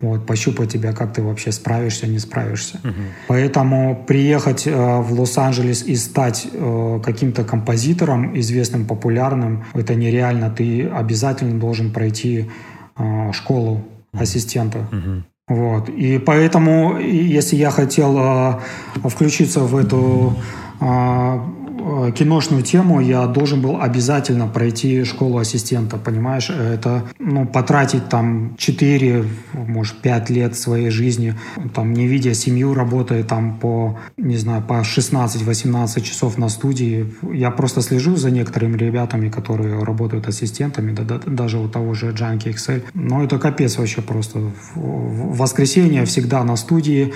вот, 0.00 0.26
пощупать 0.26 0.72
тебя, 0.72 0.92
как 0.92 1.12
ты 1.12 1.22
вообще 1.22 1.52
справишься, 1.52 2.06
не 2.06 2.18
справишься. 2.18 2.80
Угу. 2.84 3.02
Поэтому 3.28 4.04
приехать 4.06 4.66
э, 4.66 4.72
в 5.00 5.12
Лос-Анджелес 5.18 5.82
и 5.84 5.96
стать 5.96 6.46
э, 6.52 7.00
каким-то 7.04 7.44
композитором, 7.44 8.38
известным, 8.38 8.86
популярным, 8.86 9.64
это 9.74 9.94
нереально. 9.94 10.50
Ты 10.50 10.86
обязательно 10.88 11.58
должен 11.58 11.92
пройти 11.92 12.50
э, 12.96 13.32
школу 13.32 13.84
ассистента. 14.12 14.78
Угу. 14.92 15.22
Вот. 15.48 15.88
И 15.88 16.18
поэтому, 16.18 16.98
если 16.98 17.56
я 17.56 17.70
хотел 17.70 18.16
э, 18.18 18.60
включиться 19.08 19.60
в 19.60 19.76
эту 19.76 20.36
э, 20.80 21.40
Э, 21.86 22.10
киношную 22.10 22.62
тему 22.62 23.00
я 23.00 23.26
должен 23.26 23.60
был 23.60 23.80
обязательно 23.80 24.48
пройти 24.48 25.04
школу 25.04 25.38
ассистента, 25.38 25.98
понимаешь? 25.98 26.50
Это, 26.50 27.04
ну, 27.20 27.46
потратить 27.46 28.08
там 28.08 28.56
4, 28.58 29.24
может, 29.52 29.98
5 29.98 30.30
лет 30.30 30.56
своей 30.56 30.90
жизни, 30.90 31.34
там, 31.74 31.92
не 31.92 32.08
видя 32.08 32.34
семью, 32.34 32.74
работая 32.74 33.22
там 33.22 33.58
по, 33.58 33.98
не 34.16 34.36
знаю, 34.36 34.62
по 34.62 34.82
16-18 34.82 36.00
часов 36.00 36.38
на 36.38 36.48
студии. 36.48 37.14
Я 37.32 37.52
просто 37.52 37.82
слежу 37.82 38.16
за 38.16 38.32
некоторыми 38.32 38.76
ребятами, 38.76 39.28
которые 39.28 39.84
работают 39.84 40.26
ассистентами, 40.26 40.92
да, 40.92 41.04
да, 41.04 41.20
даже 41.24 41.58
у 41.58 41.68
того 41.68 41.94
же 41.94 42.10
Junkie 42.10 42.52
XL. 42.52 42.82
Но 42.94 43.22
это 43.22 43.38
капец 43.38 43.78
вообще 43.78 44.02
просто. 44.02 44.40
В 44.74 45.36
воскресенье 45.36 46.04
всегда 46.04 46.42
на 46.42 46.56
студии, 46.56 47.12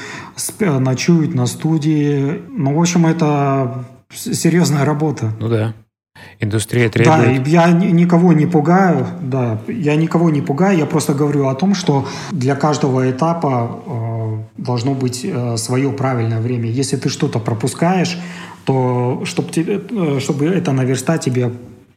ночуют 0.61 1.35
на 1.35 1.47
студии. 1.47 2.41
Ну, 2.51 2.75
в 2.75 2.81
общем, 2.81 3.07
это 3.07 3.85
серьезная 4.13 4.85
работа. 4.85 5.33
Ну 5.41 5.49
да. 5.49 5.75
Индустрия 6.39 6.89
требует. 6.89 7.43
Да, 7.45 7.51
я 7.51 7.71
никого 7.71 8.33
не 8.33 8.47
пугаю, 8.47 9.07
да, 9.21 9.59
я 9.69 9.97
никого 9.97 10.31
не 10.31 10.41
пугаю, 10.41 10.79
я 10.79 10.87
просто 10.87 11.15
говорю 11.15 11.47
о 11.47 11.55
том, 11.55 11.75
что 11.75 12.07
для 12.31 12.57
каждого 12.57 13.11
этапа 13.11 13.81
э, 13.87 14.61
должно 14.63 14.95
быть 14.95 15.25
э, 15.25 15.57
свое 15.57 15.91
правильное 15.91 16.41
время. 16.41 16.69
Если 16.69 16.97
ты 16.97 17.09
что-то 17.09 17.39
пропускаешь, 17.39 18.19
то 18.65 19.23
чтобы, 19.25 19.49
э, 19.55 20.21
чтобы 20.21 20.47
это 20.47 20.73
наверстать, 20.73 21.25
тебе 21.25 21.53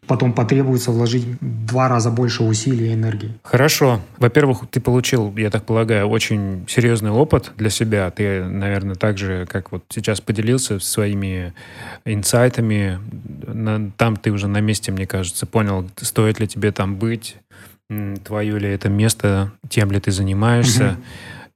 потом 0.07 0.33
потребуется 0.33 0.91
вложить 0.91 1.25
два 1.41 1.87
раза 1.87 2.11
больше 2.11 2.43
усилий 2.43 2.91
и 2.91 2.93
энергии. 2.93 3.33
Хорошо. 3.43 4.01
Во-первых, 4.17 4.63
ты 4.69 4.79
получил, 4.79 5.35
я 5.37 5.49
так 5.49 5.65
полагаю, 5.65 6.07
очень 6.07 6.65
серьезный 6.67 7.11
опыт 7.11 7.51
для 7.57 7.69
себя. 7.69 8.09
Ты, 8.11 8.43
наверное, 8.43 8.95
так 8.95 9.17
же, 9.17 9.45
как 9.49 9.71
вот 9.71 9.83
сейчас 9.89 10.21
поделился 10.21 10.79
своими 10.79 11.53
инсайтами. 12.05 12.99
Там 13.97 14.17
ты 14.17 14.31
уже 14.31 14.47
на 14.47 14.61
месте, 14.61 14.91
мне 14.91 15.07
кажется, 15.07 15.45
понял, 15.45 15.89
стоит 15.97 16.39
ли 16.39 16.47
тебе 16.47 16.71
там 16.71 16.95
быть, 16.95 17.37
твое 18.23 18.59
ли 18.59 18.69
это 18.69 18.89
место, 18.89 19.51
тем 19.69 19.91
ли 19.91 19.99
ты 19.99 20.11
занимаешься. 20.11 20.97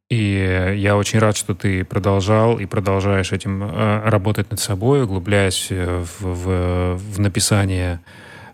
И 0.10 0.74
я 0.78 0.96
очень 0.96 1.20
рад, 1.20 1.36
что 1.36 1.54
ты 1.54 1.84
продолжал 1.84 2.60
и 2.60 2.66
продолжаешь 2.66 3.34
этим 3.34 3.62
э, 3.62 4.10
работать 4.10 4.50
над 4.50 4.60
собой, 4.62 5.04
углубляясь 5.04 5.68
в, 5.70 6.08
в, 6.22 6.96
в 6.96 7.20
написание 7.20 8.00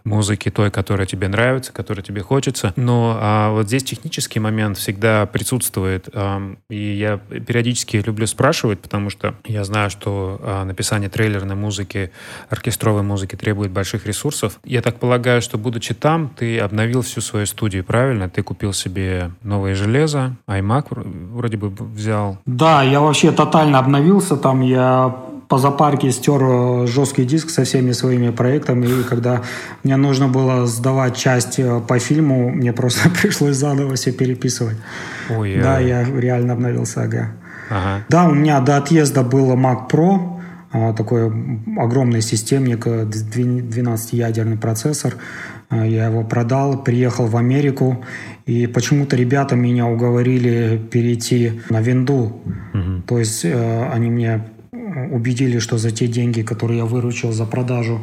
музыки 0.03 0.49
той, 0.49 0.71
которая 0.71 1.07
тебе 1.07 1.27
нравится, 1.27 1.71
которая 1.71 2.03
тебе 2.03 2.21
хочется. 2.21 2.73
Но 2.75 3.17
а, 3.19 3.51
вот 3.51 3.67
здесь 3.67 3.83
технический 3.83 4.39
момент 4.39 4.77
всегда 4.77 5.25
присутствует. 5.25 6.09
И 6.69 6.93
я 6.93 7.17
периодически 7.17 7.97
люблю 7.97 8.27
спрашивать, 8.27 8.79
потому 8.79 9.09
что 9.09 9.35
я 9.45 9.63
знаю, 9.63 9.89
что 9.89 10.39
а, 10.41 10.65
написание 10.65 11.09
трейлерной 11.09 11.55
музыки, 11.55 12.11
оркестровой 12.49 13.03
музыки 13.03 13.35
требует 13.35 13.71
больших 13.71 14.05
ресурсов. 14.05 14.59
Я 14.63 14.81
так 14.81 14.99
полагаю, 14.99 15.41
что 15.41 15.57
будучи 15.57 15.93
там, 15.93 16.29
ты 16.29 16.59
обновил 16.59 17.01
всю 17.01 17.21
свою 17.21 17.45
студию, 17.45 17.83
правильно? 17.83 18.29
Ты 18.29 18.43
купил 18.43 18.73
себе 18.73 19.31
новое 19.41 19.75
железо, 19.75 20.35
iMac 20.47 20.85
вроде 21.33 21.57
бы 21.57 21.69
взял. 21.69 22.37
Да, 22.45 22.83
я 22.83 22.99
вообще 22.99 23.31
тотально 23.31 23.79
обновился. 23.79 24.37
Там 24.37 24.61
я 24.61 25.15
по 25.53 25.59
запарке 25.59 26.11
стер 26.11 26.41
э, 26.41 26.87
жесткий 26.87 27.25
диск 27.25 27.51
со 27.51 27.63
всеми 27.63 27.91
своими 27.93 28.31
проектами, 28.31 28.87
и 28.87 29.03
когда 29.03 29.43
мне 29.83 29.97
нужно 29.97 30.27
было 30.27 30.65
сдавать 30.65 31.15
часть 31.15 31.59
э, 31.59 31.79
по 31.87 31.99
фильму, 31.99 32.49
мне 32.49 32.73
просто 32.73 33.09
пришлось 33.21 33.55
заново 33.55 33.93
все 33.93 34.11
переписывать. 34.11 34.77
Ой, 35.29 35.59
да, 35.61 35.77
я 35.79 36.03
реально 36.05 36.53
обновился, 36.53 37.03
ага. 37.03 37.27
ага. 37.69 38.03
Да, 38.09 38.27
у 38.29 38.33
меня 38.33 38.61
до 38.61 38.77
отъезда 38.77 39.21
был 39.21 39.53
Mac 39.53 39.91
Pro, 39.91 40.39
а, 40.71 40.93
такой 40.93 41.31
огромный 41.77 42.21
системник, 42.21 42.87
12-ядерный 42.87 44.55
э, 44.55 44.59
процессор. 44.59 45.13
Я 45.69 46.07
его 46.07 46.23
продал, 46.23 46.83
приехал 46.83 47.27
в 47.27 47.37
Америку, 47.37 48.03
и 48.47 48.65
почему-то 48.65 49.15
ребята 49.15 49.55
меня 49.55 49.85
уговорили 49.85 50.81
перейти 50.91 51.61
на 51.69 51.79
винду. 51.79 52.41
Угу. 52.73 53.03
То 53.07 53.19
есть 53.19 53.45
они 53.45 54.09
мне 54.09 54.41
убедили, 55.11 55.59
что 55.59 55.77
за 55.77 55.91
те 55.91 56.07
деньги, 56.07 56.41
которые 56.41 56.79
я 56.79 56.85
выручил 56.85 57.31
за 57.31 57.45
продажу 57.45 57.99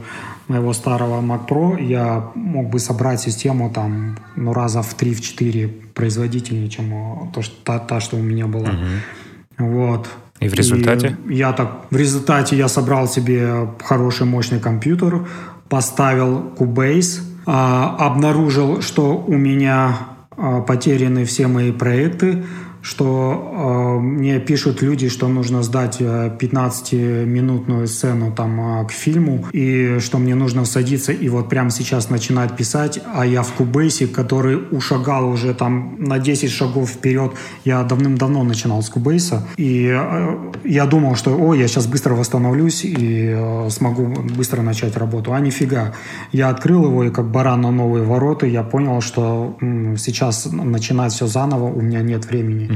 моего 0.49 0.73
старого 0.73 1.21
Mac 1.21 1.49
Pro, 1.49 1.83
я 1.83 2.31
мог 2.35 2.71
бы 2.71 2.79
собрать 2.79 3.21
систему 3.21 3.71
там, 3.71 4.17
ну, 4.37 4.53
раза 4.53 4.83
в 4.83 4.97
3-4 4.97 5.69
производительнее, 5.95 6.69
чем 6.69 7.31
то, 7.33 7.43
что, 7.43 7.55
та, 7.65 7.79
та, 7.79 8.01
что 8.01 8.17
у 8.17 8.23
меня 8.23 8.47
была. 8.47 8.71
Угу. 8.71 9.67
Вот. 9.67 10.09
И 10.41 10.49
в 10.49 10.55
результате? 10.55 11.17
И 11.29 11.35
я 11.35 11.53
так, 11.53 11.87
в 11.91 11.97
результате 11.97 12.57
я 12.57 12.69
собрал 12.69 13.09
себе 13.09 13.69
хороший 13.85 14.27
мощный 14.27 14.59
компьютер, 14.59 15.27
поставил 15.69 16.53
Cubase, 16.59 17.21
а, 17.47 17.97
обнаружил, 17.99 18.81
что 18.81 19.17
у 19.17 19.37
меня 19.37 19.99
а, 20.37 20.63
потеряны 20.63 21.25
все 21.25 21.47
мои 21.47 21.73
проекты, 21.73 22.45
что 22.83 23.99
э, 23.99 24.01
мне 24.01 24.41
пишут 24.41 24.83
люди, 24.83 25.09
что 25.09 25.29
нужно 25.29 25.63
сдать 25.63 26.01
15-минутную 26.01 27.87
сцену 27.87 28.33
там 28.33 28.87
к 28.87 28.93
фильму, 28.93 29.47
и 29.53 29.99
что 30.01 30.19
мне 30.19 30.35
нужно 30.35 30.65
садиться 30.65 31.13
и 31.13 31.29
вот 31.29 31.49
прямо 31.49 31.71
сейчас 31.71 32.11
начинать 32.11 32.57
писать, 32.57 33.01
а 33.15 33.27
я 33.27 33.43
в 33.43 33.53
Кубейсе, 33.53 34.07
который 34.07 34.59
ушагал 34.71 35.29
уже 35.29 35.55
там 35.55 35.97
на 35.99 36.19
10 36.19 36.51
шагов 36.51 36.91
вперед, 36.91 37.33
я 37.65 37.83
давным-давно 37.83 38.43
начинал 38.45 38.83
с 38.83 38.89
Кубейса, 38.89 39.47
и 39.57 39.87
э, 39.87 40.53
я 40.65 40.87
думал, 40.87 41.17
что, 41.17 41.37
о, 41.37 41.55
я 41.55 41.69
сейчас 41.69 41.87
быстро 41.87 42.15
восстановлюсь 42.15 42.85
и 42.85 43.35
э, 43.35 43.71
смогу 43.71 44.07
быстро 44.37 44.63
начать 44.63 44.97
работу, 44.97 45.33
а 45.33 45.41
нифига. 45.41 45.93
Я 46.33 46.49
открыл 46.49 46.85
его, 46.85 47.05
и 47.05 47.11
как 47.11 47.31
баран 47.31 47.61
на 47.61 47.71
новые 47.71 48.05
ворота, 48.05 48.47
я 48.47 48.63
понял, 48.63 49.01
что 49.01 49.57
м, 49.61 49.97
сейчас 49.97 50.49
начинать 50.51 51.13
все 51.13 51.27
заново, 51.27 51.65
у 51.65 51.81
меня 51.81 52.01
нет 52.03 52.27
времени. 52.27 52.70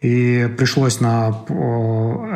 И 0.00 0.48
пришлось 0.56 1.00
на 1.00 1.34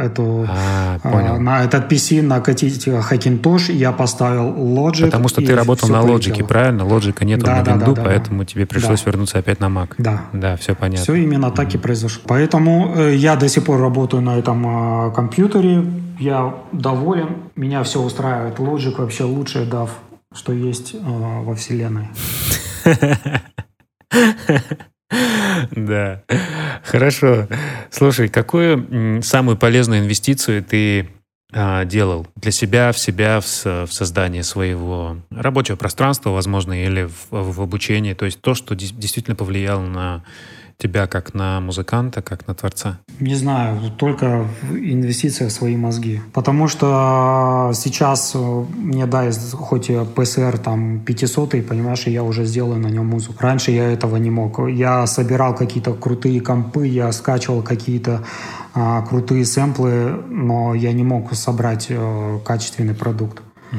эту 0.01 0.47
а, 0.49 0.99
понял. 0.99 1.38
на 1.38 1.62
этот 1.62 1.90
PC 1.90 2.20
накатить 2.20 2.88
Hackintosh. 2.88 3.72
Я 3.72 3.93
поставил 3.93 4.53
Logic. 4.53 5.05
Потому 5.05 5.28
что 5.28 5.43
ты 5.43 5.55
работал 5.55 5.88
на 5.88 6.03
Logic, 6.03 6.45
правильно? 6.45 6.82
Logic 6.82 7.24
нет 7.24 7.40
да, 7.40 7.59
на 7.59 7.62
да, 7.62 7.72
Windows, 7.72 7.95
да, 7.95 8.03
да, 8.03 8.03
поэтому 8.03 8.40
да. 8.40 8.47
тебе 8.47 8.66
пришлось 8.66 9.03
да. 9.03 9.11
вернуться 9.12 9.38
опять 9.38 9.61
на 9.61 9.66
Mac. 9.66 9.95
Да. 9.99 10.22
Да, 10.32 10.57
все 10.57 10.74
понятно. 10.74 11.05
Все 11.05 11.14
именно 11.14 11.47
mm-hmm. 11.47 11.55
так 11.55 11.72
и 11.72 11.78
произошло. 11.78 12.22
Поэтому 12.26 12.95
э, 12.97 13.14
я 13.14 13.36
до 13.36 13.49
сих 13.49 13.64
пор 13.64 13.80
работаю 13.80 14.24
на 14.24 14.38
этом 14.38 15.12
компьютере. 15.12 15.84
Я 16.18 16.57
доволен. 16.72 17.28
Меня 17.55 17.84
все 17.84 18.03
устраивает. 18.03 18.59
Logic 18.59 18.97
вообще 18.99 19.22
лучший 19.22 19.66
DAV, 19.66 19.88
что 20.34 20.53
есть 20.53 20.97
а, 21.01 21.43
во 21.43 21.55
вселенной. 21.55 22.09
Да. 25.70 26.22
Хорошо. 26.84 27.48
Слушай, 27.90 28.28
какую 28.28 29.22
самую 29.22 29.56
полезную 29.56 30.00
инвестицию 30.00 30.64
ты 30.64 31.08
а, 31.52 31.84
делал 31.84 32.26
для 32.36 32.50
себя, 32.50 32.92
в 32.92 32.98
себя, 32.98 33.40
в, 33.40 33.64
в 33.64 33.92
создание 33.92 34.42
своего 34.42 35.18
рабочего 35.30 35.76
пространства, 35.76 36.30
возможно, 36.30 36.84
или 36.84 37.04
в, 37.04 37.26
в 37.30 37.60
обучении? 37.60 38.14
То 38.14 38.24
есть 38.24 38.40
то, 38.40 38.54
что 38.54 38.74
действительно 38.74 39.36
повлияло 39.36 39.82
на 39.82 40.24
тебя 40.78 41.06
как 41.06 41.34
на 41.34 41.60
музыканта, 41.60 42.22
как 42.22 42.46
на 42.46 42.54
творца? 42.54 42.98
Не 43.20 43.34
знаю, 43.34 43.78
только 43.96 44.46
инвестиция 44.70 45.48
в 45.48 45.52
свои 45.52 45.76
мозги. 45.76 46.20
Потому 46.32 46.68
что 46.68 47.70
сейчас 47.74 48.32
э, 48.34 48.38
мне 48.38 49.06
дай 49.06 49.30
хоть 49.52 49.90
ПСР 50.14 50.58
там 50.58 51.00
500, 51.00 51.66
понимаешь, 51.66 52.06
и 52.06 52.10
я 52.10 52.22
уже 52.22 52.44
сделаю 52.44 52.80
на 52.80 52.88
нем 52.88 53.06
музыку. 53.06 53.36
Раньше 53.40 53.70
я 53.70 53.90
этого 53.90 54.16
не 54.16 54.30
мог. 54.30 54.58
Я 54.68 55.06
собирал 55.06 55.54
какие-то 55.54 55.94
крутые 55.94 56.40
компы, 56.40 56.86
я 56.86 57.12
скачивал 57.12 57.62
какие-то 57.62 58.24
а, 58.74 59.02
крутые 59.02 59.44
сэмплы, 59.44 60.22
но 60.28 60.74
я 60.74 60.92
не 60.92 61.04
мог 61.04 61.34
собрать 61.34 61.88
а, 61.90 62.38
качественный 62.40 62.94
продукт. 62.94 63.42
Угу. 63.72 63.78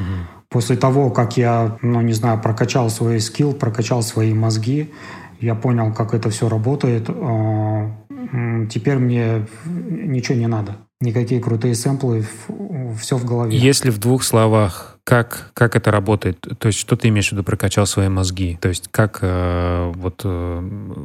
После 0.50 0.76
того, 0.76 1.10
как 1.10 1.36
я, 1.36 1.78
ну 1.82 2.02
не 2.02 2.14
знаю, 2.14 2.40
прокачал 2.40 2.90
свой 2.92 3.20
скилл, 3.20 3.54
прокачал 3.54 4.04
свои 4.04 4.34
мозги, 4.36 4.92
я 5.44 5.56
понял, 5.56 5.94
как 5.94 6.14
это 6.14 6.30
все 6.30 6.48
работает. 6.48 7.10
А, 7.10 7.92
теперь 8.70 8.98
мне 8.98 9.46
ничего 9.66 10.38
не 10.38 10.48
надо. 10.48 10.78
Никакие 11.02 11.42
крутые 11.42 11.76
сэмплы, 11.76 12.26
все 12.98 13.18
в 13.18 13.26
голове. 13.26 13.58
Если 13.58 13.90
в 13.90 14.00
двух 14.00 14.24
словах 14.24 14.93
как, 15.06 15.52
как 15.54 15.76
это 15.76 15.92
работает? 15.92 16.40
То 16.58 16.68
есть, 16.68 16.80
что 16.80 16.96
ты 16.96 17.10
имеешь 17.10 17.30
в 17.30 17.32
виду, 17.34 17.44
прокачал 17.44 17.86
свои 17.86 18.08
мозги? 18.08 18.58
То 18.62 18.70
есть, 18.70 18.88
как 18.90 19.20
э, 19.22 19.92
вот, 19.96 20.22
э, 20.24 20.60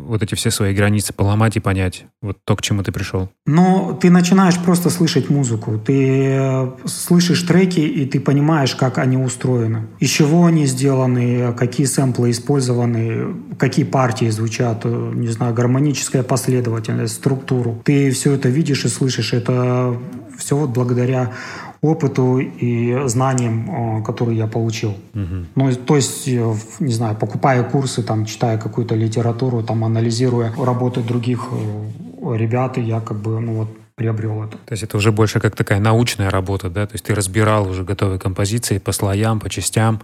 вот 0.07 0.23
эти 0.23 0.35
все 0.37 0.51
свои 0.53 0.73
границы 0.73 1.13
поломать 1.13 1.57
и 1.57 1.61
понять, 1.61 2.05
вот 2.23 2.39
то, 2.45 2.55
к 2.55 2.63
чему 2.63 2.85
ты 2.85 2.93
пришел? 2.93 3.29
Ну, 3.45 3.99
ты 4.01 4.11
начинаешь 4.11 4.57
просто 4.59 4.91
слышать 4.91 5.31
музыку. 5.31 5.79
Ты 5.79 6.29
э, 6.31 6.71
слышишь 6.85 7.43
треки, 7.43 7.81
и 7.81 8.07
ты 8.07 8.21
понимаешь, 8.21 8.77
как 8.77 8.99
они 8.99 9.17
устроены. 9.17 9.89
Из 9.99 10.11
чего 10.11 10.47
они 10.47 10.67
сделаны, 10.67 11.53
какие 11.55 11.87
сэмплы 11.87 12.31
использованы, 12.31 13.35
какие 13.59 13.85
партии 13.85 14.31
звучат, 14.31 14.83
э, 14.85 15.13
не 15.15 15.29
знаю, 15.29 15.55
гармоническая 15.55 16.23
последовательность, 16.23 17.15
структуру. 17.15 17.83
Ты 17.85 18.13
все 18.13 18.33
это 18.35 18.49
видишь 18.49 18.85
и 18.85 18.89
слышишь. 18.89 19.33
Это 19.33 19.97
все 20.39 20.57
вот 20.57 20.71
благодаря 20.71 21.33
опыту 21.81 22.39
и 22.39 23.09
знаниям, 23.09 24.03
которые 24.05 24.39
я 24.39 24.47
получил. 24.47 24.91
Угу. 25.15 25.47
Ну, 25.55 25.75
то 25.75 25.97
есть, 25.97 26.27
э, 26.27 26.55
не 26.81 26.93
знаю, 26.93 27.17
покупая 27.17 27.63
курсы, 27.63 28.03
там, 28.03 28.27
читая 28.27 28.59
какую-то 28.59 28.95
литературу, 28.95 29.63
там, 29.63 29.85
анализируя 29.85 30.53
работы 30.57 31.03
других 31.03 31.49
э, 31.53 32.37
ребят, 32.37 32.79
я 32.79 33.01
как 33.01 33.19
бы, 33.19 33.41
ну 33.41 33.53
вот, 33.55 33.69
приобрел 33.95 34.45
это. 34.45 34.57
То 34.59 34.73
есть 34.73 34.83
это 34.83 34.97
уже 34.97 35.13
больше 35.13 35.41
как 35.41 35.57
такая 35.57 35.81
научная 35.81 36.31
работа, 36.31 36.71
да? 36.71 36.87
То 36.87 36.95
есть 36.95 37.05
ты 37.05 37.15
разбирал 37.15 37.69
уже 37.69 37.85
готовые 37.85 38.19
композиции 38.19 38.79
по 38.79 38.93
слоям, 38.93 39.41
по 39.41 39.51
частям, 39.51 40.01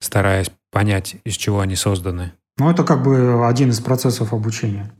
стараясь 0.00 0.50
понять, 0.70 1.16
из 1.24 1.36
чего 1.36 1.60
они 1.60 1.76
созданы. 1.76 2.32
Ну, 2.58 2.70
это 2.70 2.84
как 2.84 3.02
бы 3.02 3.46
один 3.46 3.70
из 3.70 3.80
процессов 3.80 4.32
обучения. 4.32 4.90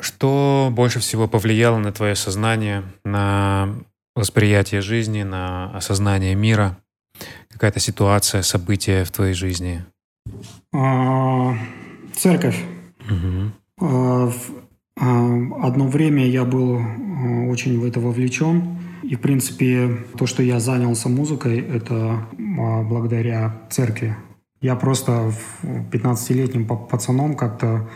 Что 0.00 0.70
больше 0.72 1.00
всего 1.00 1.28
повлияло 1.28 1.78
на 1.78 1.92
твое 1.92 2.16
сознание, 2.16 2.82
на 3.04 3.74
восприятие 4.16 4.80
жизни, 4.80 5.22
на 5.22 5.70
осознание 5.76 6.34
мира? 6.34 6.76
Какая-то 7.50 7.78
ситуация, 7.78 8.42
событие 8.42 9.04
в 9.04 9.12
твоей 9.12 9.34
жизни? 9.34 9.84
А, 10.74 11.56
церковь. 12.14 12.60
Угу. 13.08 14.32
Одно 14.96 15.88
время 15.88 16.26
я 16.26 16.44
был 16.44 16.80
очень 17.50 17.78
в 17.78 17.84
это 17.84 18.00
вовлечен. 18.00 18.78
И, 19.02 19.14
в 19.14 19.20
принципе, 19.20 20.04
то, 20.18 20.26
что 20.26 20.42
я 20.42 20.58
занялся 20.58 21.08
музыкой, 21.08 21.60
это 21.60 22.26
благодаря 22.36 23.54
церкви. 23.70 24.16
Я 24.60 24.74
просто 24.74 25.32
15-летним 25.62 26.66
пацаном 26.66 27.36
как-то 27.36 27.88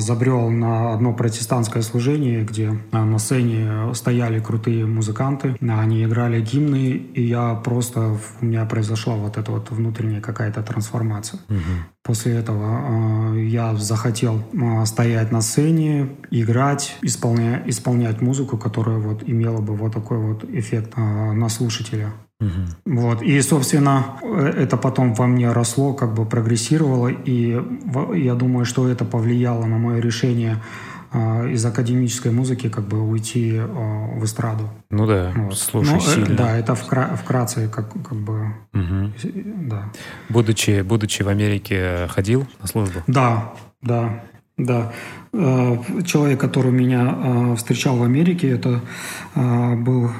забрел 0.00 0.50
на 0.50 0.92
одно 0.92 1.12
протестантское 1.12 1.82
служение, 1.82 2.44
где 2.44 2.78
а, 2.92 3.04
на 3.04 3.18
сцене 3.18 3.94
стояли 3.94 4.40
крутые 4.40 4.86
музыканты, 4.86 5.56
они 5.60 6.04
играли 6.04 6.40
гимны, 6.40 6.88
и 6.90 7.22
я 7.22 7.54
просто, 7.54 8.16
у 8.40 8.44
меня 8.44 8.64
произошла 8.64 9.14
вот 9.14 9.36
эта 9.36 9.52
вот 9.52 9.70
внутренняя 9.70 10.20
какая-то 10.20 10.62
трансформация. 10.62 11.40
Угу. 11.48 11.58
После 12.02 12.36
этого 12.36 13.34
э, 13.34 13.44
я 13.44 13.74
захотел 13.74 14.42
э, 14.52 14.86
стоять 14.86 15.30
на 15.32 15.42
сцене, 15.42 16.08
играть, 16.30 16.96
исполнять, 17.02 17.68
исполнять 17.68 18.22
музыку, 18.22 18.56
которая 18.56 18.98
вот 18.98 19.22
имела 19.28 19.60
бы 19.60 19.74
вот 19.74 19.92
такой 19.92 20.16
вот 20.16 20.44
эффект 20.44 20.94
э, 20.96 21.00
на 21.00 21.48
слушателя. 21.50 22.12
Угу. 22.40 22.94
Вот. 23.00 23.22
И, 23.22 23.38
собственно, 23.42 24.18
это 24.22 24.78
потом 24.78 25.12
во 25.12 25.26
мне 25.26 25.52
росло, 25.52 25.92
как 25.92 26.14
бы 26.14 26.24
прогрессировало, 26.24 27.08
и 27.08 27.62
я 28.14 28.34
думаю, 28.34 28.64
что 28.64 28.88
это 28.88 29.04
повлияло 29.04 29.66
на 29.66 29.76
мое 29.76 30.00
решение 30.00 30.54
э, 30.54 30.89
из 31.12 31.64
академической 31.64 32.30
музыки 32.30 32.68
как 32.68 32.86
бы 32.86 33.00
уйти 33.00 33.54
э, 33.56 33.66
в 33.66 34.24
эстраду. 34.24 34.68
Ну 34.90 35.06
да, 35.06 35.32
вот. 35.34 35.58
слушай, 35.58 35.94
ну, 35.94 36.00
сильно. 36.00 36.36
Да, 36.36 36.56
это 36.56 36.74
вкра- 36.74 37.16
вкратце 37.16 37.68
как, 37.68 37.92
как 37.92 38.16
бы... 38.16 38.54
Угу. 38.72 39.12
Да. 39.68 39.90
Будучи, 40.28 40.82
будучи 40.82 41.22
в 41.22 41.28
Америке, 41.28 42.06
ходил 42.08 42.46
на 42.60 42.68
службу? 42.68 43.00
Да, 43.06 43.52
да. 43.82 44.22
Да. 44.56 44.92
Э, 45.32 45.78
человек, 46.04 46.40
который 46.40 46.70
меня 46.70 47.14
э, 47.16 47.56
встречал 47.56 47.96
в 47.96 48.02
Америке, 48.02 48.50
это 48.50 48.80
э, 49.34 49.74
был 49.76 50.10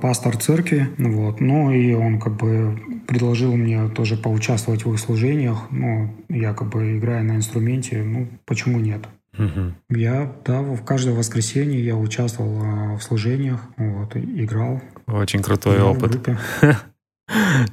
пастор 0.00 0.36
церкви. 0.36 0.88
Вот. 0.98 1.40
Ну 1.40 1.70
и 1.70 1.92
он 1.94 2.20
как 2.20 2.36
бы 2.36 2.78
предложил 3.06 3.56
мне 3.56 3.88
тоже 3.88 4.16
поучаствовать 4.16 4.84
в 4.84 4.92
их 4.92 5.00
служениях. 5.00 5.58
Ну, 5.70 6.14
я 6.28 6.54
как 6.54 6.68
бы 6.68 6.96
играю 6.96 7.24
на 7.24 7.36
инструменте. 7.36 8.02
Ну, 8.02 8.28
почему 8.46 8.78
нет? 8.78 9.02
Угу. 9.38 9.96
Я, 9.98 10.32
да, 10.44 10.60
в 10.60 10.84
каждое 10.84 11.14
воскресенье 11.14 11.84
я 11.84 11.96
участвовал 11.96 12.96
в 12.96 13.02
служениях, 13.02 13.60
вот, 13.76 14.16
играл. 14.16 14.82
Очень 15.06 15.42
крутой 15.42 15.80
опыт. 15.80 16.18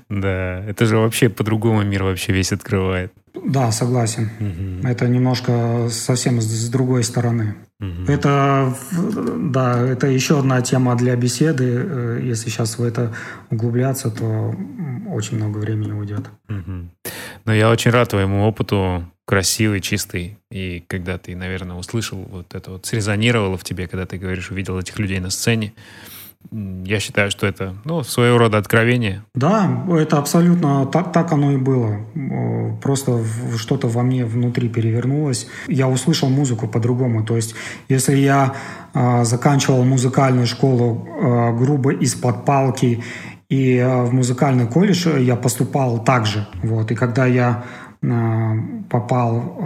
Да, 0.09 0.63
это 0.65 0.85
же 0.85 0.97
вообще 0.97 1.27
по-другому 1.27 1.83
мир 1.83 2.03
вообще 2.03 2.31
весь 2.31 2.53
открывает. 2.53 3.11
Да, 3.33 3.71
согласен. 3.71 4.29
Угу. 4.39 4.87
Это 4.87 5.07
немножко 5.07 5.87
совсем 5.89 6.41
с, 6.41 6.45
с 6.45 6.69
другой 6.69 7.03
стороны. 7.03 7.55
Угу. 7.79 8.11
Это, 8.11 8.73
да, 8.91 9.79
это 9.81 10.07
еще 10.07 10.39
одна 10.39 10.61
тема 10.61 10.95
для 10.95 11.15
беседы. 11.15 11.65
Э, 11.65 12.19
если 12.23 12.49
сейчас 12.49 12.77
в 12.77 12.83
это 12.83 13.13
углубляться, 13.49 14.11
то 14.11 14.55
очень 15.09 15.37
много 15.37 15.57
времени 15.57 15.91
уйдет. 15.91 16.29
Угу. 16.47 16.89
Но 17.49 17.55
я 17.55 17.71
очень 17.71 17.89
рад 17.89 18.09
твоему 18.09 18.47
опыту, 18.47 19.03
красивый, 19.25 19.81
чистый. 19.81 20.37
И 20.51 20.83
когда 20.87 21.17
ты, 21.17 21.35
наверное, 21.35 21.77
услышал 21.77 22.19
вот 22.19 22.53
это 22.53 22.69
вот, 22.69 22.85
срезонировало 22.85 23.57
в 23.57 23.63
тебе, 23.63 23.87
когда 23.87 24.05
ты 24.05 24.19
говоришь, 24.19 24.51
увидел 24.51 24.77
этих 24.77 24.99
людей 24.99 25.19
на 25.19 25.31
сцене, 25.31 25.73
я 26.51 26.99
считаю, 26.99 27.31
что 27.31 27.47
это 27.47 27.75
ну, 27.85 28.03
своего 28.03 28.37
рода 28.37 28.59
откровение. 28.59 29.23
Да, 29.33 29.83
это 29.91 30.19
абсолютно 30.19 30.85
так, 30.85 31.11
так 31.11 31.31
оно 31.31 31.51
и 31.53 31.57
было. 31.57 31.99
Просто 32.83 33.23
что-то 33.57 33.87
во 33.87 34.03
мне 34.03 34.25
внутри 34.25 34.69
перевернулось. 34.69 35.47
Я 35.67 35.87
услышал 35.87 36.29
музыку 36.29 36.67
по-другому. 36.67 37.25
То 37.25 37.35
есть, 37.35 37.55
если 37.89 38.15
я 38.15 38.53
э, 38.93 39.23
заканчивал 39.25 39.83
музыкальную 39.83 40.45
школу 40.47 41.07
э, 41.07 41.57
грубо 41.57 41.91
из-под 41.93 42.45
палки, 42.45 43.03
и 43.49 43.75
э, 43.77 44.03
в 44.03 44.13
музыкальный 44.13 44.67
колледж 44.67 45.07
я 45.19 45.35
поступал 45.35 46.03
так 46.03 46.25
же. 46.25 46.47
Вот. 46.63 46.91
И 46.91 46.95
когда 46.95 47.25
я 47.25 47.63
попал 48.89 49.57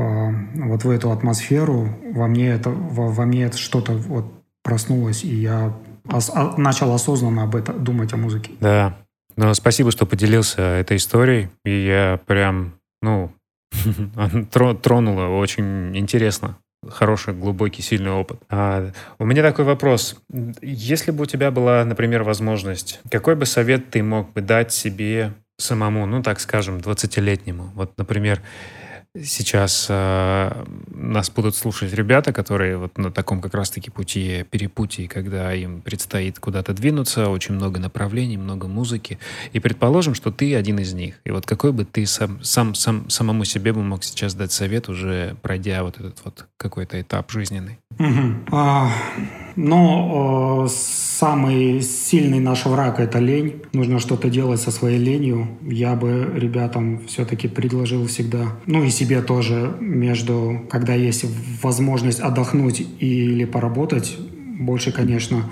вот 0.55 0.84
в 0.84 0.89
эту 0.89 1.11
атмосферу, 1.11 1.88
во 2.15 2.27
мне 2.27 2.47
это, 2.49 2.71
во, 2.71 3.09
во 3.09 3.25
мне 3.25 3.43
это 3.43 3.57
что-то 3.57 3.93
вот 3.93 4.25
проснулось, 4.63 5.23
и 5.23 5.36
я 5.36 5.73
ос- 6.11 6.31
а, 6.34 6.55
начал 6.57 6.93
осознанно 6.93 7.43
об 7.43 7.55
этом 7.55 7.84
думать 7.84 8.11
о 8.13 8.17
музыке. 8.17 8.51
Да. 8.59 8.95
Ну, 9.36 9.53
спасибо, 9.53 9.91
что 9.91 10.05
поделился 10.05 10.61
этой 10.61 10.97
историей. 10.97 11.49
И 11.65 11.86
я 11.86 12.19
прям, 12.25 12.73
ну, 13.01 13.31
тронула 14.81 15.27
очень 15.38 15.95
интересно. 15.97 16.57
Хороший, 16.89 17.34
глубокий, 17.34 17.81
сильный 17.81 18.11
опыт. 18.11 18.39
А, 18.49 18.91
у 19.19 19.25
меня 19.25 19.41
такой 19.41 19.65
вопрос. 19.65 20.17
Если 20.61 21.11
бы 21.11 21.23
у 21.23 21.25
тебя 21.25 21.51
была, 21.51 21.84
например, 21.86 22.23
возможность, 22.23 22.99
какой 23.09 23.36
бы 23.36 23.45
совет 23.45 23.89
ты 23.89 24.03
мог 24.03 24.31
бы 24.34 24.41
дать 24.41 24.71
себе 24.71 25.34
самому, 25.57 26.05
ну, 26.05 26.21
так 26.21 26.39
скажем, 26.39 26.77
20-летнему? 26.77 27.71
Вот, 27.75 27.97
например, 27.97 28.41
сейчас 29.22 29.88
э, 29.89 30.66
нас 30.88 31.30
будут 31.30 31.55
слушать 31.55 31.93
ребята, 31.93 32.34
которые 32.34 32.78
вот 32.78 32.97
на 32.97 33.11
таком 33.11 33.41
как 33.41 33.53
раз-таки 33.53 33.91
пути, 33.91 34.45
перепутии, 34.49 35.07
когда 35.07 35.53
им 35.53 35.82
предстоит 35.82 36.39
куда-то 36.39 36.74
двинуться, 36.74 37.30
очень 37.30 37.55
много 37.55 37.80
направлений, 37.80 38.38
много 38.38 38.68
музыки. 38.68 39.20
И 39.51 39.59
предположим, 39.59 40.16
что 40.16 40.32
ты 40.32 40.55
один 40.55 40.80
из 40.80 40.93
них. 40.93 41.16
И 41.26 41.32
вот 41.32 41.45
какой 41.45 41.74
бы 41.74 41.86
ты 41.86 42.05
сам, 42.05 42.43
сам, 42.43 42.74
сам 42.74 43.09
самому 43.09 43.45
себе 43.45 43.74
бы 43.74 43.84
мог 43.84 44.03
сейчас 44.03 44.34
дать 44.34 44.51
совет, 44.51 44.89
уже 44.89 45.36
пройдя 45.41 45.84
вот 45.84 45.99
этот 45.99 46.20
вот 46.26 46.47
какой-то 46.57 46.99
этап 46.99 47.30
жизненный? 47.32 47.80
Угу. 47.99 48.45
А, 48.51 48.91
но 49.55 50.65
э, 50.65 50.69
самый 50.69 51.81
сильный 51.81 52.39
наш 52.39 52.65
враг— 52.65 52.99
это 53.01 53.19
лень. 53.19 53.61
Нужно 53.73 53.99
что-то 53.99 54.29
делать 54.29 54.61
со 54.61 54.71
своей 54.71 54.97
ленью. 54.97 55.47
Я 55.61 55.95
бы 55.95 56.31
ребятам 56.35 57.01
все-таки 57.07 57.47
предложил 57.47 58.07
всегда, 58.07 58.57
ну 58.65 58.83
и 58.83 58.89
себе 58.89 59.21
тоже, 59.21 59.75
между, 59.79 60.61
когда 60.69 60.93
есть 60.93 61.25
возможность 61.61 62.19
отдохнуть 62.19 62.85
или 62.99 63.45
поработать, 63.45 64.17
больше, 64.59 64.91
конечно, 64.91 65.49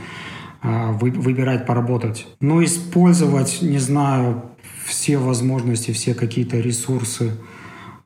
э, 0.64 0.92
вы, 1.00 1.12
выбирать 1.12 1.66
поработать. 1.66 2.28
Но 2.40 2.64
использовать, 2.64 3.60
не 3.62 3.80
знаю, 3.80 4.44
все 4.86 5.18
возможности, 5.18 5.92
все 5.92 6.14
какие-то 6.14 6.60
ресурсы, 6.60 7.32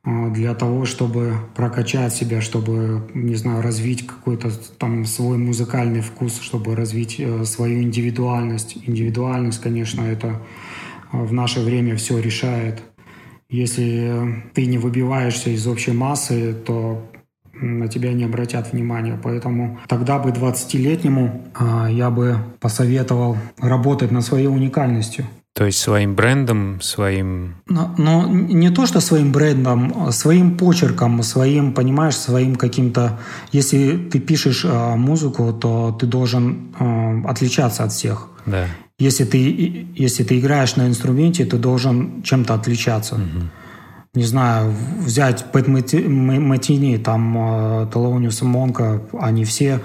для 0.06 0.54
того, 0.54 0.86
чтобы 0.86 1.34
прокачать 1.56 2.14
себя, 2.14 2.40
чтобы, 2.40 3.10
не 3.16 3.36
знаю, 3.36 3.64
развить 3.64 4.06
какой-то 4.06 4.52
там 4.78 5.06
свой 5.06 5.38
музыкальный 5.38 6.02
вкус, 6.02 6.40
чтобы 6.42 6.76
развить 6.76 7.16
э, 7.20 7.44
свою 7.46 7.82
индивидуальность. 7.82 8.78
Индивидуальность, 8.86 9.62
конечно, 9.62 10.02
это 10.02 10.42
э, 11.12 11.18
в 11.18 11.34
наше 11.34 11.62
время 11.62 11.96
все 11.96 12.20
решает. 12.20 12.84
Если 13.50 14.44
ты 14.54 14.68
не 14.68 14.78
выбиваешься 14.78 15.50
из 15.50 15.66
общей 15.66 15.92
массы, 15.92 16.54
то 16.54 17.10
на 17.54 17.88
тебя 17.88 18.14
не 18.14 18.26
обратят 18.26 18.74
внимания. 18.74 19.20
Поэтому 19.22 19.80
тогда 19.88 20.20
бы 20.20 20.30
20-летнему 20.30 21.46
а, 21.56 21.90
я 21.90 22.10
бы 22.10 22.38
посоветовал 22.60 23.38
работать 23.60 24.12
над 24.12 24.24
своей 24.24 24.48
уникальностью. 24.48 25.26
То 25.56 25.66
есть 25.66 25.80
своим 25.80 26.16
брендом, 26.16 26.82
своим... 26.82 27.56
Но, 27.70 27.96
но 27.98 28.28
не 28.28 28.70
то, 28.72 28.86
что 28.86 29.00
своим 29.00 29.32
брендом, 29.32 29.94
а 29.96 30.12
своим 30.12 30.58
почерком, 30.58 31.24
своим, 31.24 31.74
понимаешь, 31.74 32.18
своим 32.18 32.58
каким-то... 32.58 33.18
Если 33.54 33.96
ты 33.96 34.20
пишешь 34.20 34.66
э, 34.66 34.96
музыку, 34.96 35.54
то 35.54 35.98
ты 35.98 36.08
должен 36.08 36.76
э, 36.78 37.22
отличаться 37.26 37.86
от 37.86 37.94
всех. 37.94 38.28
Да. 38.46 38.66
Если 39.00 39.24
ты, 39.24 39.88
если 39.96 40.26
ты 40.26 40.40
играешь 40.40 40.76
на 40.76 40.88
инструменте, 40.88 41.46
ты 41.46 41.58
должен 41.58 42.22
чем-то 42.22 42.54
отличаться. 42.54 43.16
Угу. 43.16 43.46
Не 44.16 44.24
знаю, 44.26 44.74
взять 45.00 45.54
Пэт 45.54 45.70
Матини, 45.70 46.98
там 46.98 47.38
э, 47.38 47.88
Телониус 47.94 48.42
Монка, 48.42 49.02
они 49.18 49.46
все 49.46 49.80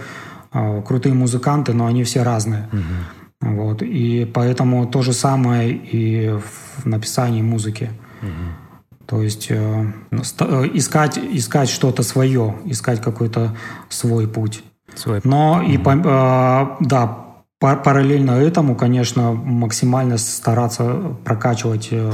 э, 0.53 0.83
крутые 0.85 1.15
музыканты, 1.15 1.75
но 1.75 1.87
они 1.87 2.03
все 2.03 2.25
разные. 2.25 2.69
Угу. 2.73 3.20
Вот. 3.41 3.83
И 3.83 4.31
поэтому 4.33 4.87
то 4.87 5.03
же 5.03 5.13
самое 5.13 5.73
и 5.73 6.31
в 6.31 6.87
написании 6.87 7.43
музыки. 7.43 7.91
Угу. 8.23 9.07
То 9.07 9.23
есть 9.23 9.47
э, 9.51 9.93
ну, 10.11 10.23
э, 10.23 10.71
искать, 10.75 11.19
искать 11.19 11.69
что-то 11.69 12.03
свое, 12.03 12.57
искать 12.67 13.01
какой-то 13.01 13.57
свой 13.89 14.29
путь. 14.29 14.63
Свой. 14.95 15.21
Но 15.25 15.55
угу. 15.55 15.63
и 15.63 15.77
э, 15.79 16.67
да, 16.81 17.19
параллельно 17.59 18.33
этому, 18.33 18.77
конечно, 18.77 19.33
максимально 19.33 20.19
стараться 20.19 21.17
прокачивать 21.25 21.89
э, 21.91 22.11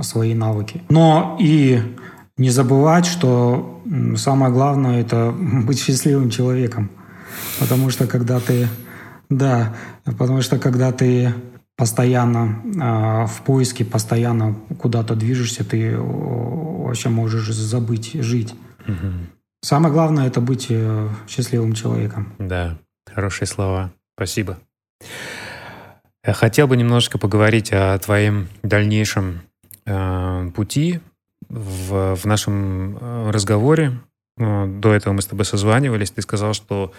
свои 0.00 0.34
навыки. 0.34 0.82
Но 0.88 1.36
и 1.40 1.80
не 2.36 2.50
забывать, 2.50 3.06
что 3.06 3.82
самое 4.16 4.52
главное 4.52 5.00
это 5.00 5.34
быть 5.66 5.80
счастливым 5.80 6.30
человеком. 6.30 6.90
Потому 7.58 7.90
что 7.90 8.06
когда 8.06 8.40
ты 8.40 8.68
да, 9.28 9.74
потому 10.04 10.42
что 10.42 10.58
когда 10.58 10.92
ты 10.92 11.32
постоянно 11.76 12.62
э, 12.64 13.26
в 13.26 13.42
поиске, 13.42 13.84
постоянно 13.84 14.54
куда-то 14.78 15.14
движешься, 15.14 15.64
ты 15.64 15.96
вообще 15.98 17.08
можешь 17.08 17.48
забыть 17.48 18.12
жить. 18.14 18.54
Угу. 18.86 19.12
Самое 19.62 19.92
главное 19.92 20.26
это 20.26 20.40
быть 20.40 20.66
э, 20.68 21.08
счастливым 21.26 21.72
человеком. 21.72 22.32
Да, 22.38 22.78
хорошие 23.12 23.48
слова. 23.48 23.92
Спасибо. 24.16 24.58
Я 26.26 26.32
хотел 26.32 26.68
бы 26.68 26.76
немножко 26.76 27.18
поговорить 27.18 27.72
о 27.72 27.98
твоем 27.98 28.48
дальнейшем 28.62 29.40
э, 29.84 30.50
пути 30.54 31.00
в, 31.48 32.14
в 32.14 32.24
нашем 32.24 32.96
э, 32.96 33.30
разговоре. 33.30 34.00
Э, 34.38 34.66
до 34.66 34.94
этого 34.94 35.12
мы 35.12 35.22
с 35.22 35.26
тобой 35.26 35.44
созванивались. 35.44 36.12
Ты 36.12 36.22
сказал, 36.22 36.54
что 36.54 36.92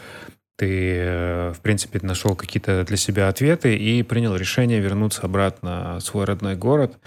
ты, 0.57 0.95
э, 0.97 1.53
в 1.53 1.61
принципе, 1.61 1.99
нашел 2.01 2.35
какие-то 2.35 2.83
для 2.83 2.97
себя 2.97 3.27
ответы 3.27 3.75
и 3.75 4.03
принял 4.03 4.35
решение 4.35 4.79
вернуться 4.79 5.21
обратно 5.23 5.97
в 5.99 6.01
свой 6.01 6.25
родной 6.25 6.55
город, 6.55 6.97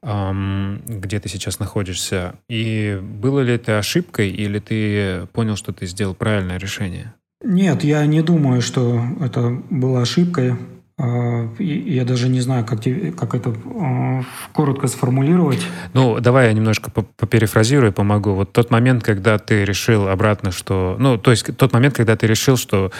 где 0.00 1.18
ты 1.18 1.28
сейчас 1.28 1.58
находишься. 1.58 2.34
И 2.48 2.98
было 3.02 3.40
ли 3.40 3.54
это 3.54 3.78
ошибкой, 3.78 4.30
или 4.30 4.60
ты 4.60 5.26
понял, 5.32 5.56
что 5.56 5.72
ты 5.72 5.86
сделал 5.86 6.14
правильное 6.14 6.58
решение? 6.58 7.14
Нет, 7.42 7.84
я 7.84 8.04
не 8.06 8.22
думаю, 8.22 8.62
что 8.62 9.02
это 9.20 9.50
было 9.70 10.02
ошибкой. 10.02 10.54
А, 11.00 11.48
я 11.60 12.04
даже 12.04 12.28
не 12.28 12.40
знаю, 12.40 12.64
как, 12.64 12.80
как 13.16 13.34
это 13.34 13.54
а, 13.80 14.22
коротко 14.52 14.88
сформулировать. 14.88 15.64
Ну, 15.92 16.18
давай 16.18 16.48
я 16.48 16.52
немножко 16.52 16.90
поперефразирую, 16.90 17.92
помогу. 17.92 18.34
Вот 18.34 18.52
тот 18.52 18.72
момент, 18.72 19.04
когда 19.04 19.38
ты 19.38 19.64
решил 19.64 20.08
обратно, 20.08 20.50
что... 20.50 20.96
Ну, 20.98 21.16
то 21.16 21.30
есть 21.30 21.56
тот 21.56 21.72
момент, 21.72 21.94
когда 21.94 22.16
ты 22.16 22.26
решил, 22.26 22.56
что 22.56 22.90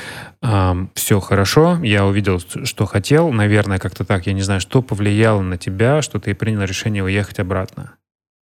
э, 0.42 0.86
все 0.94 1.18
хорошо, 1.18 1.78
я 1.82 2.06
увидел, 2.06 2.38
что 2.38 2.86
хотел, 2.86 3.32
наверное, 3.32 3.80
как-то 3.80 4.04
так, 4.04 4.28
я 4.28 4.32
не 4.32 4.42
знаю, 4.42 4.60
что 4.60 4.80
повлияло 4.80 5.42
на 5.42 5.58
тебя, 5.58 6.00
что 6.00 6.20
ты 6.20 6.36
принял 6.36 6.62
решение 6.62 7.02
уехать 7.02 7.40
обратно. 7.40 7.94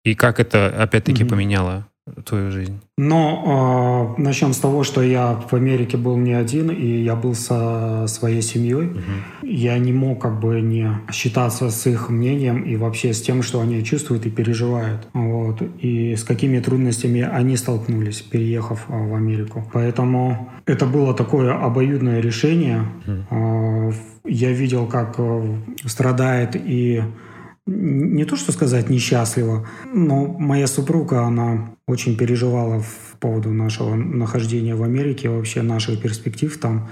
И 0.04 0.14
как 0.14 0.38
это, 0.38 0.68
опять-таки, 0.68 1.24
mm-hmm. 1.24 1.28
поменяло 1.28 1.86
твою 2.24 2.50
жизнь? 2.50 2.80
Ну, 2.98 4.14
э, 4.16 4.22
начнем 4.22 4.52
с 4.52 4.58
того, 4.58 4.84
что 4.84 5.02
я 5.02 5.34
в 5.34 5.52
Америке 5.54 5.96
был 5.96 6.16
не 6.16 6.32
один, 6.32 6.70
и 6.70 7.02
я 7.02 7.16
был 7.16 7.34
со 7.34 8.06
своей 8.06 8.42
семьей. 8.42 8.86
Угу. 8.86 9.00
Я 9.42 9.78
не 9.78 9.92
мог 9.92 10.22
как 10.22 10.40
бы 10.40 10.60
не 10.60 10.90
считаться 11.12 11.70
с 11.70 11.86
их 11.86 12.08
мнением 12.08 12.62
и 12.62 12.76
вообще 12.76 13.12
с 13.12 13.20
тем, 13.20 13.42
что 13.42 13.60
они 13.60 13.84
чувствуют 13.84 14.26
и 14.26 14.30
переживают. 14.30 15.08
Вот. 15.12 15.62
И 15.80 16.14
с 16.14 16.24
какими 16.24 16.60
трудностями 16.60 17.20
они 17.22 17.56
столкнулись, 17.56 18.22
переехав 18.22 18.84
в 18.88 19.14
Америку. 19.14 19.68
Поэтому 19.72 20.50
это 20.64 20.86
было 20.86 21.12
такое 21.12 21.52
обоюдное 21.54 22.20
решение. 22.20 22.84
Угу. 23.06 23.94
Я 24.24 24.52
видел, 24.52 24.86
как 24.86 25.16
э, 25.18 25.56
страдает 25.84 26.56
и 26.56 27.02
не 27.66 28.24
то 28.24 28.36
что 28.36 28.52
сказать 28.52 28.88
несчастливо, 28.90 29.66
но 29.92 30.26
моя 30.26 30.66
супруга, 30.66 31.22
она 31.22 31.74
очень 31.86 32.16
переживала 32.16 32.80
в 32.80 33.16
поводу 33.18 33.50
нашего 33.52 33.94
нахождения 33.96 34.74
в 34.76 34.82
Америке, 34.82 35.28
вообще 35.28 35.62
наших 35.62 36.00
перспектив 36.00 36.56
там. 36.58 36.88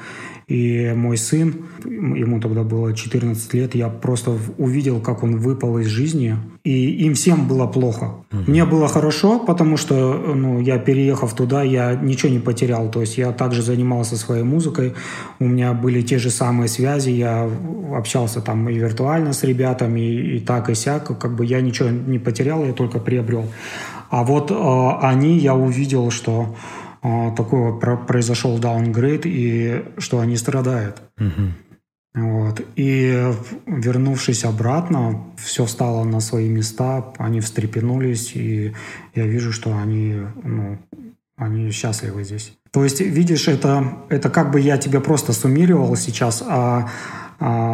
И 0.47 0.93
мой 0.95 1.17
сын, 1.17 1.55
ему 1.85 2.41
тогда 2.41 2.63
было 2.63 2.93
14 2.93 3.55
лет, 3.55 3.75
я 3.75 3.89
просто 3.89 4.37
увидел, 4.59 5.01
как 5.01 5.23
он 5.23 5.39
выпал 5.39 5.79
из 5.79 5.87
жизни, 5.87 6.37
и 6.65 7.05
им 7.07 7.15
всем 7.15 7.49
было 7.49 7.67
плохо. 7.67 8.17
Угу. 8.33 8.43
Мне 8.47 8.65
было 8.65 8.89
хорошо, 8.89 9.39
потому 9.39 9.77
что 9.77 10.13
ну, 10.35 10.61
я 10.61 10.79
переехав 10.79 11.35
туда, 11.35 11.63
я 11.63 11.95
ничего 11.95 12.31
не 12.31 12.41
потерял. 12.41 12.91
То 12.91 13.01
есть 13.01 13.17
я 13.17 13.33
также 13.33 13.63
занимался 13.63 14.17
своей 14.17 14.43
музыкой, 14.43 14.95
у 15.39 15.47
меня 15.47 15.73
были 15.73 16.03
те 16.03 16.19
же 16.19 16.31
самые 16.31 16.69
связи, 16.69 17.11
я 17.11 17.51
общался 17.95 18.41
там 18.41 18.69
и 18.69 18.75
виртуально 18.75 19.33
с 19.33 19.45
ребятами, 19.45 20.01
и, 20.01 20.37
и 20.37 20.41
так, 20.41 20.69
и 20.69 20.75
сяк. 20.75 21.19
Как 21.19 21.35
бы 21.35 21.47
я 21.47 21.61
ничего 21.61 21.89
не 21.89 22.19
потерял, 22.19 22.65
я 22.65 22.73
только 22.73 22.99
приобрел. 22.99 23.47
А 24.11 24.23
вот 24.23 24.51
э, 24.51 24.55
они, 25.03 25.39
я 25.39 25.55
увидел, 25.55 26.11
что 26.11 26.55
такой 27.37 27.73
вот 27.73 28.07
произошел 28.07 28.59
даунгрейд, 28.59 29.27
и 29.27 29.85
что 29.99 30.21
они 30.21 30.37
страдают. 30.37 31.03
Угу. 31.19 32.23
Вот. 32.27 32.63
И 32.77 33.31
вернувшись 33.67 34.45
обратно, 34.45 35.25
все 35.37 35.65
встало 35.65 36.05
на 36.05 36.21
свои 36.21 36.49
места, 36.49 37.13
они 37.19 37.41
встрепенулись, 37.41 38.33
и 38.35 38.73
я 39.15 39.27
вижу, 39.27 39.53
что 39.53 39.77
они, 39.77 40.23
ну, 40.43 40.79
они 41.37 41.71
счастливы 41.73 42.25
здесь. 42.25 42.57
То 42.71 42.85
есть, 42.85 43.01
видишь, 43.01 43.49
это, 43.49 43.99
это 44.09 44.31
как 44.31 44.51
бы 44.51 44.61
я 44.61 44.79
тебя 44.79 45.01
просто 45.01 45.33
суммировал 45.33 45.95
сейчас, 45.97 46.43
а 46.47 46.55
а, 46.55 46.89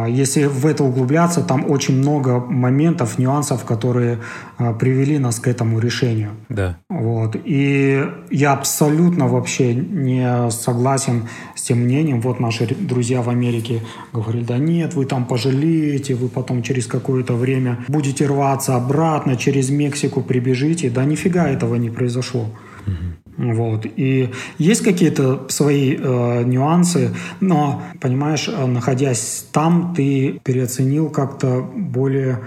если 0.09 0.45
в 0.45 0.65
это 0.65 0.83
углубляться, 0.83 1.41
там 1.41 1.69
очень 1.69 1.97
много 1.97 2.39
моментов, 2.39 3.19
нюансов, 3.19 3.63
которые 3.63 4.19
а, 4.57 4.73
привели 4.73 5.19
нас 5.19 5.39
к 5.39 5.47
этому 5.47 5.79
решению. 5.79 6.31
Да. 6.49 6.77
Вот. 6.89 7.35
И 7.43 8.03
я 8.31 8.53
абсолютно 8.53 9.27
вообще 9.27 9.73
не 9.75 10.49
согласен 10.51 11.27
с 11.55 11.61
тем 11.63 11.79
мнением. 11.79 12.21
Вот 12.21 12.39
наши 12.39 12.65
друзья 12.75 13.21
в 13.21 13.29
Америке 13.29 13.81
говорили, 14.13 14.43
да 14.43 14.57
нет, 14.57 14.93
вы 14.93 15.05
там 15.05 15.25
пожалеете, 15.25 16.15
вы 16.15 16.27
потом 16.27 16.63
через 16.63 16.87
какое-то 16.87 17.33
время 17.33 17.77
будете 17.87 18.25
рваться 18.25 18.75
обратно, 18.75 19.35
через 19.35 19.69
Мексику 19.69 20.21
прибежите. 20.21 20.89
Да 20.89 21.05
нифига 21.05 21.47
этого 21.47 21.75
не 21.75 21.89
произошло. 21.89 22.47
Угу. 22.87 23.21
Вот. 23.41 23.85
И 23.85 24.31
есть 24.59 24.83
какие-то 24.83 25.47
свои 25.49 25.97
э, 25.97 26.43
нюансы, 26.43 27.15
но, 27.39 27.81
понимаешь, 27.99 28.47
э, 28.47 28.65
находясь 28.67 29.47
там, 29.51 29.93
ты 29.95 30.39
переоценил 30.43 31.09
как-то 31.09 31.61
более, 31.61 32.41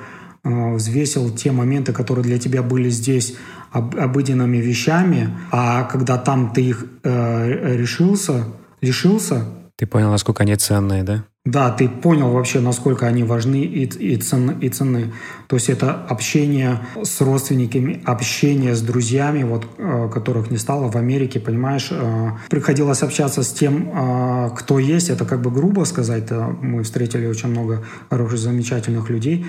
э, 0.44 0.74
взвесил 0.74 1.30
те 1.30 1.50
моменты, 1.50 1.92
которые 1.92 2.22
для 2.22 2.38
тебя 2.38 2.62
были 2.62 2.90
здесь 2.90 3.36
об, 3.72 3.96
обыденными 3.98 4.58
вещами, 4.58 5.30
а 5.50 5.82
когда 5.82 6.16
там 6.16 6.52
ты 6.52 6.62
их 6.62 6.86
э, 7.02 7.76
решился, 7.76 8.44
лишился... 8.80 9.46
Ты 9.76 9.86
понял, 9.86 10.10
насколько 10.10 10.44
они 10.44 10.54
ценные, 10.54 11.02
да? 11.02 11.24
Да, 11.46 11.70
ты 11.70 11.90
понял 11.90 12.30
вообще, 12.30 12.60
насколько 12.60 13.06
они 13.06 13.22
важны 13.22 13.64
и, 13.64 13.84
и, 13.84 14.16
цен, 14.16 14.58
и 14.60 14.70
ценны. 14.70 15.12
То 15.46 15.56
есть 15.56 15.68
это 15.68 15.92
общение 15.92 16.80
с 17.02 17.20
родственниками, 17.20 18.00
общение 18.06 18.74
с 18.74 18.80
друзьями, 18.80 19.42
вот, 19.42 19.66
э, 19.76 20.08
которых 20.08 20.50
не 20.50 20.56
стало 20.56 20.90
в 20.90 20.96
Америке, 20.96 21.40
понимаешь. 21.40 21.88
Э, 21.90 22.30
приходилось 22.48 23.02
общаться 23.02 23.42
с 23.42 23.52
тем, 23.52 23.90
э, 23.92 24.50
кто 24.56 24.78
есть. 24.78 25.10
Это 25.10 25.26
как 25.26 25.42
бы 25.42 25.50
грубо 25.50 25.84
сказать. 25.84 26.30
Мы 26.62 26.82
встретили 26.82 27.26
очень 27.26 27.50
много 27.50 27.84
хороших, 28.08 28.38
замечательных 28.38 29.10
людей. 29.10 29.44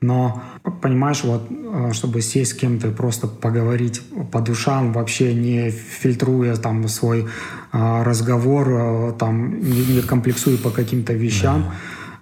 Но, 0.00 0.40
понимаешь, 0.80 1.24
вот, 1.24 1.48
чтобы 1.92 2.22
сесть 2.22 2.52
с 2.52 2.54
кем-то 2.54 2.92
просто 2.92 3.26
поговорить 3.26 4.02
по 4.30 4.40
душам, 4.40 4.92
вообще 4.92 5.34
не 5.34 5.70
фильтруя 5.70 6.54
там 6.54 6.86
свой 6.86 7.26
разговор, 7.72 9.12
там, 9.14 9.60
не, 9.60 10.00
комплексуя 10.02 10.56
по 10.56 10.70
каким-то 10.70 11.12
вещам, 11.12 11.66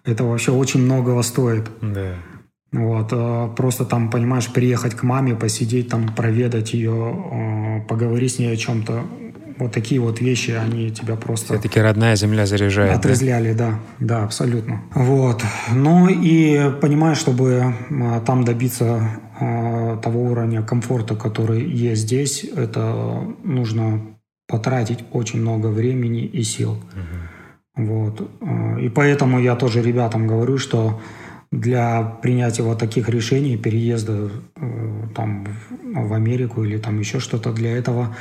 да. 0.04 0.12
это 0.12 0.24
вообще 0.24 0.52
очень 0.52 0.82
многого 0.82 1.22
стоит. 1.22 1.64
Да. 1.80 2.14
Вот, 2.70 3.08
э, 3.12 3.48
просто 3.56 3.84
там, 3.84 4.10
понимаешь, 4.10 4.48
приехать 4.48 4.94
к 4.94 5.02
маме, 5.02 5.34
посидеть 5.34 5.88
там, 5.88 6.14
проведать 6.14 6.74
ее, 6.74 7.84
поговорить 7.88 8.34
с 8.34 8.38
ней 8.38 8.52
о 8.52 8.56
чем-то. 8.56 9.04
Вот 9.58 9.72
такие 9.72 10.00
вот 10.00 10.20
вещи, 10.20 10.52
они 10.52 10.90
тебя 10.90 11.16
просто... 11.16 11.54
Все-таки 11.54 11.80
родная 11.80 12.14
земля 12.14 12.46
заряжает. 12.46 12.96
Отрезляли, 12.96 13.54
да? 13.54 13.80
да, 13.98 14.18
да, 14.18 14.24
абсолютно. 14.24 14.82
Вот. 14.94 15.42
Ну 15.72 16.08
и 16.08 16.70
понимаешь, 16.80 17.18
чтобы 17.18 17.74
там 18.24 18.44
добиться 18.44 19.20
того 19.40 20.22
уровня 20.30 20.62
комфорта, 20.62 21.16
который 21.16 21.64
есть 21.68 22.02
здесь, 22.02 22.44
это 22.44 23.24
нужно 23.42 24.17
потратить 24.48 25.04
очень 25.12 25.40
много 25.40 25.68
времени 25.68 26.24
и 26.24 26.42
сил. 26.42 26.72
Угу. 26.72 27.84
Вот. 27.86 28.28
И 28.80 28.88
поэтому 28.88 29.38
я 29.38 29.54
тоже 29.54 29.82
ребятам 29.82 30.26
говорю, 30.26 30.58
что 30.58 31.00
для 31.52 32.02
принятия 32.22 32.62
вот 32.62 32.78
таких 32.78 33.08
решений, 33.08 33.56
переезда 33.56 34.30
э, 34.56 35.08
там 35.14 35.46
в 35.94 36.12
Америку 36.12 36.64
или 36.64 36.76
там 36.76 36.98
еще 36.98 37.20
что-то, 37.20 37.52
для 37.52 37.76
этого 37.76 38.14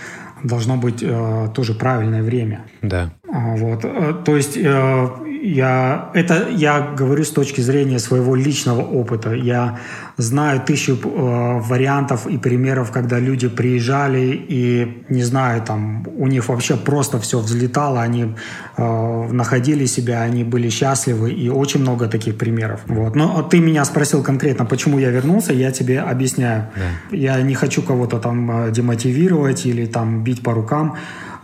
должно 0.43 0.77
быть 0.77 1.01
э, 1.01 1.49
тоже 1.53 1.73
правильное 1.73 2.23
время. 2.23 2.65
Да. 2.81 3.11
А, 3.29 3.55
вот. 3.55 3.83
Э, 3.83 4.13
то 4.23 4.35
есть 4.35 4.55
э, 4.55 5.07
я, 5.41 6.09
это 6.13 6.47
я 6.49 6.81
говорю 6.97 7.23
с 7.23 7.29
точки 7.29 7.61
зрения 7.61 7.99
своего 7.99 8.35
личного 8.35 8.81
опыта. 8.81 9.33
Я 9.33 9.79
знаю 10.17 10.61
тысячу 10.61 10.95
э, 10.95 11.59
вариантов 11.61 12.27
и 12.27 12.37
примеров, 12.37 12.91
когда 12.91 13.19
люди 13.19 13.47
приезжали 13.47 14.45
и, 14.49 15.03
не 15.09 15.23
знаю, 15.23 15.61
там 15.61 16.05
у 16.17 16.27
них 16.27 16.49
вообще 16.49 16.75
просто 16.75 17.19
все 17.19 17.39
взлетало, 17.39 18.01
они 18.01 18.35
э, 18.77 19.27
находили 19.31 19.85
себя, 19.85 20.21
они 20.21 20.43
были 20.43 20.69
счастливы, 20.69 21.31
и 21.31 21.49
очень 21.49 21.81
много 21.81 22.07
таких 22.07 22.37
примеров. 22.37 22.81
Вот. 22.87 23.15
Но 23.15 23.43
ты 23.43 23.59
меня 23.59 23.85
спросил 23.85 24.23
конкретно, 24.23 24.65
почему 24.65 24.99
я 24.99 25.11
вернулся, 25.11 25.53
я 25.53 25.71
тебе 25.71 25.99
объясняю. 25.99 26.67
Да. 26.75 27.15
Я 27.15 27.41
не 27.41 27.53
хочу 27.53 27.81
кого-то 27.81 28.19
там 28.19 28.67
э, 28.67 28.71
демотивировать 28.71 29.65
или 29.65 29.85
там 29.85 30.23
бить 30.23 30.41
по 30.41 30.53
рукам. 30.53 30.95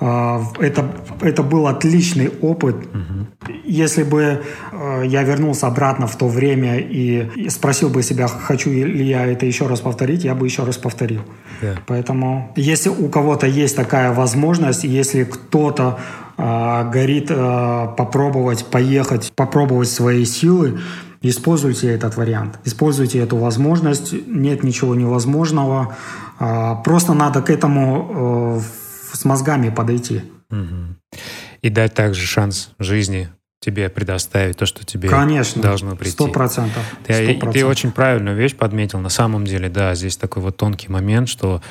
А, 0.05 0.43
это, 0.59 0.91
это 1.21 1.43
был 1.43 1.65
отличный 1.67 2.29
опыт. 2.41 2.75
Угу. 2.75 3.53
Если 3.63 4.03
бы 4.03 4.41
э, 4.73 5.03
я 5.05 5.23
вернулся 5.23 5.67
обратно 5.67 6.07
в 6.07 6.17
то 6.17 6.27
время 6.27 6.77
и 6.77 7.49
спросил 7.49 7.87
бы 7.87 8.03
себя, 8.03 8.27
хочу 8.27 8.69
ли 8.69 9.05
я 9.05 9.25
это 9.25 9.45
еще 9.45 9.65
раз 9.67 9.79
повторить, 9.79 10.25
я 10.25 10.35
бы 10.35 10.45
еще 10.45 10.65
раз 10.65 10.77
повторил. 10.77 11.21
Yeah. 11.61 11.77
Поэтому, 11.87 12.51
если 12.57 12.89
у 12.89 13.07
кого-то 13.07 13.47
есть 13.47 13.77
такая 13.77 14.11
возможность, 14.11 14.83
если 14.83 15.23
кто-то 15.23 15.99
э, 16.37 16.89
горит 16.91 17.27
э, 17.29 17.87
попробовать 17.95 18.65
поехать, 18.65 19.31
попробовать 19.33 19.87
свои 19.87 20.25
силы, 20.25 20.81
используйте 21.21 21.87
этот 21.87 22.17
вариант, 22.17 22.59
используйте 22.65 23.19
эту 23.19 23.37
возможность. 23.37 24.13
Нет 24.27 24.63
ничего 24.63 24.95
невозможного. 24.95 25.95
Э, 26.41 26.75
просто 26.83 27.13
надо 27.13 27.41
к 27.41 27.49
этому 27.49 28.59
э, 28.59 28.82
с 29.13 29.25
мозгами 29.25 29.69
подойти. 29.69 30.23
Угу. 30.49 31.19
И 31.61 31.69
дать 31.69 31.93
также 31.93 32.25
шанс 32.25 32.71
жизни 32.79 33.29
тебе 33.59 33.89
предоставить 33.89 34.57
то, 34.57 34.65
что 34.65 34.85
тебе 34.85 35.07
Конечно, 35.07 35.61
должно 35.61 35.95
прийти. 35.95 36.11
Сто 36.11 36.27
процентов. 36.27 36.83
Ты, 37.05 37.39
ты 37.53 37.65
очень 37.65 37.91
правильную 37.91 38.35
вещь 38.35 38.55
подметил. 38.55 38.99
На 38.99 39.09
самом 39.09 39.45
деле, 39.45 39.69
да, 39.69 39.95
здесь 39.95 40.17
такой 40.17 40.43
вот 40.43 40.57
тонкий 40.57 40.89
момент, 40.89 41.29
что 41.29 41.61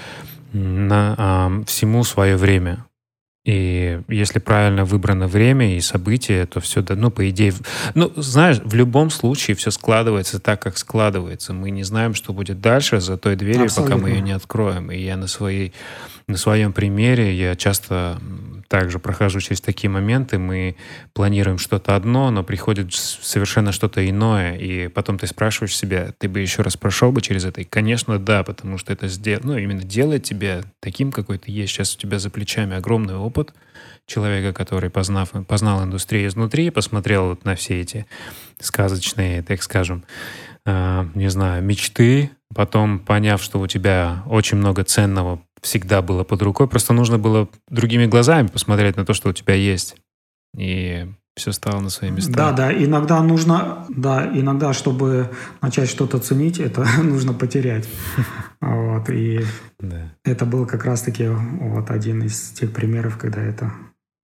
на, 0.52 1.14
а, 1.18 1.52
всему 1.66 2.02
свое 2.04 2.36
время. 2.36 2.86
И 3.44 4.00
если 4.06 4.38
правильно 4.38 4.84
выбрано 4.84 5.26
время 5.26 5.76
и 5.76 5.80
события, 5.80 6.46
то 6.46 6.60
все, 6.60 6.84
ну, 6.88 7.10
по 7.10 7.28
идее... 7.28 7.52
Ну, 7.94 8.12
знаешь, 8.14 8.60
в 8.62 8.74
любом 8.74 9.10
случае 9.10 9.56
все 9.56 9.72
складывается 9.72 10.38
так, 10.38 10.62
как 10.62 10.78
складывается. 10.78 11.52
Мы 11.52 11.70
не 11.70 11.82
знаем, 11.82 12.14
что 12.14 12.32
будет 12.32 12.60
дальше 12.60 13.00
за 13.00 13.16
той 13.16 13.34
дверью, 13.34 13.64
Абсолютно. 13.64 13.96
пока 13.96 14.04
мы 14.04 14.10
ее 14.10 14.20
не 14.20 14.30
откроем. 14.30 14.92
И 14.92 14.98
я 14.98 15.16
на, 15.16 15.26
своей, 15.26 15.72
на 16.28 16.36
своем 16.36 16.72
примере, 16.72 17.36
я 17.36 17.56
часто 17.56 18.20
также 18.72 18.98
прохожу 18.98 19.38
через 19.40 19.60
такие 19.60 19.90
моменты. 19.90 20.38
Мы 20.38 20.76
планируем 21.12 21.58
что-то 21.58 21.94
одно, 21.94 22.30
но 22.30 22.42
приходит 22.42 22.94
совершенно 22.94 23.70
что-то 23.70 24.08
иное. 24.08 24.56
И 24.56 24.88
потом 24.88 25.18
ты 25.18 25.26
спрашиваешь 25.26 25.76
себя, 25.76 26.14
ты 26.16 26.26
бы 26.26 26.40
еще 26.40 26.62
раз 26.62 26.78
прошел 26.78 27.12
бы 27.12 27.20
через 27.20 27.44
это? 27.44 27.60
И, 27.60 27.64
конечно, 27.64 28.18
да, 28.18 28.42
потому 28.42 28.78
что 28.78 28.90
это 28.94 29.08
сдел... 29.08 29.40
ну, 29.42 29.58
именно 29.58 29.82
делает 29.82 30.24
тебя 30.24 30.62
таким, 30.80 31.12
какой 31.12 31.36
ты 31.36 31.50
есть. 31.50 31.74
Сейчас 31.74 31.94
у 31.94 31.98
тебя 31.98 32.18
за 32.18 32.30
плечами 32.30 32.74
огромный 32.74 33.14
опыт 33.14 33.52
человека, 34.06 34.54
который, 34.54 34.88
познав, 34.88 35.32
познал 35.46 35.84
индустрию 35.84 36.28
изнутри, 36.28 36.70
посмотрел 36.70 37.28
вот 37.28 37.44
на 37.44 37.56
все 37.56 37.78
эти 37.78 38.06
сказочные, 38.58 39.42
так 39.42 39.62
скажем, 39.62 40.02
э, 40.64 41.06
не 41.14 41.28
знаю, 41.28 41.62
мечты, 41.62 42.30
потом 42.54 43.00
поняв, 43.00 43.42
что 43.42 43.60
у 43.60 43.66
тебя 43.66 44.22
очень 44.24 44.56
много 44.56 44.82
ценного 44.82 45.42
всегда 45.62 46.02
было 46.02 46.24
под 46.24 46.42
рукой. 46.42 46.68
Просто 46.68 46.92
нужно 46.92 47.18
было 47.18 47.48
другими 47.68 48.06
глазами 48.06 48.48
посмотреть 48.48 48.96
на 48.96 49.06
то, 49.06 49.14
что 49.14 49.30
у 49.30 49.32
тебя 49.32 49.54
есть. 49.54 49.96
И 50.56 51.06
все 51.34 51.52
стало 51.52 51.80
на 51.80 51.88
свои 51.88 52.10
места. 52.10 52.32
Да, 52.32 52.52
да, 52.52 52.72
иногда 52.72 53.22
нужно, 53.22 53.86
да, 53.88 54.30
иногда, 54.34 54.74
чтобы 54.74 55.30
начать 55.62 55.88
что-то 55.88 56.18
ценить, 56.18 56.58
это 56.58 56.86
нужно 57.02 57.32
потерять. 57.32 57.88
Вот, 58.60 59.08
и 59.08 59.40
да. 59.80 60.12
это 60.24 60.44
был 60.44 60.66
как 60.66 60.84
раз-таки 60.84 61.28
вот 61.28 61.90
один 61.90 62.22
из 62.22 62.50
тех 62.50 62.72
примеров, 62.72 63.16
когда 63.16 63.40
это 63.40 63.72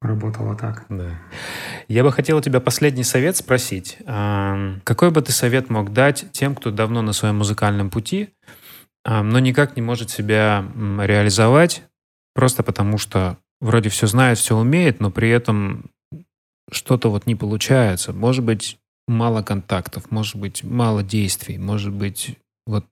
работало 0.03 0.55
так. 0.55 0.85
Да. 0.89 1.19
Я 1.89 2.05
бы 2.05 2.13
хотел 2.13 2.37
у 2.37 2.41
тебя 2.41 2.61
последний 2.61 3.05
совет 3.05 3.37
спросить. 3.37 3.99
Какой 4.05 5.11
бы 5.11 5.23
ты 5.23 5.33
совет 5.33 5.71
мог 5.71 5.93
дать 5.93 6.27
тем, 6.33 6.55
кто 6.55 6.71
давно 6.71 7.03
на 7.03 7.13
своем 7.13 7.39
музыкальном 7.39 7.91
пути, 7.91 8.31
но 9.09 9.39
никак 9.39 9.77
не 9.77 9.83
может 9.83 10.11
себя 10.11 10.65
реализовать, 10.77 11.83
просто 12.35 12.63
потому 12.63 12.99
что 12.99 13.39
вроде 13.61 13.89
все 13.89 14.07
знает, 14.07 14.39
все 14.39 14.57
умеет, 14.57 15.01
но 15.01 15.11
при 15.11 15.31
этом 15.31 15.91
что-то 16.71 17.11
вот 17.11 17.27
не 17.27 17.35
получается. 17.35 18.13
Может 18.13 18.45
быть, 18.45 18.79
мало 19.07 19.43
контактов, 19.43 20.11
может 20.11 20.37
быть, 20.37 20.63
мало 20.63 21.03
действий, 21.03 21.59
может 21.59 21.93
быть, 21.93 22.37
вот 22.67 22.85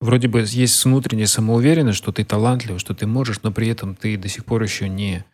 вроде 0.00 0.28
бы 0.28 0.40
есть 0.40 0.84
внутренняя 0.84 1.26
самоуверенность, 1.26 1.98
что 1.98 2.12
ты 2.12 2.24
талантлив, 2.24 2.80
что 2.80 2.94
ты 2.94 3.06
можешь, 3.06 3.42
но 3.42 3.52
при 3.52 3.68
этом 3.68 3.94
ты 3.94 4.16
до 4.16 4.28
сих 4.28 4.44
пор 4.44 4.62
еще 4.62 4.88
не, 4.88 5.24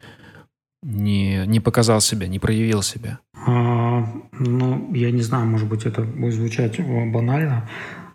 не, 0.83 1.45
не 1.47 1.61
показал 1.61 2.01
себя, 2.01 2.29
не 2.29 2.39
проявил 2.39 2.83
себя. 2.83 3.19
А, 3.47 4.07
ну, 4.33 4.95
я 4.95 5.11
не 5.11 5.23
знаю, 5.23 5.47
может 5.47 5.69
быть, 5.69 5.87
это 5.87 6.03
будет 6.03 6.35
звучать 6.35 6.79
банально, 6.79 7.69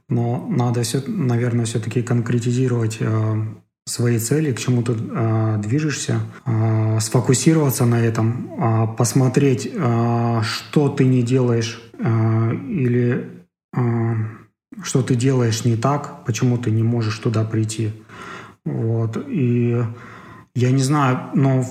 но 0.09 0.45
надо, 0.49 0.83
все, 0.83 1.01
наверное, 1.07 1.65
все-таки 1.65 2.01
конкретизировать 2.01 2.97
э, 2.99 3.45
свои 3.85 4.19
цели, 4.19 4.51
к 4.51 4.59
чему 4.59 4.83
ты 4.83 4.93
э, 4.93 5.57
движешься, 5.63 6.21
э, 6.45 6.99
сфокусироваться 6.99 7.85
на 7.85 7.99
этом, 7.99 8.49
э, 8.57 8.87
посмотреть, 8.97 9.69
э, 9.71 10.41
что 10.43 10.89
ты 10.89 11.05
не 11.05 11.23
делаешь 11.23 11.81
э, 11.97 12.55
или 12.67 13.29
э, 13.75 13.79
что 14.83 15.01
ты 15.01 15.15
делаешь 15.15 15.65
не 15.65 15.75
так, 15.75 16.25
почему 16.25 16.57
ты 16.57 16.71
не 16.71 16.83
можешь 16.83 17.17
туда 17.19 17.43
прийти. 17.43 17.91
Вот. 18.65 19.17
И 19.27 19.83
я 20.55 20.71
не 20.71 20.83
знаю, 20.83 21.29
но 21.33 21.63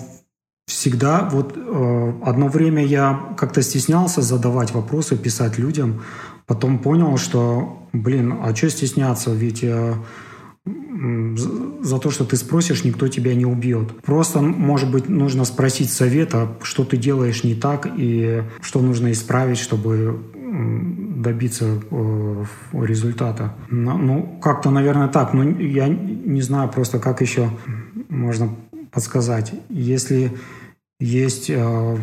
всегда 0.66 1.28
вот 1.30 1.56
э, 1.56 2.12
одно 2.24 2.48
время 2.48 2.84
я 2.84 3.34
как-то 3.36 3.62
стеснялся 3.62 4.22
задавать 4.22 4.72
вопросы, 4.72 5.16
писать 5.16 5.58
людям, 5.58 6.02
потом 6.46 6.78
понял, 6.78 7.16
что, 7.16 7.88
блин, 7.92 8.34
а 8.42 8.54
что 8.54 8.70
стесняться, 8.70 9.32
ведь 9.32 9.62
э, 9.62 9.94
за 10.66 11.98
то, 11.98 12.10
что 12.10 12.24
ты 12.24 12.36
спросишь, 12.36 12.84
никто 12.84 13.08
тебя 13.08 13.34
не 13.34 13.44
убьет. 13.44 14.00
Просто, 14.02 14.40
может 14.40 14.90
быть, 14.90 15.08
нужно 15.08 15.44
спросить 15.44 15.90
совета, 15.90 16.56
что 16.62 16.84
ты 16.84 16.96
делаешь 16.96 17.44
не 17.44 17.54
так 17.54 17.88
и 17.96 18.42
что 18.60 18.80
нужно 18.80 19.12
исправить, 19.12 19.58
чтобы 19.58 20.22
добиться 21.24 21.80
э, 21.90 22.44
результата. 22.72 23.54
Ну, 23.70 24.38
как-то, 24.42 24.70
наверное, 24.70 25.08
так. 25.08 25.34
Но 25.34 25.42
я 25.42 25.88
не 25.88 26.42
знаю 26.42 26.68
просто, 26.68 26.98
как 26.98 27.20
еще 27.20 27.50
можно 28.08 28.50
подсказать. 28.90 29.52
Если 29.68 30.32
есть 31.00 31.50
э, 31.50 31.96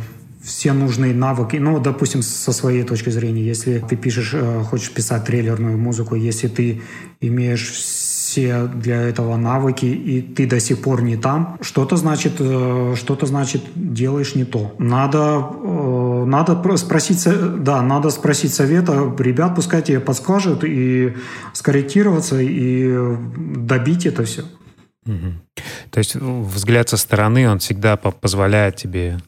все 0.43 0.73
нужные 0.73 1.13
навыки. 1.13 1.57
Ну, 1.57 1.79
допустим, 1.79 2.21
со 2.21 2.51
своей 2.51 2.83
точки 2.83 3.09
зрения, 3.09 3.43
если 3.43 3.79
ты 3.79 3.95
пишешь, 3.95 4.31
э, 4.33 4.63
хочешь 4.63 4.91
писать 4.91 5.25
трейлерную 5.25 5.77
музыку, 5.77 6.15
если 6.15 6.47
ты 6.47 6.81
имеешь 7.19 7.69
все 7.69 8.67
для 8.67 9.01
этого 9.01 9.37
навыки, 9.37 9.85
и 9.85 10.21
ты 10.21 10.47
до 10.47 10.59
сих 10.59 10.81
пор 10.81 11.03
не 11.03 11.17
там, 11.17 11.57
что-то 11.61 11.95
значит, 11.95 12.33
э, 12.39 12.95
что-то 12.97 13.25
значит 13.25 13.61
делаешь 13.75 14.35
не 14.35 14.45
то. 14.45 14.73
Надо, 14.79 15.47
э, 15.63 16.23
надо 16.25 16.77
спросить, 16.77 17.27
да, 17.63 17.81
надо 17.81 18.09
спросить 18.09 18.53
совета 18.53 19.13
ребят, 19.19 19.55
пускай 19.55 19.81
тебе 19.81 19.99
подскажут 19.99 20.63
и 20.63 21.13
скорректироваться 21.53 22.39
и 22.39 23.15
добить 23.37 24.05
это 24.05 24.23
все. 24.23 24.43
Угу. 25.05 25.33
То 25.91 25.97
есть 25.97 26.15
взгляд 26.15 26.89
со 26.89 26.97
стороны, 26.97 27.49
он 27.49 27.59
всегда 27.59 27.97
позволяет 27.97 28.75
тебе 28.75 29.19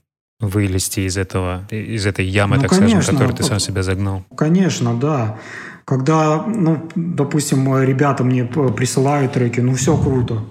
вылезти 0.47 1.01
из 1.01 1.17
этого, 1.17 1.65
из 1.69 2.05
этой 2.05 2.25
ямы, 2.25 2.57
ну, 2.57 2.61
так 2.63 2.71
конечно, 2.71 3.01
скажем, 3.01 3.15
которую 3.15 3.37
ты 3.37 3.43
сам 3.43 3.59
себя 3.59 3.83
загнал. 3.83 4.23
Конечно, 4.35 4.93
да. 4.93 5.37
Когда, 5.85 6.43
ну, 6.45 6.89
допустим, 6.95 7.77
ребята 7.81 8.23
мне 8.23 8.45
присылают 8.45 9.33
треки, 9.33 9.59
ну, 9.59 9.73
все 9.75 9.97
круто. 9.97 10.43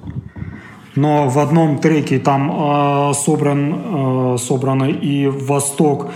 Но 0.94 1.28
в 1.28 1.38
одном 1.38 1.78
треке 1.78 2.18
там 2.18 2.50
э, 2.50 3.14
собран, 3.14 4.34
э, 4.34 4.36
собрано 4.38 4.84
и 4.84 5.26
Восток, 5.26 6.10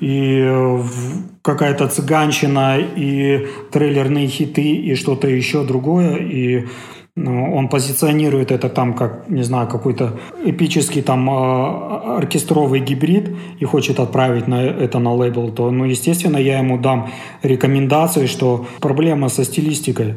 и 0.00 0.40
э, 0.42 0.82
какая-то 1.42 1.88
цыганщина, 1.88 2.78
и 2.78 3.46
трейлерные 3.70 4.28
хиты, 4.28 4.74
и 4.74 4.94
что-то 4.94 5.28
еще 5.28 5.64
другое. 5.64 6.16
И 6.16 6.66
он 7.16 7.68
позиционирует 7.68 8.50
это 8.50 8.70
там 8.70 8.94
как, 8.94 9.28
не 9.28 9.42
знаю, 9.42 9.68
какой-то 9.68 10.18
эпический 10.44 11.02
там 11.02 11.28
а, 11.28 12.16
оркестровый 12.16 12.80
гибрид 12.80 13.30
и 13.60 13.64
хочет 13.66 14.00
отправить 14.00 14.48
на 14.48 14.62
это 14.62 14.98
на 14.98 15.12
лейбл, 15.12 15.52
то, 15.52 15.70
ну, 15.70 15.84
естественно, 15.84 16.38
я 16.38 16.58
ему 16.58 16.78
дам 16.78 17.10
рекомендации, 17.42 18.26
что 18.26 18.66
проблема 18.80 19.28
со 19.28 19.44
стилистикой. 19.44 20.14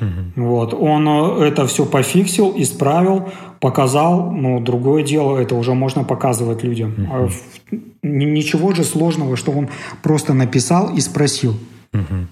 Угу. 0.00 0.46
Вот. 0.46 0.74
Он 0.74 1.06
э, 1.08 1.48
это 1.48 1.66
все 1.66 1.84
пофиксил, 1.84 2.54
исправил, 2.56 3.28
показал, 3.60 4.30
но 4.30 4.60
другое 4.60 5.02
дело, 5.02 5.36
это 5.36 5.54
уже 5.54 5.74
можно 5.74 6.04
показывать 6.04 6.62
людям. 6.64 6.94
Угу. 6.94 7.78
Ничего 8.02 8.72
же 8.72 8.84
сложного, 8.84 9.36
что 9.36 9.52
он 9.52 9.68
просто 10.02 10.32
написал 10.32 10.94
и 10.94 11.00
спросил. 11.00 11.56
Угу. 11.92 12.26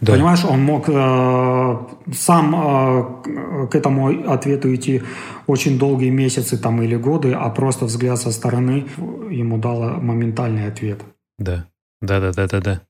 Да. 0.00 0.12
Понимаешь, 0.12 0.44
он 0.44 0.60
мог 0.60 0.88
э, 0.88 1.76
сам 2.12 2.54
э, 2.54 3.66
к 3.68 3.74
этому 3.74 4.30
ответу 4.32 4.74
идти 4.74 5.02
очень 5.46 5.78
долгие 5.78 6.10
месяцы 6.10 6.58
там, 6.58 6.82
или 6.82 6.96
годы, 6.96 7.32
а 7.32 7.48
просто 7.50 7.84
взгляд 7.84 8.18
со 8.18 8.32
стороны 8.32 8.86
ему 9.30 9.58
дал 9.58 10.00
моментальный 10.00 10.66
ответ. 10.66 11.00
Да, 11.38 11.66
да, 12.00 12.20
да, 12.20 12.32
да, 12.32 12.46
да, 12.46 12.60
да. 12.60 12.80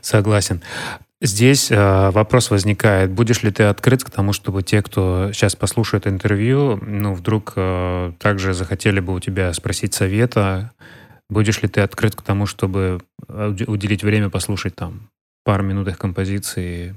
Согласен. 0.00 0.62
Здесь 1.20 1.70
э, 1.70 2.10
вопрос 2.10 2.50
возникает, 2.50 3.10
будешь 3.10 3.42
ли 3.42 3.50
ты 3.50 3.64
открыт 3.64 4.04
к 4.04 4.10
тому, 4.10 4.32
чтобы 4.32 4.62
те, 4.62 4.82
кто 4.82 5.30
сейчас 5.32 5.56
послушает 5.56 6.06
интервью, 6.06 6.78
ну, 6.82 7.14
вдруг 7.14 7.54
э, 7.56 8.12
также 8.18 8.54
захотели 8.54 9.00
бы 9.00 9.14
у 9.14 9.20
тебя 9.20 9.52
спросить 9.52 9.94
совета, 9.94 10.72
будешь 11.28 11.62
ли 11.62 11.68
ты 11.68 11.80
открыт 11.80 12.14
к 12.14 12.22
тому, 12.22 12.46
чтобы 12.46 13.00
уделить 13.28 14.04
время 14.04 14.30
послушать 14.30 14.76
там 14.76 15.08
пару 15.46 15.62
минут 15.62 15.86
их 15.86 15.96
композиции. 15.96 16.96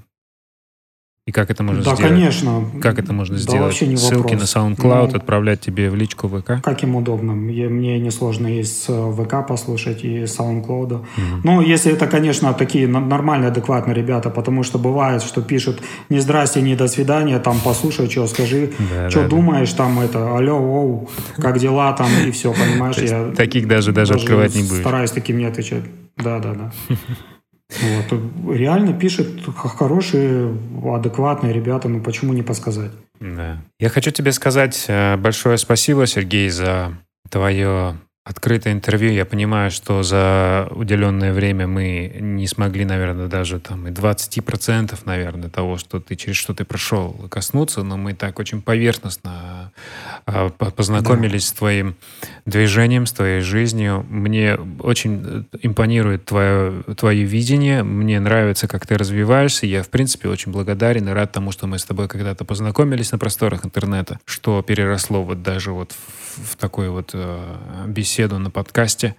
И 1.27 1.31
как 1.31 1.51
это 1.51 1.61
можно 1.61 1.83
да, 1.83 1.95
сделать? 1.95 2.01
Да, 2.01 2.07
конечно. 2.07 2.65
Как 2.81 2.97
это 2.97 3.13
можно 3.13 3.35
да, 3.35 3.41
сделать? 3.41 3.61
Вообще 3.61 3.85
не 3.85 3.95
Ссылки 3.95 4.33
вопрос. 4.33 4.55
на 4.55 4.59
SoundCloud 4.59 5.09
ну, 5.11 5.17
отправлять 5.17 5.61
тебе 5.61 5.91
в 5.91 5.95
личку 5.95 6.27
ВК? 6.27 6.53
Как 6.63 6.81
им 6.81 6.95
удобно. 6.95 7.33
Мне 7.33 7.99
несложно 7.99 8.47
и 8.47 8.63
с 8.63 8.87
ВК 8.87 9.47
послушать, 9.47 10.03
и 10.03 10.25
с 10.25 10.39
SoundCloud. 10.39 10.93
Угу. 10.93 11.03
Ну, 11.43 11.61
если 11.61 11.93
это, 11.93 12.07
конечно, 12.07 12.51
такие 12.55 12.87
нормальные, 12.87 13.49
адекватные 13.49 13.93
ребята, 13.93 14.31
потому 14.31 14.63
что 14.63 14.79
бывает, 14.79 15.21
что 15.21 15.43
пишут 15.43 15.83
не 16.09 16.19
здрасте, 16.19 16.63
не 16.63 16.75
до 16.75 16.87
свидания, 16.87 17.37
там 17.37 17.59
послушай, 17.63 18.09
что 18.09 18.25
скажи, 18.25 18.71
да, 18.91 19.11
что 19.11 19.21
да, 19.21 19.27
думаешь, 19.27 19.71
да. 19.73 19.77
там 19.77 19.99
это, 19.99 20.35
алло, 20.35 20.57
оу, 20.57 21.09
как 21.37 21.59
дела 21.59 21.93
там, 21.93 22.09
и 22.25 22.31
все, 22.31 22.51
понимаешь? 22.51 22.97
Я 22.97 23.31
таких 23.35 23.67
даже, 23.67 23.91
даже 23.91 24.15
открывать 24.15 24.55
не 24.55 24.63
будешь. 24.63 24.81
Стараюсь 24.81 25.11
таким 25.11 25.37
не 25.37 25.45
отвечать. 25.45 25.83
Да, 26.17 26.39
да, 26.39 26.55
да. 26.55 26.71
Вот. 27.69 28.55
Реально 28.55 28.93
пишет 28.93 29.41
хорошие, 29.55 30.57
адекватные 30.83 31.53
ребята, 31.53 31.87
ну 31.87 32.01
почему 32.01 32.33
не 32.33 32.41
подсказать? 32.41 32.91
Да. 33.19 33.61
Я 33.79 33.89
хочу 33.89 34.11
тебе 34.11 34.31
сказать 34.31 34.85
э, 34.87 35.17
большое 35.17 35.57
спасибо, 35.57 36.07
Сергей, 36.07 36.49
за 36.49 36.97
твое 37.29 37.97
открытое 38.29 38.73
интервью. 38.73 39.11
Я 39.11 39.25
понимаю, 39.25 39.71
что 39.71 40.03
за 40.03 40.67
уделенное 40.69 41.33
время 41.33 41.65
мы 41.65 42.15
не 42.19 42.45
смогли, 42.45 42.85
наверное, 42.85 43.27
даже 43.27 43.59
там 43.59 43.87
и 43.87 43.91
20%, 43.91 44.99
наверное, 45.05 45.49
того, 45.49 45.77
что 45.77 45.99
ты 45.99 46.15
через 46.15 46.37
что 46.37 46.53
ты 46.53 46.63
прошел, 46.63 47.11
коснуться, 47.29 47.81
но 47.81 47.97
мы 47.97 48.13
так 48.13 48.37
очень 48.37 48.61
поверхностно 48.61 49.71
а, 50.27 50.49
познакомились 50.49 51.49
да. 51.49 51.49
с 51.49 51.51
твоим 51.53 51.95
движением, 52.45 53.07
с 53.07 53.13
твоей 53.13 53.41
жизнью. 53.41 54.05
Мне 54.09 54.59
очень 54.79 55.47
импонирует 55.63 56.25
твое, 56.25 56.83
твое 56.95 57.23
видение, 57.23 57.81
мне 57.81 58.19
нравится, 58.19 58.67
как 58.67 58.85
ты 58.85 58.95
развиваешься. 58.95 59.65
Я, 59.65 59.81
в 59.81 59.89
принципе, 59.89 60.29
очень 60.29 60.51
благодарен 60.51 61.09
и 61.09 61.11
рад 61.11 61.31
тому, 61.31 61.51
что 61.51 61.65
мы 61.65 61.79
с 61.79 61.85
тобой 61.85 62.07
когда-то 62.07 62.45
познакомились 62.45 63.11
на 63.11 63.17
просторах 63.17 63.65
интернета, 63.65 64.19
что 64.25 64.61
переросло 64.61 65.23
вот 65.23 65.41
даже 65.41 65.71
вот 65.71 65.93
в, 65.93 66.53
в 66.53 66.55
такой 66.57 66.89
вот 66.89 67.11
э, 67.13 67.85
беседу 67.87 68.18
на 68.27 68.51
подкасте. 68.51 69.15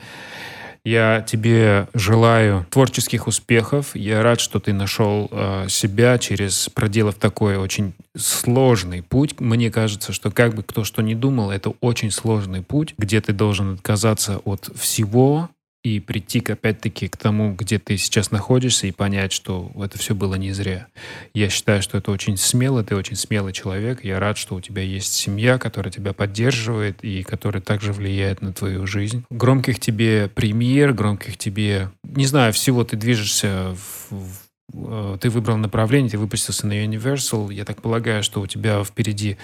Я 0.83 1.21
тебе 1.21 1.89
желаю 1.93 2.67
творческих 2.71 3.27
успехов. 3.27 3.95
Я 3.95 4.23
рад, 4.23 4.41
что 4.41 4.61
ты 4.61 4.73
нашел 4.73 5.29
э, 5.31 5.67
себя 5.69 6.17
через 6.17 6.71
проделав 6.71 7.17
такой 7.17 7.59
очень 7.59 7.93
сложный 8.17 9.03
путь. 9.03 9.39
Мне 9.41 9.71
кажется, 9.71 10.13
что 10.15 10.31
как 10.31 10.55
бы 10.55 10.63
кто 10.63 10.85
что 10.85 11.03
ни 11.03 11.13
думал, 11.13 11.51
это 11.51 11.75
очень 11.81 12.11
сложный 12.11 12.63
путь, 12.63 12.95
где 12.97 13.21
ты 13.21 13.35
должен 13.35 13.75
отказаться 13.75 14.39
от 14.39 14.71
всего, 14.75 15.51
и 15.83 15.99
прийти, 16.01 16.45
опять-таки, 16.47 17.09
к 17.09 17.17
тому, 17.17 17.55
где 17.55 17.79
ты 17.79 17.97
сейчас 17.97 18.31
находишься, 18.31 18.87
и 18.87 18.93
понять, 18.93 19.33
что 19.33 19.71
это 19.77 19.99
все 19.99 20.15
было 20.15 20.35
не 20.35 20.53
зря. 20.53 20.89
Я 21.35 21.49
считаю, 21.49 21.83
что 21.83 21.97
это 21.99 22.11
очень 22.11 22.37
смело, 22.37 22.85
ты 22.85 22.95
очень 22.95 23.17
смелый 23.17 23.53
человек. 23.53 24.05
Я 24.05 24.21
рад, 24.21 24.37
что 24.37 24.57
у 24.57 24.61
тебя 24.61 24.83
есть 24.83 25.13
семья, 25.13 25.59
которая 25.59 25.91
тебя 25.91 26.13
поддерживает 26.13 27.03
и 27.03 27.23
которая 27.23 27.63
также 27.63 27.93
влияет 27.93 28.43
на 28.43 28.53
твою 28.53 28.87
жизнь. 28.87 29.25
Громких 29.31 29.81
тебе 29.81 30.29
премьер, 30.29 30.93
громких 30.93 31.39
тебе, 31.39 31.91
не 32.05 32.27
знаю, 32.27 32.53
всего 32.53 32.85
ты 32.85 32.97
движешься 32.97 33.75
в, 34.11 34.51
Э, 34.73 35.19
ты 35.21 35.31
выбрал 35.31 35.57
направление, 35.57 36.11
ты 36.11 36.19
выпустился 36.19 36.67
на 36.67 36.85
Universal. 36.85 37.53
Я 37.53 37.65
так 37.65 37.83
полагаю, 37.83 38.23
что 38.23 38.41
у 38.41 38.47
тебя 38.47 38.83
впереди 38.85 39.37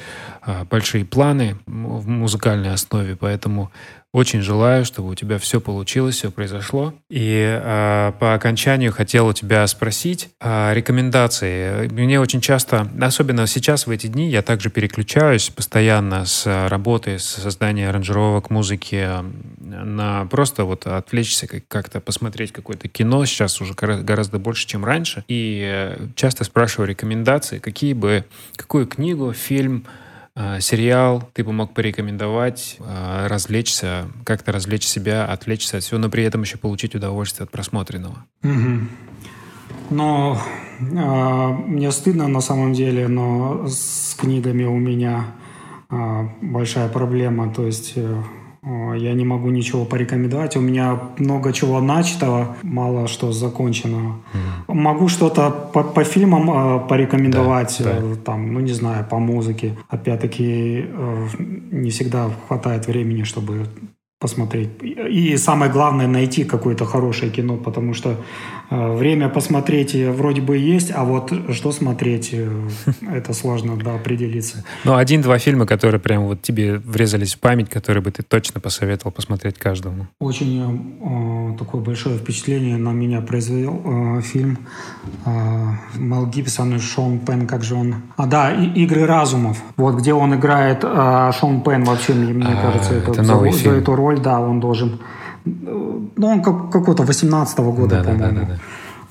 а, 0.42 0.64
большие 0.64 1.04
планы 1.04 1.56
в 1.66 2.08
музыкальной 2.08 2.72
основе, 2.72 3.16
поэтому 3.16 3.70
очень 4.16 4.40
желаю, 4.40 4.86
чтобы 4.86 5.10
у 5.10 5.14
тебя 5.14 5.38
все 5.38 5.60
получилось, 5.60 6.14
все 6.16 6.30
произошло. 6.30 6.94
И 7.10 7.38
э, 7.38 8.12
по 8.18 8.32
окончанию 8.32 8.90
хотел 8.90 9.26
у 9.26 9.34
тебя 9.34 9.66
спросить 9.66 10.30
э, 10.40 10.72
рекомендации. 10.72 11.88
Мне 11.88 12.18
очень 12.18 12.40
часто, 12.40 12.88
особенно 12.98 13.46
сейчас 13.46 13.86
в 13.86 13.90
эти 13.90 14.06
дни, 14.06 14.30
я 14.30 14.40
также 14.40 14.70
переключаюсь 14.70 15.50
постоянно 15.50 16.24
с 16.24 16.46
работы, 16.68 17.18
с 17.18 17.24
создания 17.26 17.90
аранжировок 17.90 18.48
музыки 18.48 19.06
на 19.58 20.24
просто 20.30 20.64
вот 20.64 20.86
отвлечься, 20.86 21.46
как-то 21.68 22.00
посмотреть 22.00 22.52
какое-то 22.52 22.88
кино. 22.88 23.26
Сейчас 23.26 23.60
уже 23.60 23.74
гораздо 23.74 24.38
больше, 24.38 24.66
чем 24.66 24.82
раньше. 24.82 25.24
И 25.28 25.62
э, 25.62 26.06
часто 26.14 26.44
спрашиваю 26.44 26.88
рекомендации, 26.88 27.58
какие 27.58 27.92
бы, 27.92 28.24
какую 28.56 28.86
книгу, 28.86 29.34
фильм, 29.34 29.84
сериал 30.60 31.28
ты 31.32 31.44
бы 31.44 31.52
мог 31.52 31.72
порекомендовать, 31.72 32.76
а, 32.80 33.26
развлечься, 33.28 34.06
как-то 34.24 34.52
развлечь 34.52 34.86
себя, 34.86 35.24
отвлечься 35.24 35.78
от 35.78 35.82
всего, 35.82 35.98
но 35.98 36.10
при 36.10 36.24
этом 36.24 36.42
еще 36.42 36.58
получить 36.58 36.94
удовольствие 36.94 37.44
от 37.44 37.50
просмотренного. 37.50 38.24
Угу. 38.42 38.88
Но 39.90 40.38
э, 40.80 40.84
мне 40.84 41.90
стыдно 41.92 42.28
на 42.28 42.40
самом 42.40 42.72
деле, 42.72 43.08
но 43.08 43.66
с 43.66 44.14
книгами 44.18 44.64
у 44.64 44.76
меня 44.76 45.26
э, 45.90 46.28
большая 46.42 46.88
проблема. 46.88 47.52
То 47.52 47.66
есть 47.66 47.92
э, 47.96 48.22
я 48.96 49.14
не 49.14 49.24
могу 49.24 49.50
ничего 49.50 49.84
порекомендовать. 49.84 50.56
У 50.56 50.60
меня 50.60 50.98
много 51.18 51.52
чего 51.52 51.80
начатого, 51.80 52.56
мало 52.62 53.06
что 53.06 53.32
законченного. 53.32 54.16
Mm. 54.68 54.74
Могу 54.74 55.08
что-то 55.08 55.50
по, 55.50 55.84
по 55.84 56.04
фильмам 56.04 56.50
э, 56.50 56.88
порекомендовать, 56.88 57.76
да, 57.84 57.98
э, 57.98 58.16
там, 58.24 58.52
ну 58.52 58.60
не 58.60 58.72
знаю, 58.72 59.06
по 59.08 59.18
музыке. 59.18 59.76
Опять-таки 59.88 60.84
э, 60.88 61.26
не 61.70 61.90
всегда 61.90 62.30
хватает 62.48 62.86
времени, 62.88 63.22
чтобы 63.22 63.66
посмотреть. 64.18 64.70
И 64.82 65.36
самое 65.36 65.70
главное 65.70 66.08
найти 66.08 66.44
какое-то 66.44 66.86
хорошее 66.86 67.30
кино, 67.30 67.56
потому 67.56 67.94
что 67.94 68.10
э, 68.10 68.14
время 68.70 69.28
посмотреть 69.28 69.94
вроде 69.94 70.40
бы 70.40 70.56
есть, 70.56 70.92
а 70.94 71.04
вот 71.04 71.32
что 71.52 71.72
смотреть, 71.72 72.30
э, 72.32 72.48
это 73.12 73.32
сложно 73.32 73.76
да, 73.76 73.94
определиться. 73.94 74.64
Ну, 74.84 74.96
один-два 74.96 75.38
фильма, 75.38 75.66
которые 75.66 76.00
прям 76.00 76.24
вот 76.24 76.42
тебе 76.42 76.78
врезались 76.78 77.34
в 77.34 77.38
память, 77.38 77.68
которые 77.70 78.02
бы 78.02 78.10
ты 78.10 78.22
точно 78.22 78.60
посоветовал 78.60 79.12
посмотреть 79.12 79.58
каждому. 79.58 80.06
Очень 80.20 81.52
э, 81.54 81.58
такое 81.58 81.80
большое 81.80 82.18
впечатление 82.18 82.76
на 82.76 82.90
меня 82.90 83.20
произвел 83.20 83.80
э, 83.84 84.20
фильм 84.22 84.58
э, 85.24 85.30
Мел 85.96 86.26
Гибсон 86.26 86.76
и 86.76 86.78
Шон 86.78 87.20
Пен, 87.20 87.46
как 87.46 87.62
же 87.62 87.74
он... 87.74 87.96
А, 88.16 88.26
да, 88.26 88.52
и, 88.52 88.66
«Игры 88.82 89.06
разумов». 89.06 89.62
Вот 89.76 89.96
где 89.96 90.12
он 90.12 90.34
играет 90.34 90.80
э, 90.82 91.30
Шон 91.38 91.62
Пен 91.62 91.84
вообще, 91.84 92.14
мне, 92.14 92.32
мне 92.32 92.46
а, 92.46 92.62
кажется, 92.62 92.94
это, 92.94 93.12
это 93.12 93.24
за, 93.24 93.50
за 93.50 93.70
эту 93.70 93.94
роль, 93.94 94.20
да, 94.20 94.40
он 94.40 94.60
должен... 94.60 95.00
Ну, 95.46 96.10
он 96.18 96.42
как, 96.42 96.70
какого-то 96.70 97.04
18-го 97.04 97.72
года, 97.72 98.02
да, 98.02 98.02
по-моему. 98.02 98.40
Да, 98.40 98.40
да, 98.40 98.46
да, 98.46 98.58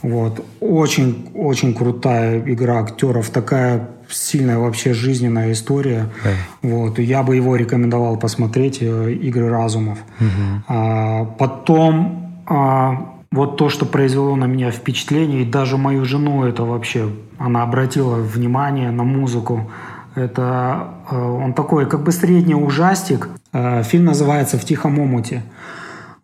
Вот. 0.01 0.45
Очень, 0.59 1.29
очень 1.33 1.73
крутая 1.73 2.39
игра 2.41 2.79
актеров, 2.79 3.29
такая 3.29 3.89
сильная 4.09 4.59
вообще 4.59 4.93
жизненная 4.93 5.51
история. 5.51 6.09
Да. 6.23 6.29
Вот. 6.61 6.99
Я 6.99 7.23
бы 7.23 7.35
его 7.35 7.55
рекомендовал 7.55 8.17
посмотреть, 8.17 8.79
э, 8.81 9.13
«Игры 9.13 9.49
разумов». 9.49 9.99
Угу. 10.19 10.63
А, 10.67 11.25
потом... 11.25 12.43
А, 12.47 13.11
вот 13.35 13.57
то, 13.57 13.67
что 13.67 13.85
произвело 13.85 14.35
на 14.37 14.45
меня 14.45 14.71
впечатление, 14.71 15.41
и 15.41 15.45
даже 15.45 15.77
мою 15.77 16.05
жену 16.05 16.45
это 16.45 16.63
вообще, 16.63 17.09
она 17.37 17.63
обратила 17.63 18.15
внимание 18.15 18.91
на 18.91 19.03
музыку. 19.03 19.69
Это 20.15 20.87
э, 21.11 21.17
он 21.17 21.53
такой 21.53 21.85
как 21.85 22.03
бы 22.03 22.13
средний 22.13 22.55
ужастик. 22.55 23.27
Э, 23.51 23.83
фильм 23.83 24.05
называется 24.05 24.57
«В 24.57 24.63
тихом 24.63 24.99
омуте». 24.99 25.43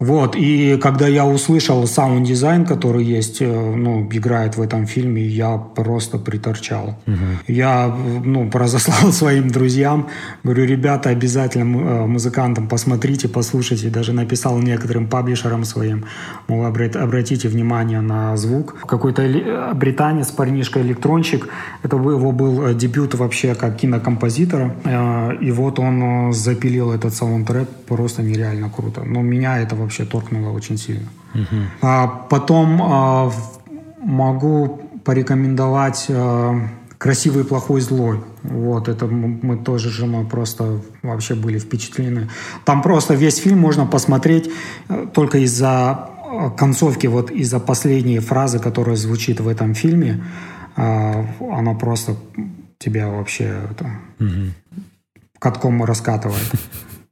Вот, 0.02 0.36
и 0.36 0.78
когда 0.82 1.08
я 1.08 1.28
услышал 1.28 1.86
саунд-дизайн, 1.86 2.66
который 2.66 3.04
есть, 3.04 3.40
э, 3.40 3.76
ну, 3.76 4.10
играет 4.12 4.58
в 4.58 4.62
этом 4.62 4.88
фильме, 4.88 5.22
я 5.22 5.58
просто 5.58 6.18
приторчал. 6.18 6.98
Угу. 7.06 7.16
Я, 7.48 7.96
ну, 8.26 8.50
разослал 8.52 9.12
своим 9.12 9.50
друзьям, 9.50 10.08
говорю, 10.44 10.66
ребята, 10.66 11.10
обязательно 11.10 11.78
э, 11.78 12.06
музыкантам 12.08 12.68
посмотрите, 12.68 13.28
послушайте, 13.28 13.90
даже 13.90 14.12
написал 14.12 14.58
некоторым 14.58 15.08
паблишерам 15.08 15.66
своим, 15.66 16.06
мол, 16.48 16.66
обратите 16.66 17.48
внимание 17.48 18.02
на 18.02 18.36
звук. 18.38 18.76
Какой-то 18.88 19.22
британец, 19.76 20.32
парнишка-электронщик, 20.32 21.48
это 21.84 21.98
его 21.98 22.32
был 22.32 22.74
дебют 22.74 23.14
вообще 23.14 23.54
как 23.54 23.78
кинокомпозитора, 23.78 24.74
и 25.42 25.52
вот 25.52 25.78
он 25.78 26.34
запилил 26.34 26.92
этот 26.92 27.14
саундтрек, 27.14 27.70
просто 27.88 28.24
нереально 28.24 28.70
круто. 28.70 29.04
Но 29.04 29.22
меня 29.22 29.60
это 29.60 29.76
вообще 29.76 29.91
вообще 29.92 30.06
торкнуло 30.06 30.52
очень 30.52 30.78
сильно. 30.78 31.08
Угу. 31.36 31.62
А, 31.82 32.08
потом 32.08 32.82
а, 32.82 33.32
могу 34.00 34.82
порекомендовать 35.04 36.06
а, 36.10 36.56
красивый, 36.98 37.44
плохой, 37.44 37.82
злой. 37.82 38.20
Вот, 38.44 38.88
это 38.88 39.06
мы 39.08 39.58
тоже 39.58 39.90
с 39.90 39.94
женой 39.94 40.26
просто 40.26 40.80
вообще 41.04 41.36
были 41.36 41.60
впечатлены. 41.60 42.30
Там 42.64 42.82
просто 42.82 43.16
весь 43.16 43.38
фильм 43.38 43.60
можно 43.60 43.86
посмотреть 43.86 44.50
э, 44.90 45.08
только 45.14 45.38
из-за 45.40 46.10
э, 46.32 46.50
концовки, 46.58 47.08
вот 47.08 47.30
из-за 47.32 47.60
последней 47.60 48.20
фразы, 48.20 48.60
которая 48.60 48.96
звучит 48.96 49.40
в 49.42 49.48
этом 49.48 49.76
фильме. 49.76 50.24
А, 50.76 51.26
она 51.52 51.74
просто 51.74 52.16
тебя 52.80 53.10
вообще 53.10 53.56
это, 53.72 53.86
угу. 54.20 54.82
катком 55.40 55.84
раскатывает. 55.84 56.52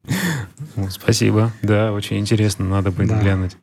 Спасибо. 0.90 1.52
Да, 1.62 1.92
очень 1.94 2.18
интересно, 2.18 2.66
надо 2.66 2.92
будет 2.92 3.10
да. 3.10 3.20
глянуть. 3.20 3.58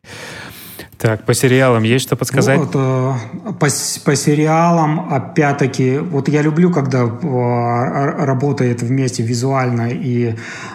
Так, 0.98 1.26
по 1.26 1.34
сериалам 1.34 1.82
есть 1.82 2.06
что 2.06 2.16
подсказать? 2.16 2.58
Вот, 2.58 2.70
э, 2.74 3.14
по, 3.60 3.66
по 4.04 4.16
сериалам, 4.16 5.12
опять-таки, 5.12 5.98
вот 5.98 6.28
я 6.28 6.40
люблю, 6.40 6.70
когда 6.72 7.04
э, 7.04 8.24
работает 8.24 8.82
вместе 8.82 9.22
визуальная 9.22 9.90
и 9.90 10.34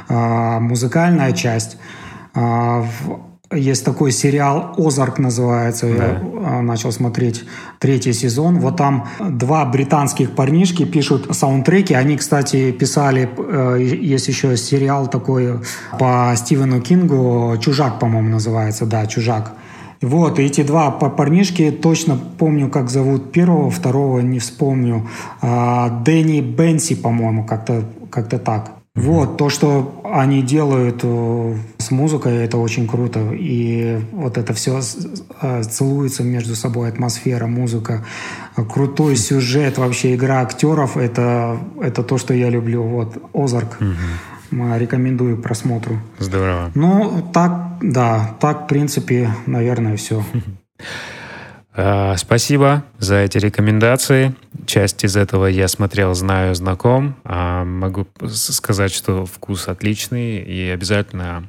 э, 0.09 0.59
музыкальная 0.59 1.31
часть. 1.31 1.77
Э, 2.35 2.83
есть 3.51 3.85
такой 3.85 4.11
сериал 4.11 4.73
«Озарк» 4.77 5.19
называется. 5.19 5.87
Да. 5.87 5.93
Я 5.93 6.21
а, 6.43 6.61
начал 6.61 6.91
смотреть 6.91 7.43
третий 7.79 8.13
сезон. 8.13 8.59
Вот 8.59 8.77
там 8.77 9.07
два 9.19 9.65
британских 9.65 10.31
парнишки 10.31 10.85
пишут 10.85 11.27
саундтреки. 11.35 11.93
Они, 11.93 12.17
кстати, 12.17 12.71
писали... 12.71 13.29
Э, 13.37 13.77
есть 13.81 14.27
еще 14.27 14.57
сериал 14.57 15.07
такой 15.07 15.59
по 15.99 16.33
Стивену 16.35 16.81
Кингу. 16.81 17.57
«Чужак», 17.59 17.99
по-моему, 17.99 18.29
называется. 18.29 18.85
Да, 18.85 19.05
«Чужак». 19.05 19.53
Вот, 20.01 20.39
и 20.39 20.43
эти 20.43 20.63
два 20.63 20.89
парнишки, 20.89 21.69
точно 21.69 22.17
помню, 22.39 22.69
как 22.69 22.89
зовут 22.89 23.31
первого, 23.31 23.69
второго 23.69 24.19
не 24.19 24.39
вспомню. 24.39 25.07
А, 25.41 25.89
Дэнни 26.03 26.41
Бенси, 26.41 26.95
по-моему, 26.95 27.45
как-то 27.45 27.83
как 28.09 28.27
так. 28.27 28.80
Вот, 28.93 29.37
то, 29.37 29.49
что 29.49 30.01
они 30.03 30.41
делают 30.41 30.99
э, 31.03 31.55
с 31.77 31.91
музыкой, 31.91 32.43
это 32.43 32.57
очень 32.57 32.89
круто. 32.89 33.31
И 33.31 34.01
вот 34.11 34.37
это 34.37 34.53
все 34.53 34.81
э, 35.41 35.63
целуется 35.63 36.23
между 36.23 36.55
собой, 36.55 36.89
атмосфера, 36.89 37.47
музыка, 37.47 38.03
крутой 38.55 39.15
сюжет, 39.15 39.77
вообще 39.77 40.15
игра 40.15 40.41
актеров, 40.41 40.97
это, 40.97 41.57
это 41.81 42.03
то, 42.03 42.17
что 42.17 42.33
я 42.33 42.49
люблю. 42.49 42.83
Вот, 42.83 43.17
Озарк. 43.33 43.77
Угу. 43.79 44.75
Рекомендую 44.75 45.37
просмотру. 45.37 45.97
Здорово. 46.19 46.71
Ну, 46.75 47.25
так, 47.33 47.77
да, 47.81 48.35
так, 48.41 48.65
в 48.65 48.67
принципе, 48.67 49.33
наверное, 49.45 49.95
все. 49.95 50.21
А, 51.73 52.17
спасибо 52.17 52.83
за 52.99 53.17
эти 53.17 53.37
рекомендации. 53.37 54.35
Часть 54.65 55.03
из 55.05 55.15
этого 55.15 55.45
я 55.45 55.67
смотрел, 55.67 56.13
знаю, 56.13 56.53
знаком. 56.53 57.15
А, 57.23 57.63
могу 57.63 58.07
сказать, 58.27 58.93
что 58.93 59.25
вкус 59.25 59.67
отличный 59.67 60.39
и 60.39 60.69
обязательно 60.69 61.47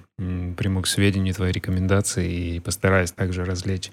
приму 0.56 0.82
к 0.82 0.86
сведению 0.86 1.34
твои 1.34 1.50
рекомендации 1.50 2.30
и 2.30 2.60
постараюсь 2.60 3.10
также 3.10 3.44
развлечь 3.44 3.90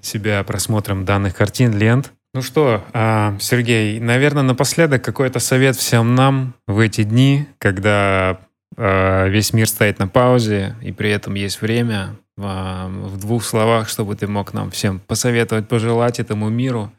себя 0.00 0.42
просмотром 0.42 1.04
данных 1.04 1.36
картин, 1.36 1.76
лент. 1.76 2.12
Ну 2.34 2.40
что, 2.40 2.82
а, 2.94 3.36
Сергей, 3.38 4.00
наверное, 4.00 4.42
напоследок 4.42 5.04
какой-то 5.04 5.38
совет 5.38 5.76
всем 5.76 6.14
нам 6.14 6.54
в 6.66 6.78
эти 6.78 7.02
дни, 7.02 7.46
когда 7.58 8.40
весь 8.74 9.52
мир 9.52 9.68
стоит 9.68 9.98
на 9.98 10.08
паузе, 10.08 10.76
и 10.80 10.92
при 10.92 11.10
этом 11.10 11.34
есть 11.34 11.60
время 11.60 12.16
в 12.36 13.18
двух 13.18 13.44
словах, 13.44 13.88
чтобы 13.88 14.16
ты 14.16 14.26
мог 14.26 14.54
нам 14.54 14.70
всем 14.70 15.00
посоветовать, 15.06 15.68
пожелать 15.68 16.18
этому 16.18 16.48
миру? 16.48 16.90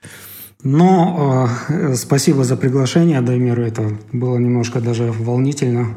Но 0.63 1.49
э, 1.67 1.95
спасибо 1.95 2.45
за 2.45 2.55
приглашение, 2.55 3.19
Даймир. 3.19 3.59
Это 3.59 3.97
было 4.13 4.37
немножко 4.37 4.79
даже 4.79 5.11
волнительно 5.11 5.87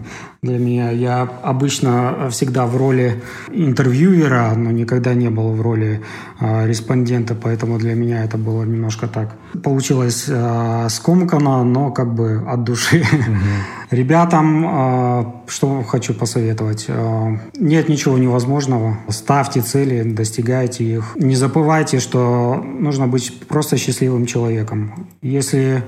для 0.42 0.58
меня. 0.58 0.90
Я 0.90 1.22
обычно 1.42 2.28
всегда 2.30 2.66
в 2.66 2.76
роли 2.76 3.22
интервьюера, 3.52 4.54
но 4.56 4.72
никогда 4.72 5.14
не 5.14 5.30
был 5.30 5.52
в 5.52 5.60
роли 5.60 6.02
э, 6.40 6.66
респондента, 6.66 7.36
поэтому 7.40 7.78
для 7.78 7.94
меня 7.94 8.24
это 8.24 8.38
было 8.38 8.64
немножко 8.64 9.06
так. 9.06 9.36
Получилось 9.62 10.24
э, 10.26 10.88
скомканно, 10.90 11.62
но 11.62 11.92
как 11.92 12.12
бы 12.12 12.42
от 12.44 12.64
души. 12.64 13.04
Ребятам, 13.90 14.66
э, 14.66 15.24
что 15.46 15.82
хочу 15.84 16.12
посоветовать. 16.12 16.86
Э, 16.88 17.38
нет 17.54 17.88
ничего 17.88 18.18
невозможного. 18.18 18.98
Ставьте 19.08 19.60
цели, 19.60 20.02
достигайте 20.02 20.84
их. 20.84 21.16
Не 21.16 21.36
забывайте, 21.36 22.00
что 22.00 22.54
нужно 22.56 23.06
быть 23.06 23.46
просто 23.46 23.76
счастливым 23.76 24.26
человеком. 24.26 25.06
Если 25.22 25.84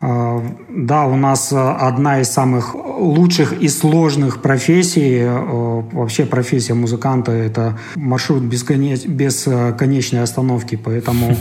э, 0.00 0.40
да, 0.70 1.04
у 1.04 1.16
нас 1.16 1.52
одна 1.52 2.20
из 2.20 2.30
самых 2.30 2.74
лучших 2.74 3.52
и 3.52 3.68
сложных 3.68 4.40
профессий, 4.40 5.22
вообще 5.26 6.24
профессия 6.24 6.74
музыканта, 6.74 7.32
это 7.32 7.78
маршрут 7.94 8.42
без 8.42 8.62
конечной 8.64 10.22
остановки, 10.22 10.76
поэтому 10.76 11.36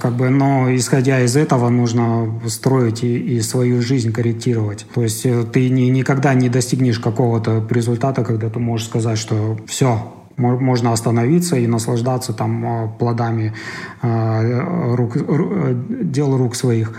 как 0.00 0.12
бы, 0.12 0.30
но 0.30 0.74
исходя 0.74 1.20
из 1.20 1.36
этого 1.36 1.68
нужно 1.68 2.40
строить 2.46 3.02
и, 3.02 3.36
и 3.36 3.40
свою 3.40 3.82
жизнь 3.82 4.12
корректировать. 4.12 4.86
То 4.94 5.02
есть 5.02 5.26
э, 5.26 5.44
ты 5.44 5.68
не, 5.70 5.90
никогда 5.90 6.34
не 6.34 6.48
достигнешь 6.48 7.00
какого-то 7.00 7.66
результата, 7.70 8.24
когда 8.24 8.48
ты 8.48 8.58
можешь 8.60 8.86
сказать, 8.86 9.18
что 9.18 9.58
все, 9.66 10.12
можно 10.36 10.92
остановиться 10.92 11.56
и 11.56 11.66
наслаждаться 11.66 12.32
там 12.32 12.66
а, 12.66 12.86
плодами 12.88 13.54
а, 14.02 14.94
рук, 14.94 15.16
дел 16.10 16.36
рук 16.36 16.54
своих. 16.54 16.92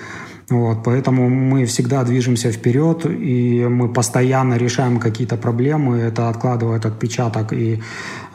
Вот, 0.50 0.84
поэтому 0.86 1.28
мы 1.28 1.66
всегда 1.66 2.06
движемся 2.06 2.54
вперед, 2.54 3.06
и 3.06 3.68
мы 3.68 3.90
постоянно 3.90 4.54
решаем 4.54 4.98
какие-то 4.98 5.36
проблемы. 5.36 5.98
Это 5.98 6.30
откладывает 6.30 6.86
отпечаток 6.86 7.52
и 7.52 7.74
э, 7.76 7.80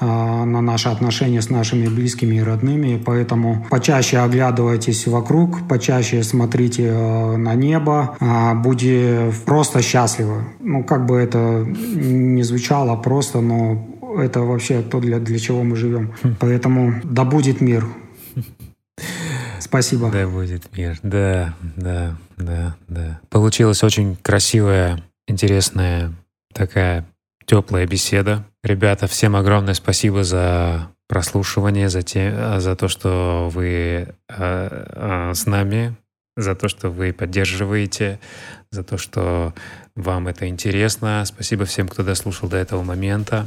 на 0.05 0.61
наши 0.61 0.89
отношения 0.89 1.41
с 1.41 1.51
нашими 1.51 1.87
близкими 1.87 2.37
и 2.37 2.43
родными. 2.43 3.03
Поэтому 3.05 3.67
почаще 3.71 4.19
оглядывайтесь 4.19 5.07
вокруг, 5.07 5.69
почаще 5.69 6.23
смотрите 6.23 6.89
э, 6.89 7.37
на 7.37 7.55
небо, 7.55 8.17
э, 8.21 8.55
будьте 8.55 9.33
просто 9.45 9.83
счастливы. 9.83 10.45
Ну, 10.61 10.85
как 10.85 11.07
бы 11.07 11.17
это 11.17 11.65
не 11.67 12.43
звучало 12.43 12.97
просто, 12.97 13.41
но 13.41 13.87
это 14.19 14.41
вообще 14.41 14.83
то, 14.83 15.01
для, 15.01 15.19
для 15.19 15.39
чего 15.39 15.63
мы 15.63 15.77
живем. 15.77 16.15
Хм. 16.23 16.37
Поэтому 16.41 16.95
да 17.05 17.25
будет 17.25 17.61
мир. 17.61 17.87
Спасибо. 19.59 20.11
Да 20.11 20.27
будет 20.27 20.77
мир. 20.77 20.99
Да, 21.03 21.55
да, 21.77 22.17
да, 22.37 22.77
да. 22.89 23.21
Получилась 23.31 23.83
очень 23.83 24.17
красивая, 24.17 25.03
интересная, 25.27 26.13
такая 26.53 27.07
теплая 27.47 27.87
беседа. 27.87 28.45
Ребята, 28.63 29.07
всем 29.07 29.37
огромное 29.37 29.75
спасибо 29.75 30.25
за 30.25 30.89
прослушивание, 31.09 31.89
за, 31.89 32.03
те, 32.03 32.59
за 32.59 32.77
то, 32.77 32.89
что 32.89 33.51
вы 33.53 33.67
э, 33.69 34.07
э, 34.29 35.33
с 35.35 35.47
нами, 35.47 35.95
за 36.37 36.55
то, 36.55 36.69
что 36.69 36.91
вы 36.91 37.13
поддерживаете, 37.13 38.19
за 38.71 38.83
то, 38.83 38.97
что 38.97 39.53
вам 39.95 40.29
это 40.29 40.49
интересно. 40.49 41.23
Спасибо 41.27 41.67
всем, 41.67 41.89
кто 41.89 42.03
дослушал 42.03 42.49
до 42.49 42.57
этого 42.57 42.83
момента. 42.83 43.47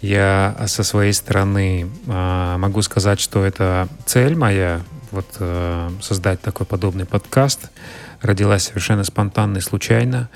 Я 0.00 0.56
со 0.66 0.82
своей 0.82 1.12
стороны 1.12 1.86
э, 2.06 2.56
могу 2.56 2.80
сказать, 2.82 3.20
что 3.20 3.44
это 3.44 3.88
цель 4.06 4.36
моя 4.36 4.80
вот 5.10 5.26
э, 5.38 5.90
создать 6.00 6.40
такой 6.40 6.66
подобный 6.66 7.04
подкаст 7.04 7.70
родилась 8.22 8.64
совершенно 8.64 9.04
спонтанно 9.04 9.58
и 9.58 9.60
случайно. 9.60 10.28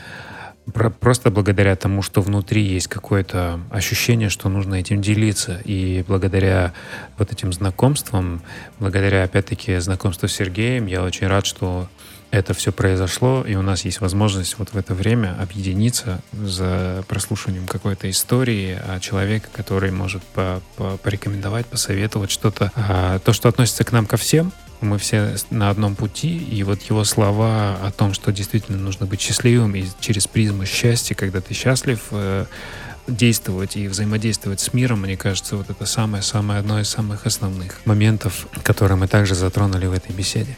Просто 0.71 1.31
благодаря 1.31 1.77
тому, 1.77 2.03
что 2.03 2.23
внутри 2.23 2.63
есть 2.63 2.89
какое-то 2.89 3.61
ощущение, 3.71 4.29
что 4.29 4.49
нужно 4.49 4.77
этим 4.77 5.01
делиться. 5.01 5.61
И 5.65 6.05
благодаря 6.07 6.73
вот 7.19 7.33
этим 7.33 7.53
знакомствам, 7.53 8.43
благодаря, 8.79 9.25
опять-таки, 9.25 9.79
знакомству 9.79 10.29
с 10.29 10.33
Сергеем, 10.33 10.87
я 10.87 11.03
очень 11.03 11.27
рад, 11.27 11.47
что 11.47 11.89
это 12.31 12.55
все 12.55 12.71
произошло, 12.73 13.45
и 13.47 13.55
у 13.57 13.63
нас 13.63 13.85
есть 13.85 14.01
возможность 14.01 14.57
вот 14.59 14.73
в 14.73 14.77
это 14.77 14.95
время 14.95 15.37
объединиться 15.41 16.21
за 16.33 17.05
прослушиванием 17.09 17.67
какой-то 17.67 18.09
истории 18.09 18.79
а 18.87 19.01
человека, 19.01 19.49
который 19.53 19.91
может 19.91 20.23
по 20.23 20.61
-по 20.77 20.97
порекомендовать, 20.99 21.67
посоветовать 21.67 22.31
что-то, 22.31 22.71
а, 22.77 23.19
то, 23.19 23.33
что 23.33 23.49
относится 23.49 23.85
к 23.85 23.93
нам 23.93 24.07
ко 24.07 24.17
всем, 24.17 24.53
мы 24.81 24.99
все 24.99 25.37
на 25.51 25.71
одном 25.71 25.95
пути, 25.95 26.37
и 26.37 26.63
вот 26.63 26.83
его 26.83 27.05
слова 27.05 27.79
о 27.83 27.91
том, 27.91 28.15
что 28.15 28.33
действительно 28.33 28.79
нужно 28.79 29.07
быть 29.07 29.21
счастливым, 29.21 29.75
и 29.75 29.85
через 30.01 30.27
призму 30.27 30.65
счастья, 30.67 31.15
когда 31.15 31.41
ты 31.41 31.55
счастлив, 31.55 32.01
э, 32.11 32.47
действовать 33.07 33.77
и 33.77 33.89
взаимодействовать 33.89 34.61
с 34.61 34.73
миром, 34.73 35.01
мне 35.01 35.17
кажется, 35.17 35.57
вот 35.57 35.69
это 35.71 35.87
самое-самое 35.87 36.61
одно 36.61 36.81
из 36.81 36.89
самых 36.89 37.27
основных 37.27 37.85
моментов, 37.85 38.47
которые 38.63 38.97
мы 38.97 39.09
также 39.09 39.35
затронули 39.35 39.87
в 39.87 39.93
этой 39.93 40.15
беседе. 40.15 40.57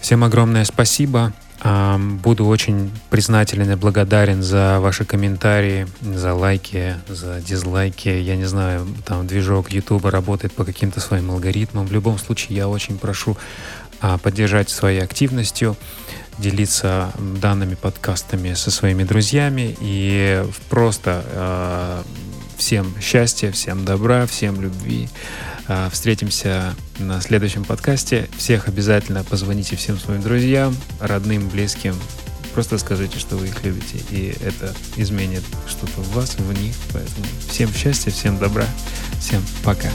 Всем 0.00 0.24
огромное 0.24 0.64
спасибо. 0.64 1.32
Буду 1.64 2.44
очень 2.44 2.90
признателен 3.08 3.70
и 3.70 3.74
благодарен 3.74 4.42
за 4.42 4.80
ваши 4.80 5.06
комментарии, 5.06 5.86
за 6.02 6.34
лайки, 6.34 6.96
за 7.08 7.40
дизлайки. 7.40 8.10
Я 8.10 8.36
не 8.36 8.44
знаю, 8.44 8.86
там 9.06 9.26
движок 9.26 9.70
YouTube 9.70 10.04
работает 10.04 10.52
по 10.52 10.64
каким-то 10.66 11.00
своим 11.00 11.30
алгоритмам. 11.30 11.86
В 11.86 11.92
любом 11.92 12.18
случае, 12.18 12.58
я 12.58 12.68
очень 12.68 12.98
прошу 12.98 13.38
а, 14.02 14.18
поддержать 14.18 14.68
своей 14.68 15.00
активностью, 15.00 15.74
делиться 16.36 17.10
данными 17.40 17.76
подкастами 17.76 18.52
со 18.52 18.70
своими 18.70 19.04
друзьями 19.04 19.74
и 19.80 20.44
просто 20.68 21.24
э, 21.26 22.02
всем 22.64 22.94
счастья, 22.98 23.52
всем 23.52 23.84
добра, 23.84 24.24
всем 24.24 24.58
любви. 24.58 25.10
А, 25.68 25.90
встретимся 25.90 26.74
на 26.98 27.20
следующем 27.20 27.62
подкасте. 27.62 28.26
Всех 28.38 28.68
обязательно 28.68 29.22
позвоните 29.22 29.76
всем 29.76 29.98
своим 29.98 30.22
друзьям, 30.22 30.74
родным, 30.98 31.50
близким. 31.50 31.94
Просто 32.54 32.78
скажите, 32.78 33.18
что 33.18 33.36
вы 33.36 33.48
их 33.48 33.62
любите, 33.64 33.98
и 34.08 34.34
это 34.40 34.72
изменит 34.96 35.42
что-то 35.66 36.00
в 36.00 36.14
вас, 36.14 36.36
в 36.38 36.62
них. 36.62 36.74
Поэтому 36.94 37.26
всем 37.50 37.70
счастья, 37.70 38.10
всем 38.10 38.38
добра, 38.38 38.64
всем 39.20 39.42
пока. 39.62 39.90